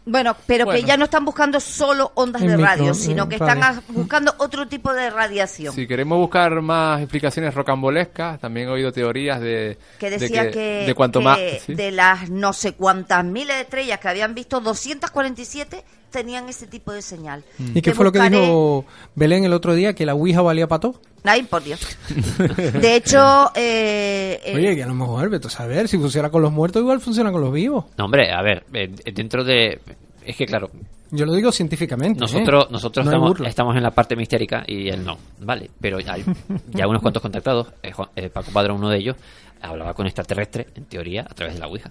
[0.09, 0.80] Bueno, pero Bueno.
[0.80, 3.55] que ya no están buscando solo ondas En de micro- radio, sino que radio.
[3.55, 5.74] están a- buscando otro tipo de radiación.
[5.74, 10.84] Si queremos buscar más explicaciones rocambolescas, también he oído teorías de que de decía que,
[10.86, 11.74] de cuanto que más ¿sí?
[11.74, 15.82] de las no sé cuántas miles de estrellas que habían visto, 247
[16.16, 17.44] tenían ese tipo de señal.
[17.59, 19.94] ¿Y qué Te fue lo que dijo Belén el otro día?
[19.94, 21.01] Que la Ouija valía para todo.
[21.24, 21.80] Ay, por Dios.
[22.56, 26.40] De hecho, eh, eh, Oye, que a lo mejor, vete a saber, si funciona con
[26.40, 27.84] los muertos, igual funciona con los vivos.
[27.98, 29.78] No, hombre, a ver, eh, dentro de...
[30.24, 30.70] Es que claro,
[31.10, 32.18] Yo lo digo científicamente.
[32.18, 32.20] ¿eh?
[32.22, 35.68] nosotros, nosotros No estamos, estamos en la parte mistérica y él no, ¿vale?
[35.80, 36.24] Pero hay
[36.72, 39.16] ya unos cuantos contactados, eh, Juan- eh, Paco Padrón, uno de ellos,
[39.60, 41.90] hablaba con extraterrestre, en teoría, a través de la Ouija.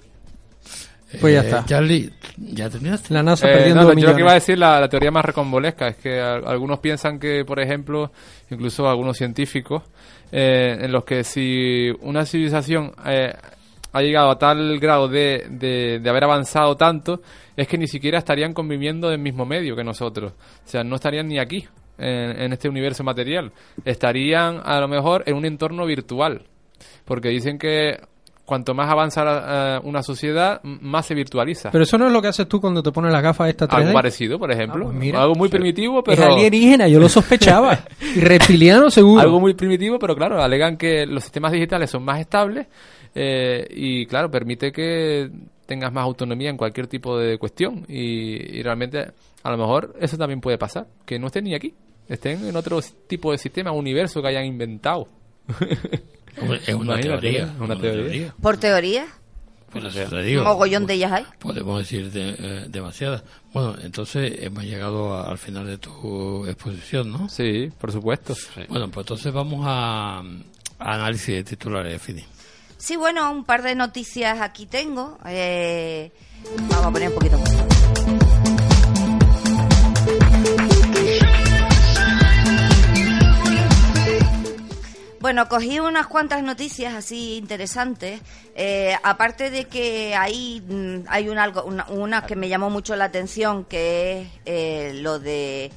[1.21, 1.65] Pues ya Eh, está.
[1.65, 3.13] Charlie, ¿ya terminaste?
[3.13, 4.19] La NASA Eh, perdiendo no, yo lo que millones.
[4.19, 7.59] iba a decir, la, la teoría más recombolesca, es que a- algunos piensan que, por
[7.59, 8.11] ejemplo,
[8.49, 9.83] incluso algunos científicos,
[10.31, 13.31] eh, en los que si una civilización eh,
[13.93, 17.21] ha llegado a tal grado de, de, de haber avanzado tanto,
[17.55, 20.33] es que ni siquiera estarían conviviendo en el mismo medio que nosotros.
[20.33, 21.65] O sea, no estarían ni aquí,
[21.97, 23.53] en, en este universo material.
[23.85, 26.41] Estarían, a lo mejor, en un entorno virtual.
[27.05, 27.99] Porque dicen que
[28.45, 31.71] cuanto más avanza eh, una sociedad, más se virtualiza.
[31.71, 33.75] Pero eso no es lo que haces tú cuando te pones las gafas esta 3D.
[33.77, 34.85] Algo parecido, por ejemplo.
[34.85, 35.21] Ah, pues mira.
[35.21, 36.33] algo muy primitivo, Es pero...
[36.33, 37.79] alienígena, yo lo sospechaba.
[38.15, 39.21] y reptiliano seguro.
[39.21, 42.67] Algo muy primitivo, pero claro, alegan que los sistemas digitales son más estables
[43.15, 45.29] eh, y, claro, permite que
[45.65, 47.83] tengas más autonomía en cualquier tipo de cuestión.
[47.87, 49.11] Y, y realmente,
[49.41, 50.85] a lo mejor, eso también puede pasar.
[51.05, 51.73] Que no estén ni aquí.
[52.07, 55.07] Estén en otro tipo de sistema, universo que hayan inventado.
[56.65, 57.45] Es una teoría.
[57.57, 58.03] Una una teoría.
[58.03, 58.35] teoría.
[58.41, 59.07] por teoría,
[59.71, 60.43] Pues eso te digo.
[60.43, 61.25] mogollón de ellas hay.
[61.39, 63.23] Podemos decir de- eh, demasiadas.
[63.53, 67.29] Bueno, entonces hemos llegado a- al final de tu exposición, ¿no?
[67.29, 68.35] Sí, por supuesto.
[68.69, 70.23] Bueno, pues entonces vamos a, a
[70.93, 72.23] análisis de titulares, Fini.
[72.77, 75.17] Sí, bueno, un par de noticias aquí tengo.
[75.25, 76.11] Eh,
[76.69, 78.24] vamos a poner un poquito más.
[85.25, 88.21] Bueno, cogí unas cuantas noticias así interesantes.
[88.55, 92.95] Eh, aparte de que ahí mm, hay un algo, una, una que me llamó mucho
[92.95, 95.71] la atención, que es eh, lo de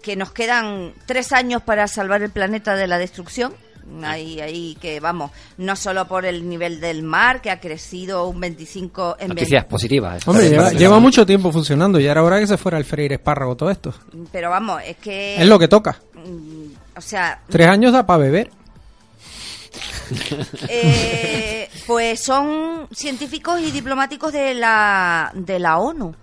[0.00, 3.52] que nos quedan tres años para salvar el planeta de la destrucción.
[4.02, 8.40] Ahí, ahí que vamos, no solo por el nivel del mar, que ha crecido un
[8.40, 10.26] 25 en Noticias positivas.
[10.26, 12.00] Hombre, lleva, lleva mucho tiempo funcionando.
[12.00, 13.92] Ya era hora que se fuera el freír espárrago todo esto.
[14.32, 15.36] Pero vamos, es que...
[15.36, 16.00] Es lo que toca.
[16.14, 18.50] mm, O sea, Tres años da para beber.
[20.68, 26.14] Eh, pues son científicos y diplomáticos de la, de la ONU.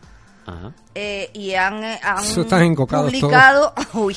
[0.45, 0.73] Ajá.
[0.95, 4.15] Eh, y han, eh, han están publicado uy,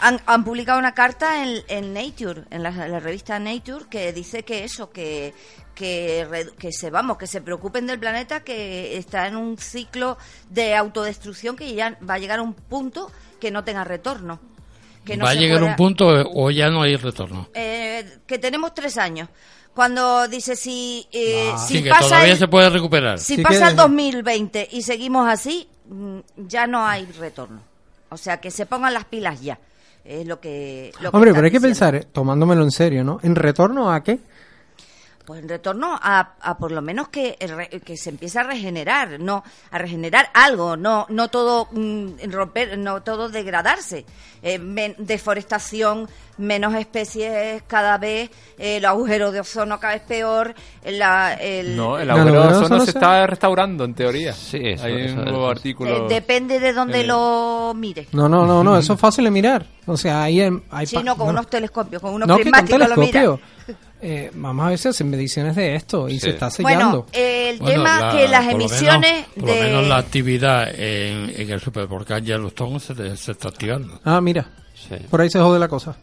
[0.00, 4.44] han, han publicado una carta en, en Nature en la, la revista Nature que dice
[4.44, 5.34] que eso que
[5.74, 10.18] que, que se vamos que se preocupen del planeta que está en un ciclo
[10.50, 13.10] de autodestrucción que ya va a llegar a un punto
[13.40, 14.40] que no tenga retorno
[15.04, 17.48] que no Va a llegar pueda- un punto o ya no hay retorno.
[17.54, 19.28] eh, que tenemos tres años
[19.74, 21.58] cuando dice si eh, Ah.
[21.58, 23.18] si Sí, que pasa todavía el- se puede recuperar.
[23.18, 27.60] si Sí pasa el 2020 y seguimos así, mm, ya no hay retorno.
[28.10, 29.58] O sea, que se pongan las pilas ya.
[30.04, 30.92] Es lo que.
[31.00, 33.20] lo Hombre, pero hay que pensar, eh, tomándomelo en serio, ¿no?
[33.22, 34.18] ¿En retorno a qué?
[35.24, 38.42] Pues en retorno a, a por lo menos que, el re- que se empiece a
[38.42, 44.04] regenerar, no a regenerar algo, no no todo mm, romper, no todo degradarse.
[44.42, 46.08] Eh, men- deforestación,
[46.38, 50.54] menos especies cada vez, eh, el agujero de ozono cada vez peor,
[50.84, 54.32] la, el, No, el agujero no, de no, ozono se se- está restaurando, en teoría.
[54.32, 55.90] Sí, eso- Hay eso- un nuevo artículo.
[55.90, 58.08] eh, depende de donde Eh, lo mire.
[58.12, 59.64] No, no, no, no, eso es fácil de mirar.
[59.86, 60.50] O sea, ahí hay...
[60.70, 63.20] hay Sí, no, con unos telescopios, con unos no, prismáticos lo mira.
[64.04, 66.20] Eh, vamos a ver si hacen mediciones de esto y Sí.
[66.20, 67.02] se está sellando.
[67.02, 69.54] Bueno, el Bueno, tema la- que las por lo emisiones menos- por de...
[69.54, 74.00] lo menos la actividad en, en el supervolcán Yellowstone se, se está activando.
[74.04, 74.96] Ah, mira, Sí.
[75.08, 75.96] por ahí se jode la cosa.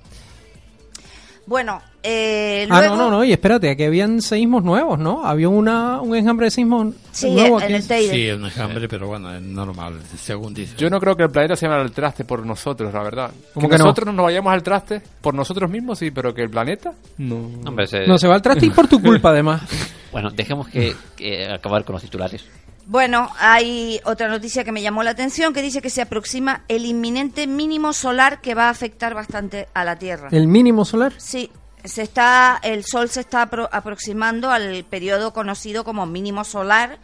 [1.50, 5.26] Bueno, eh, Ah, no, no, no, y espérate, aquí habían seísmos nuevos, ¿no?
[5.26, 7.94] Había una, un enjambre de sismos Sí, nuevo en aquí.
[7.94, 8.10] el.
[8.12, 10.76] Sí, un enjambre, pero bueno, es normal, según dice.
[10.78, 13.32] Yo no creo que el planeta se vaya al traste por nosotros, la verdad.
[13.56, 13.86] ¿Cómo que que no?
[13.86, 17.38] nosotros no nos vayamos al traste por nosotros mismos, sí, pero que el planeta no.
[17.66, 19.64] Hombre, se- No, se va al traste y por tu culpa, además.
[20.12, 22.44] Bueno, dejemos que, que acabar con los titulares.
[22.92, 26.88] Bueno, hay otra noticia que me llamó la atención que dice que se aproxima el
[26.88, 30.30] inminente mínimo solar que va a afectar bastante a la Tierra.
[30.32, 31.14] ¿El mínimo solar?
[31.18, 31.52] Sí,
[31.84, 36.98] se está, el Sol se está apro- aproximando al periodo conocido como mínimo solar,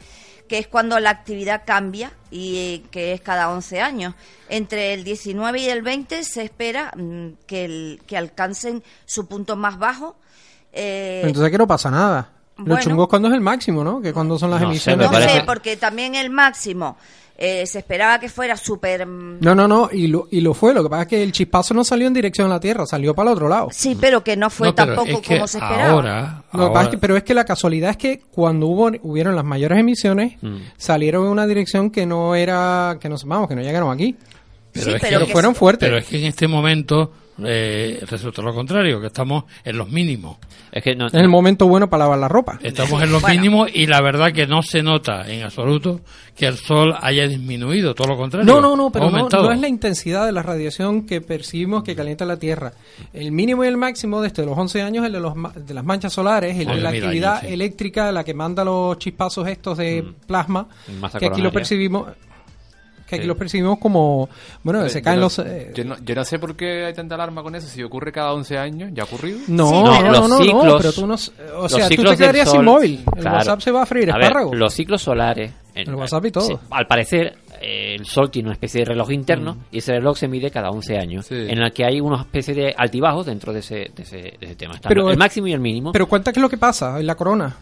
[0.50, 4.16] que es cuando la actividad cambia y eh, que es cada 11 años.
[4.50, 9.56] Entre el 19 y el 20 se espera mm, que, el- que alcancen su punto
[9.56, 10.16] más bajo.
[10.74, 12.32] Eh, Entonces aquí no pasa nada.
[12.58, 12.82] Lo bueno.
[12.82, 14.02] chungo es cuando es el máximo, ¿no?
[14.02, 15.12] Que cuando son las No sé, emisiones.
[15.12, 16.98] no sé, porque también el máximo
[17.38, 19.06] eh, se esperaba que fuera súper...
[19.06, 20.74] mm, No, no, no, y lo, y lo fue.
[20.74, 23.14] Lo que pasa es que el chispazo no salió en dirección a la Tierra, salió
[23.14, 23.68] para el otro lado.
[23.74, 25.90] Sí, pero que no fue No, tampoco es que como se esperaba.
[25.92, 28.68] ahora, Lo que pasa ahora- es que- pero es que la casualidad es que cuando
[28.68, 30.56] hubo hubieron las mayores emisiones, Mm.
[30.78, 34.16] salieron en una dirección que no era, que no vamos, que no llegaron aquí.
[34.74, 35.88] Sí, es pero que- que fueron fuertes.
[35.90, 37.12] Pero es que en este momento
[37.44, 40.38] eh, resulta lo contrario, que estamos en los mínimos.
[40.72, 42.60] Es que no, Es el momento bueno para lavar la ropa.
[42.64, 43.42] Estamos en los Bueno.
[43.42, 46.02] mínimos y la verdad que no se nota en absoluto
[46.36, 48.46] que el sol haya disminuido, todo lo contrario.
[48.54, 51.96] No, no, no, pero no, no es la intensidad de la radiación que percibimos que
[51.96, 52.74] calienta la Tierra.
[53.14, 55.74] El mínimo y el máximo desde los 11 años es el de, los, ma- de
[55.74, 57.48] las manchas solares, el de Once la actividad sí.
[57.54, 60.68] eléctrica, la que manda los chispazos estos de plasma,
[61.00, 62.08] Masa que aquí lo percibimos
[63.08, 63.28] que aquí Sí.
[63.28, 64.28] lo percibimos como,
[64.64, 65.40] bueno, se yo caen no- los...
[65.40, 67.68] eh, Yo no, yo no sé por qué hay tanta alarma con eso.
[67.68, 69.40] Si ocurre cada 11 años, ¿ya ha ocurrido?
[69.48, 71.14] No, Sí, no, no, los no, no, ciclos- pero tú no...
[71.14, 73.04] O los sea, tú ciclos te quedarías sol- móvil.
[73.16, 73.38] El claro.
[73.38, 74.54] WhatsApp se va a freír A ver, espárrago.
[74.56, 75.52] los ciclos solares.
[75.76, 76.60] en- El WhatsApp y todo.
[76.72, 80.28] al parecer, eh, el Sol tiene una especie de reloj interno y ese reloj se
[80.30, 81.36] mide cada 11 años, Sí.
[81.36, 84.56] en el que hay una especie de altibajos dentro de ese, de ese, de ese
[84.56, 84.76] tema.
[84.76, 85.92] Está Pero el máximo y el mínimo.
[85.92, 87.58] Pero cuenta qué es lo que pasa en la corona.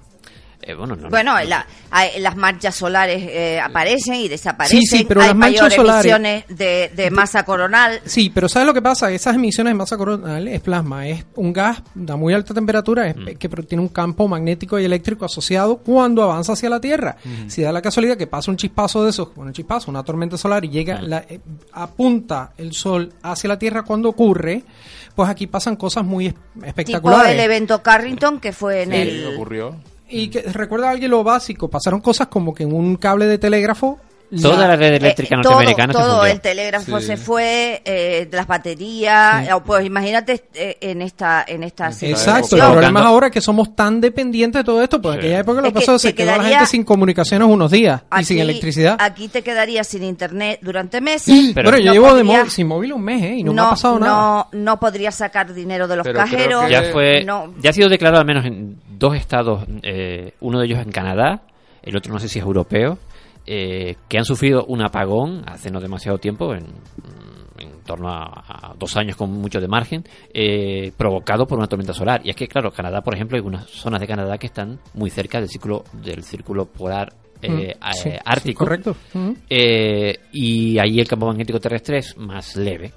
[0.66, 1.10] Eh, bueno, no, no.
[1.10, 4.80] Bueno, la- hay- las manchas solares eh, aparecen y desaparecen.
[4.82, 8.00] Sí, sí, pero hay las manchas mayores solares- emisiones de, de masa coronal.
[8.06, 9.12] Sí, pero ¿sabes lo que pasa?
[9.12, 13.16] Esas emisiones de masa coronal es plasma, es un gas a muy alta temperatura es,
[13.38, 17.18] que tiene un campo magnético y eléctrico asociado cuando avanza hacia la Tierra.
[17.48, 20.38] Si da la casualidad que pasa un chispazo de esos, bueno, un chispazo, una tormenta
[20.38, 21.42] solar y llega, la, eh,
[21.74, 24.64] apunta el Sol hacia la Tierra cuando ocurre,
[25.16, 27.34] pues aquí pasan cosas muy es- Tipo espectaculares.
[27.34, 29.34] el evento Carrington que fue en Sí, el...
[29.36, 29.76] ocurrió.
[30.10, 33.38] Y que recuerda a alguien lo básico, pasaron cosas como que en un cable de
[33.38, 34.00] telégrafo
[34.42, 36.34] Toda la red Eh, eléctrica todo, norteamericana se todo fundió.
[36.34, 37.06] el telégrafo Sí.
[37.06, 42.56] se fue, eh, de las baterías, eh, pues imagínate eh, en esta en esta Exacto,
[42.56, 45.28] el problema es ahora que somos tan dependientes de todo esto, pues en Sí.
[45.28, 47.70] aquella época lo Es que que pasó se quedó la quedaría- gente sin comunicaciones unos
[47.70, 48.98] días y sin Aquí- electricidad.
[49.00, 51.52] Aquí te quedarías sin internet durante meses.
[51.54, 53.36] Pero- bueno, yo no llevo de podrías- móvil- sin móvil un mes, ¿eh?
[53.38, 54.12] Y no, me no, ha pasado nada.
[54.14, 56.68] no, no podrías sacar dinero de los Pero cajeros.
[56.72, 57.54] ya fue no.
[57.62, 61.44] ya ha sido declarado al menos en dos estados eh, uno de ellos en Canadá
[61.82, 62.98] el otro no sé si es europeo
[63.46, 66.66] eh, que han sufrido un apagón hace no demasiado tiempo en,
[67.60, 70.04] en torno a, a dos años con mucho de margen
[70.34, 73.70] eh, provocado por una tormenta solar y es que claro Canadá por ejemplo hay algunas
[73.70, 78.10] zonas de Canadá que están muy cerca del círculo del círculo polar eh, Mm, sí,
[78.24, 78.96] ártico correcto.
[79.14, 79.32] Mm.
[79.50, 82.94] eh, y ahí el campo magnético terrestre es más leve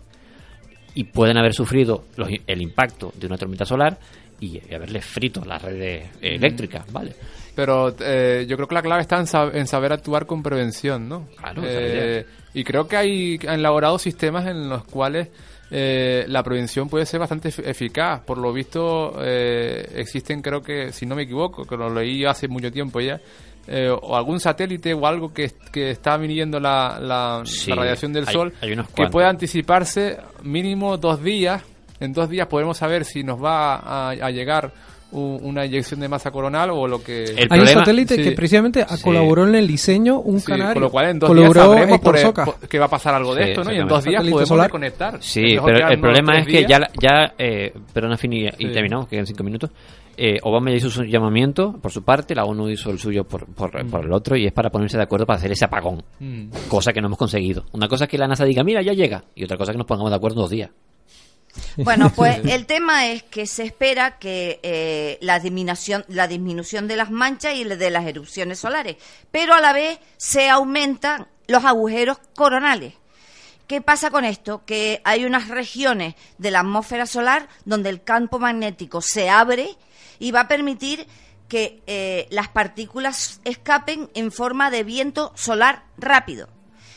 [0.94, 3.98] y pueden haber sufrido los- el impacto de una tormenta solar
[4.40, 7.14] y haberle frito las redes eh, eléctricas, ¿vale?
[7.54, 11.08] Pero eh, yo creo que la clave está en, sab- en saber actuar con prevención,
[11.08, 11.28] ¿no?
[11.38, 15.28] Claro, Eh, y creo que hay han elaborado sistemas en los cuales
[15.70, 18.20] eh, la prevención puede ser bastante efi- eficaz.
[18.20, 22.46] Por lo visto, eh, existen, creo que, si no me equivoco, que lo leí hace
[22.46, 23.18] mucho tiempo ya,
[23.66, 28.12] eh, o algún satélite o algo que, que está midiendo la, la, Sí, la radiación
[28.12, 31.62] del hay- sol hay que pueda anticiparse mínimo dos días.
[32.00, 34.72] En dos días podremos saber si nos va a, a llegar
[35.12, 37.22] una inyección de masa coronal o lo que...
[37.24, 38.22] El Hay un problema- satélite sí.
[38.24, 39.02] que precisamente Sí.
[39.02, 40.74] colaboró en el diseño, un Sí, canario.
[40.74, 42.44] con lo cual en dos colaboró días sabremos por- Soca.
[42.44, 43.72] por- que va a pasar algo de Sí, esto, ¿no?
[43.72, 44.70] Y en dos días Satélite podemos solar.
[44.70, 45.16] conectar.
[45.22, 48.72] Sí, pero el problema es que ya, la- ya eh, perdona, Fini, y Sí.
[48.72, 49.70] terminamos, quedan cinco minutos.
[50.18, 53.46] Eh, Obama ya hizo su llamamiento por su parte, la ONU hizo el suyo por,
[53.46, 56.02] por, por el otro, y es para ponerse de acuerdo para hacer ese apagón.
[56.18, 56.48] Mm.
[56.68, 57.64] Cosa que no hemos conseguido.
[57.72, 59.78] Una cosa es que la NASA diga, mira, ya llega, y otra cosa es que
[59.78, 60.70] nos pongamos de acuerdo en dos días.
[61.76, 66.96] Bueno, pues el tema es que se espera que eh, la disminución la disminución de
[66.96, 68.96] las manchas y de las erupciones solares,
[69.30, 72.94] pero a la vez se aumentan los agujeros coronales.
[73.66, 74.64] ¿Qué pasa con esto?
[74.64, 79.70] Que hay unas regiones de la atmósfera solar donde el campo magnético se abre
[80.18, 81.06] y va a permitir
[81.48, 86.48] que eh, las partículas escapen en forma de viento solar rápido.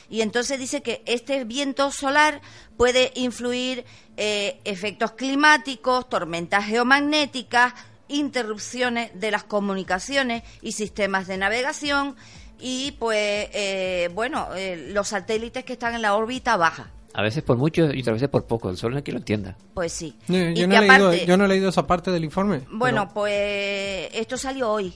[0.10, 2.41] Y entonces dice que este viento solar
[2.77, 3.86] puede influir
[4.18, 7.73] eh, efectos climáticos, tormentas geomagnéticas,
[8.07, 12.15] interrupciones de las comunicaciones y sistemas de navegación
[12.60, 16.90] y pues eh, bueno eh, los satélites que están en la órbita baja.
[17.14, 18.69] A veces por mucho y otras veces por poco.
[18.69, 19.56] El sol no es que lo entienda.
[19.73, 20.15] Pues sí.
[20.27, 22.61] Yo, Y no he leído, aparte- yo no he leído esa parte del informe.
[22.72, 24.94] Bueno, pero- pues esto salió hoy.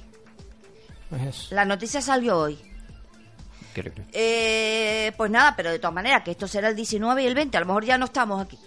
[1.15, 1.56] es eso.
[1.56, 2.57] La noticia salió hoy.
[4.13, 7.57] Eh, pues nada, pero de todas maneras, que esto será el 19 y el 20.
[7.57, 8.57] A lo mejor ya no estamos aquí.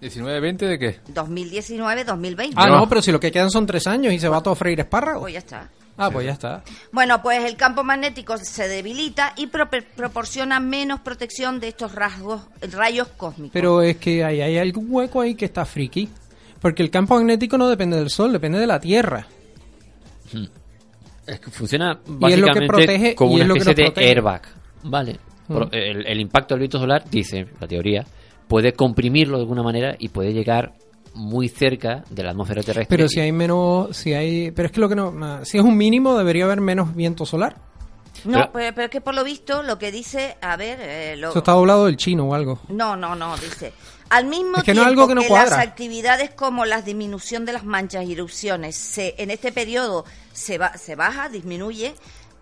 [0.00, 1.00] ¿19-20 de qué?
[1.12, 2.52] 2019-2020.
[2.56, 4.56] Ah, no, pero si lo que quedan son tres años y se va todo a
[4.56, 5.20] freír espárragos.
[5.22, 5.68] Pues ya está.
[5.98, 6.62] Ah, pues ya está.
[6.92, 12.40] Bueno, pues el campo magnético se debilita y pro- proporciona menos protección de estos rasgos,
[12.72, 13.50] rayos cósmicos.
[13.52, 16.08] Pero es que hay, hay algún hueco ahí que está friki.
[16.62, 19.26] Porque el campo magnético no depende del Sol, depende de la Tierra.
[21.30, 23.60] Es que funciona Y es lo que básicamente protege- como y una es lo que
[23.60, 24.08] especie nos de protege.
[24.10, 24.42] airbag.
[24.84, 25.18] Vale.
[25.48, 25.62] Mm.
[25.72, 28.04] El, el impacto del viento solar, dice la teoría,
[28.48, 30.72] puede comprimirlo de alguna manera y puede llegar
[31.14, 32.96] muy cerca de la atmósfera terrestre.
[32.96, 35.76] Pero si hay menos, si hay, pero es que lo que no, si es un
[35.76, 37.56] mínimo debería haber menos viento solar.
[38.24, 41.16] No, Pero- pero, pero es que por lo visto lo que dice, a ver, eh,
[41.16, 42.60] lo- Eso está doblado del chino o algo.
[42.68, 43.72] no, no, no, dice.
[44.10, 47.52] Al mismo Es que no tiempo algo que no las actividades como la disminución de
[47.52, 51.94] las manchas y erupciones se, en este periodo se, va, se baja, disminuye,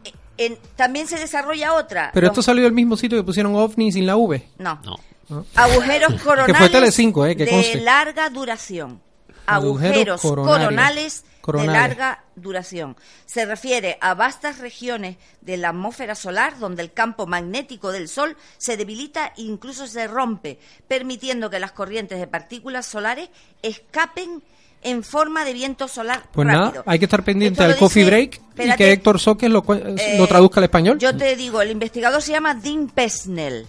[0.04, 2.10] eh, en- también se desarrolla otra.
[2.14, 4.48] Pero los- esto salió del mismo sitio que pusieron ovni sin la V.
[4.58, 4.80] No.
[4.82, 4.96] No.
[5.28, 5.46] ¿no?
[5.54, 7.80] Agujeros Que coronales fue Telecinco, eh, que de conste.
[7.82, 9.00] larga duración.
[9.46, 11.24] Agujeros coronales
[11.56, 12.96] de larga duración.
[13.26, 18.36] Se refiere a vastas regiones de la atmósfera solar donde el campo magnético del Sol
[18.58, 23.30] se debilita e incluso se rompe, permitiendo que las corrientes de partículas solares
[23.62, 24.42] escapen
[24.82, 26.70] en forma de viento solar Pues rápido.
[26.70, 30.26] nada, hay que estar pendiente al coffee break y que Héctor Soques lo, eh, lo
[30.28, 30.98] traduzca al español.
[30.98, 33.66] Yo te digo, el investigador se llama Dean Pesnell.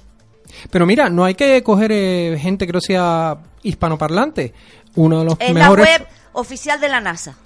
[0.70, 4.54] Pero mira, no hay que coger eh, gente que no sea hispanoparlante.
[4.96, 5.86] Uno de los Es mejores.
[5.86, 7.38] la web oficial de la NASA.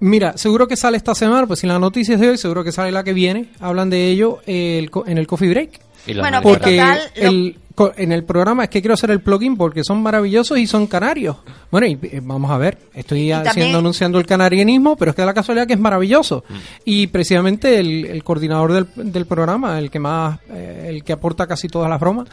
[0.00, 2.72] Mira, seguro que sale esta semana, pues si la noticia es de hoy, seguro que
[2.72, 3.46] sale la que viene.
[3.60, 5.80] Hablan de ello eh, el co- en el coffee break.
[6.06, 6.40] Y Bueno.
[6.42, 7.58] Porque total, el,
[7.96, 11.36] en el programa es que quiero hacer el plugin porque son maravillosos y son canarios.
[11.70, 15.22] Bueno, y eh, vamos a ver, estoy haciendo también- anunciando el canarianismo, pero es que
[15.22, 16.44] da la casualidad que es maravilloso.
[16.48, 16.54] Mm.
[16.84, 21.46] Y precisamente el, el coordinador del, del programa, el que más, eh, el que aporta
[21.46, 22.28] casi todas las bromas,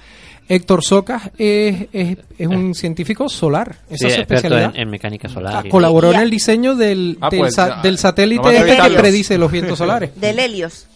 [0.50, 3.76] Héctor Socas, es, es, es un científico solar.
[3.90, 4.74] Esa Sí, es especialidad.
[4.76, 5.66] en, en mecánica Ah, solar.
[5.66, 8.98] y- Colaboró Y- en el diseño del, Ah, del, pues, sa- del satélite este que
[8.98, 10.12] predice los vientos solares.
[10.20, 10.88] Del Helios.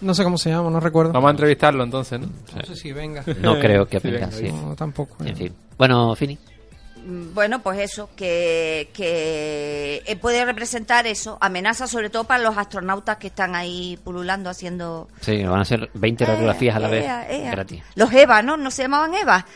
[0.00, 1.12] No sé cómo se llama, no recuerdo.
[1.12, 2.26] Vamos a entrevistarlo entonces, ¿no?
[2.54, 3.22] No sé si venga.
[3.40, 4.50] No creo que Sí, venga, así.
[4.52, 5.24] No, tampoco.
[5.24, 5.28] eh.
[5.30, 5.54] En fin.
[5.78, 6.38] Bueno, Fini.
[7.06, 12.56] Mm, Bueno, pues eso, que, que eh, puede representar eso, amenaza sobre todo para los
[12.58, 15.08] astronautas que están ahí pululando haciendo...
[15.20, 17.04] Sí, van a ser 20 radiografías a la vez.
[17.50, 17.82] Gratis.
[17.94, 18.56] Los EVA, ¿no?
[18.56, 19.46] ¿No se llamaban EVA?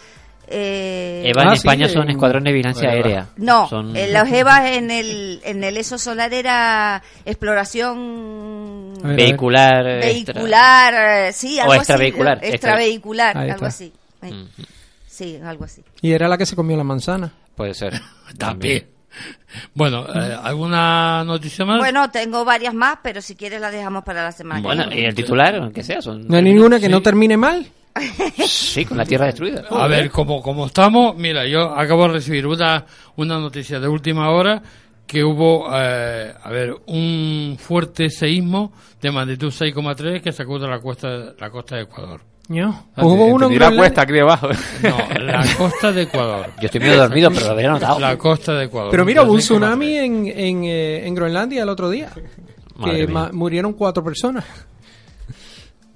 [0.52, 3.28] Eh, EVA en Ah, sí, España son en- escuadrones de vigilancia aérea.
[3.36, 9.86] No, Son- eh, los EVA en el, en el ESO solar era exploración Vehicular.
[9.86, 10.94] eh, extra- vehicular,
[11.28, 12.47] eh, sí, O algo extravehicular, así.
[12.47, 13.93] extra- Extravehicular, Ahí algo así.
[14.22, 14.44] Eh,
[15.06, 15.82] Sí, algo así.
[16.01, 17.31] Y era la que se comió la manzana.
[17.55, 17.93] Puede ser.
[18.39, 18.86] También.
[19.74, 21.78] Bueno, eh, ¿alguna noticia más?
[21.78, 25.02] Bueno, tengo varias más, pero si quieres las dejamos para la semana que Bueno, viene.
[25.02, 26.27] y el titular, aunque sea, son.
[26.27, 26.93] No hay ninguna que Sí.
[26.93, 27.66] no termine mal.
[28.47, 29.64] Sí, con la tierra destruida.
[29.70, 32.85] A ver, como, como estamos, mira, yo acabo de recibir una,
[33.16, 34.62] una noticia de última hora
[35.06, 41.35] que hubo, eh, a ver, un fuerte seísmo de magnitud 6,3 que sacude la costa,
[41.39, 42.20] la costa de Ecuador.
[42.48, 42.86] ¿No?
[42.97, 43.78] Ah, Hubo uno en la Groenlandia.
[43.78, 44.48] cuesta aquí debajo.
[44.82, 46.47] No, la costa de Ecuador.
[46.60, 48.01] Yo estoy medio dormido, pero lo había notado.
[48.01, 48.90] La costa de Ecuador.
[48.90, 52.10] Pero mira, hubo un tsunami en, en, eh, en Groenlandia el otro día.
[52.77, 53.31] Madre que mía.
[53.32, 54.44] murieron cuatro personas.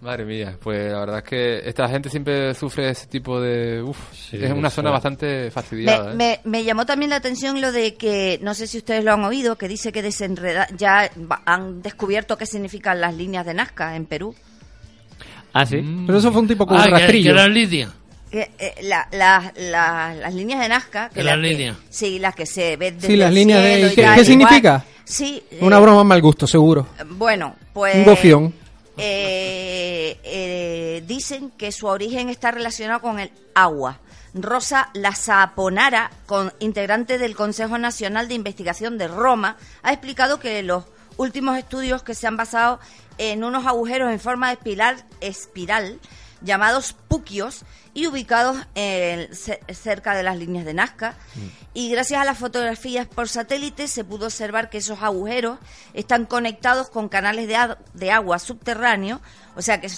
[0.04, 3.82] Madre mía, pues la verdad es que esta gente siempre sufre ese tipo de...
[3.82, 6.12] Uf, Sí, es una zona bastante fastidiada.
[6.12, 6.40] Me, ¿eh?
[6.44, 9.24] me, me llamó también la atención lo de que, no sé si ustedes lo han
[9.24, 11.10] oído, que dice que desenreda, ya
[11.46, 14.34] han descubierto qué significan las líneas de Nazca en Perú.
[15.54, 15.82] Ah, sí.
[16.06, 17.30] Pero eso fue un tipo con Ah, un que, que rastrillo.
[17.32, 17.90] era Lidia.
[18.30, 21.08] Que, eh, la- la- la- las líneas de Nazca.
[21.08, 21.76] Que Las las líneas.
[21.88, 24.84] sí, las que se ven desde Sí, las el líneas de- cielo ¿qué- qué significa?
[25.04, 25.42] Sí.
[25.50, 26.88] eh, Una broma mal gusto, seguro.
[27.10, 27.94] Bueno, pues...
[27.96, 28.54] Un gofión.
[28.96, 33.98] Eh, eh, dicen que su origen está relacionado con el agua.
[34.34, 40.84] Rosa Lazaponara, con, integrante del Consejo Nacional de Investigación de Roma, ha explicado que los
[41.16, 42.80] últimos estudios que se han basado
[43.18, 46.00] en unos agujeros en forma de espiral, espiral
[46.44, 47.64] llamados puquios
[47.94, 48.56] y ubicados
[49.72, 51.14] cerca de las líneas de Nazca.
[51.72, 55.58] Y gracias a las fotografías por satélite se pudo observar que esos agujeros
[55.94, 57.56] están conectados con canales de,
[57.94, 59.20] de agua subterráneo,
[59.56, 59.88] o sea que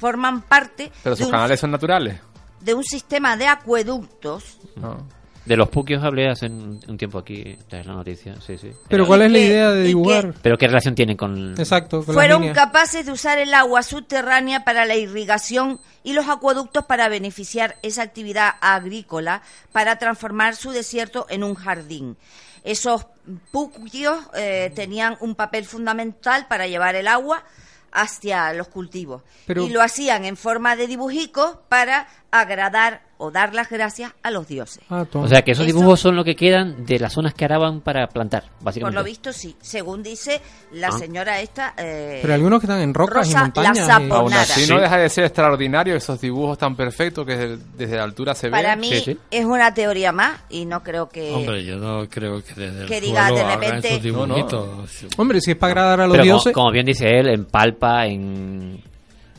[0.00, 2.20] forman parte Pero de, un, canales son naturales.
[2.60, 5.06] de un sistema de acueductos No.
[5.48, 8.70] De los puquios hablé hace un, un tiempo aquí, tras la noticia, sí, sí.
[8.86, 10.34] Pero ¿cuál es la idea de dibujar?
[10.42, 11.54] Pero ¿qué relación tienen con...?
[11.58, 16.84] Exacto, con Fueron capaces de usar el agua subterránea para la irrigación y los acueductos
[16.84, 19.40] para beneficiar esa actividad agrícola
[19.72, 22.18] para transformar su desierto en un jardín.
[22.62, 23.06] Esos
[23.50, 27.42] puquios eh, tenían un papel fundamental para llevar el agua
[27.90, 33.52] hacia los cultivos Pero- y lo hacían en forma de dibujicos para agradar o dar
[33.52, 34.84] las gracias a los dioses.
[34.90, 35.04] Ah.
[35.12, 37.80] O sea, que esos Eso- dibujos son lo que quedan de las zonas que araban
[37.80, 38.98] para plantar, Por básicamente.
[39.00, 40.40] lo visto sí, según dice
[40.72, 40.92] la Ah.
[40.92, 41.74] señora esta.
[41.76, 43.76] eh, Pero algunos que están en rocas y Rosa montañas.
[43.78, 44.16] la y- Saponara.
[44.20, 44.72] Aún así Sí.
[44.72, 48.50] no deja de ser extraordinario esos dibujos tan perfectos que desde, desde la altura se
[48.50, 48.80] Para ven.
[48.80, 51.32] mí es una teoría más y no creo que...
[51.34, 54.84] Hombre, yo no creo que desde que el diga de repente- esos No.
[55.16, 56.52] Hombre, si es para agradar a los Pero como- dioses.
[56.52, 58.80] como, bien dice él, en Palpa, en,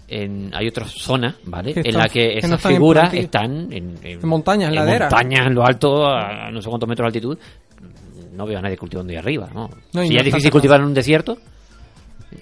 [0.09, 1.71] en hay otras zonas, ¿vale?
[1.71, 4.75] En están- la que que no esas están figuras están en, en, En montañas, en
[4.75, 5.11] laderas.
[5.11, 7.37] montañas, en lo alto, a no sé cuántos metros de altitud.
[8.33, 9.69] No veo a nadie cultivando ahí arriba, ¿no?
[9.91, 11.37] Si no es difícil está- cultivar en un desierto,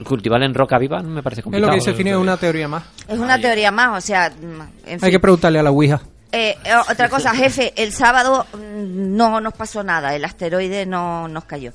[0.03, 1.67] cultivar en roca viva no me parece Es complicado.
[1.67, 2.83] lo que dice Fini, es una teoría más.
[3.07, 6.01] Es una teoría más, o sea, mm, Hay que preguntarle a la Ouija.
[6.31, 11.27] Eh, eh, otra cosa, jefe, el sábado mm, no nos pasó nada, el asteroide no
[11.29, 11.71] nos cayó.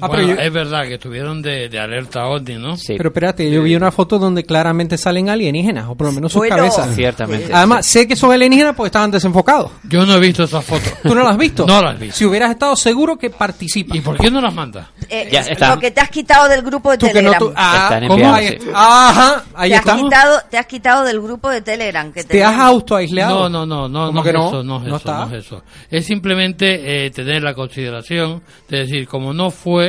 [0.00, 2.74] Ah, Bueno, pero yo- es verdad que estuvieron de, de alerta OVNI, ¿no?
[2.86, 6.40] Pero espérate, yo vi una foto donde claramente salen alienígenas, o por lo menos sus
[6.40, 6.56] Bueno.
[6.56, 6.94] cabezas.
[6.94, 7.52] Ciertamente.
[7.52, 9.70] Además, sé que son alienígenas porque estaban desenfocados.
[9.84, 10.92] Yo no he visto esas fotos.
[11.02, 11.66] ¿Tú no las has visto?
[11.66, 12.16] No las he visto.
[12.16, 13.96] Si hubieras estado seguro que participa.
[13.96, 14.90] ¿Y por qué no las manda?
[15.08, 15.74] Eh, Ya, está.
[15.74, 17.38] Lo que te has quitado del grupo de Tú que no Telegram.
[17.40, 18.34] tú- ah, Están ¿cómo?
[18.34, 18.68] Ahí- sí.
[18.74, 19.96] Ajá, ahí te, has está.
[19.96, 22.12] quitado, te has quitado del grupo de Telegram.
[22.12, 22.72] Que Te has tenemos.
[22.74, 23.48] autoaislado.
[23.48, 24.48] No, no, no, no, ¿Cómo no, que no?
[24.48, 25.24] eso, no es ¿No eso, está?
[25.26, 25.62] no es eso.
[25.90, 29.87] Es simplemente eh, tener la consideración de decir, como no fue,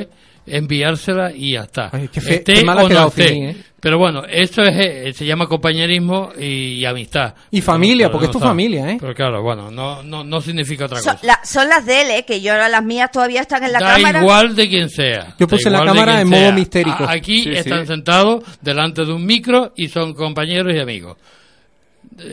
[0.50, 1.90] enviársela y ya está.
[2.12, 3.50] qué fe- esté qué o no esté.
[3.50, 3.56] ¿eh?
[3.82, 7.34] Pero bueno, eso es, eh, se llama compañerismo y, y amistad.
[7.50, 8.48] Y familia, Pero porque no es tu está.
[8.50, 8.98] familia, ¿eh?
[9.00, 11.26] Pero claro, bueno, no, no, no significa otra Son, cosa.
[11.26, 13.96] la- son las de él, eh, que yo las mías todavía están en la da
[13.96, 14.20] cámara.
[14.20, 15.36] igual de quien sea.
[15.40, 16.52] Yo Da puse la igual de cámara quien en modo sea.
[16.52, 17.04] mistérico.
[17.06, 17.88] A- Aquí Sí, están sí.
[17.88, 21.16] sentados delante de un micro y son compañeros y amigos.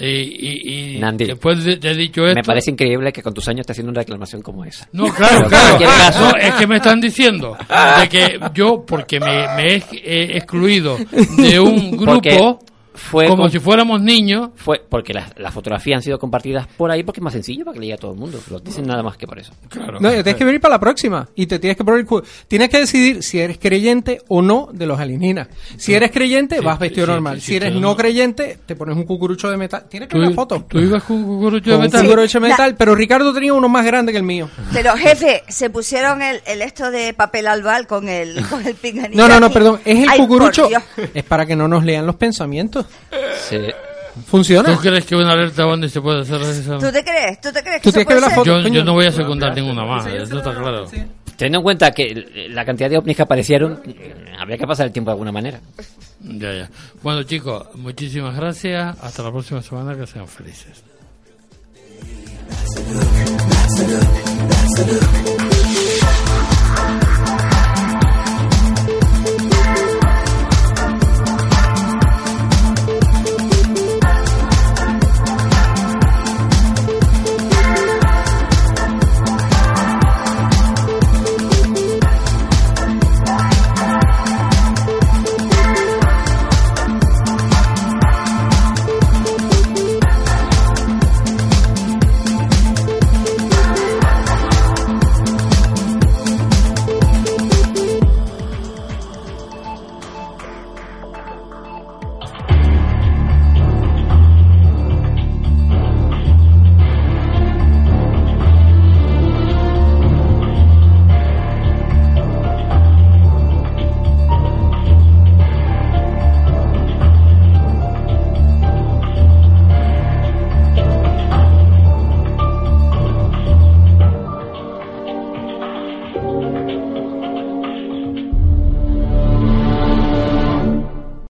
[0.00, 2.34] Y, y- y Nandi, después de, de dicho esto...
[2.34, 4.88] Me parece increíble que con tus años estés haciendo una reclamación como esa.
[4.92, 5.78] No, claro, claro.
[5.78, 7.56] caso- No, es que me están diciendo
[8.00, 10.96] de que yo, porque me, me he he excluido
[11.36, 12.60] de un Porque grupo,
[12.96, 16.90] fue como con- si fuéramos niños, Fue porque las, las fotografías han sido compartidas por
[16.90, 18.40] ahí porque es más sencillo para que le llegue a todo el mundo.
[18.50, 19.52] Lo dicen nada más que por eso.
[19.68, 19.98] Claro.
[20.00, 22.68] No, tienes que venir para la próxima y te tienes que poner el cu- Tienes
[22.68, 25.48] que decidir si eres creyente o no de los alienígenas.
[25.76, 27.40] Si eres creyente, Sí, vas vestido sí, normal.
[27.40, 27.96] sí, si eres no no.
[27.96, 29.84] creyente, te pones un cucurucho de metal.
[29.88, 30.64] Tienes que ver la foto.
[30.68, 32.02] tú ibas con un cucurucho de un metal.
[32.04, 34.48] cucurucho de metal, pero Ricardo tenía uno más grande que el mío.
[34.72, 39.20] Pero jefe, se pusieron el, el esto de papel albal con el, con el pinganillo.
[39.20, 39.80] No, no, no, perdón.
[39.84, 40.68] Es el Ay, cucurucho.
[41.14, 42.85] Es para que no nos lean los pensamientos.
[43.48, 43.58] Sí.
[44.26, 44.74] ¿Funciona?
[44.74, 46.78] ¿Tú crees que una alerta OVNI se puede hacer eso?
[46.78, 47.40] ¿Tú te crees?
[47.40, 48.36] ¿Tú te crees Tú que ver puede la ser?
[48.36, 48.60] foto.
[48.62, 50.86] Yo, yo no voy a secundar ninguna más, eso está claro.
[51.36, 53.82] Teniendo en cuenta que la cantidad de ovnis que aparecieron,
[54.38, 55.60] habría que pasar el tiempo de alguna manera.
[56.20, 56.70] Ya, ya.
[57.02, 58.96] Bueno, chicos, muchísimas gracias.
[59.02, 60.82] Hasta la próxima semana, que sean felices.
[64.48, 66.25] That's a look.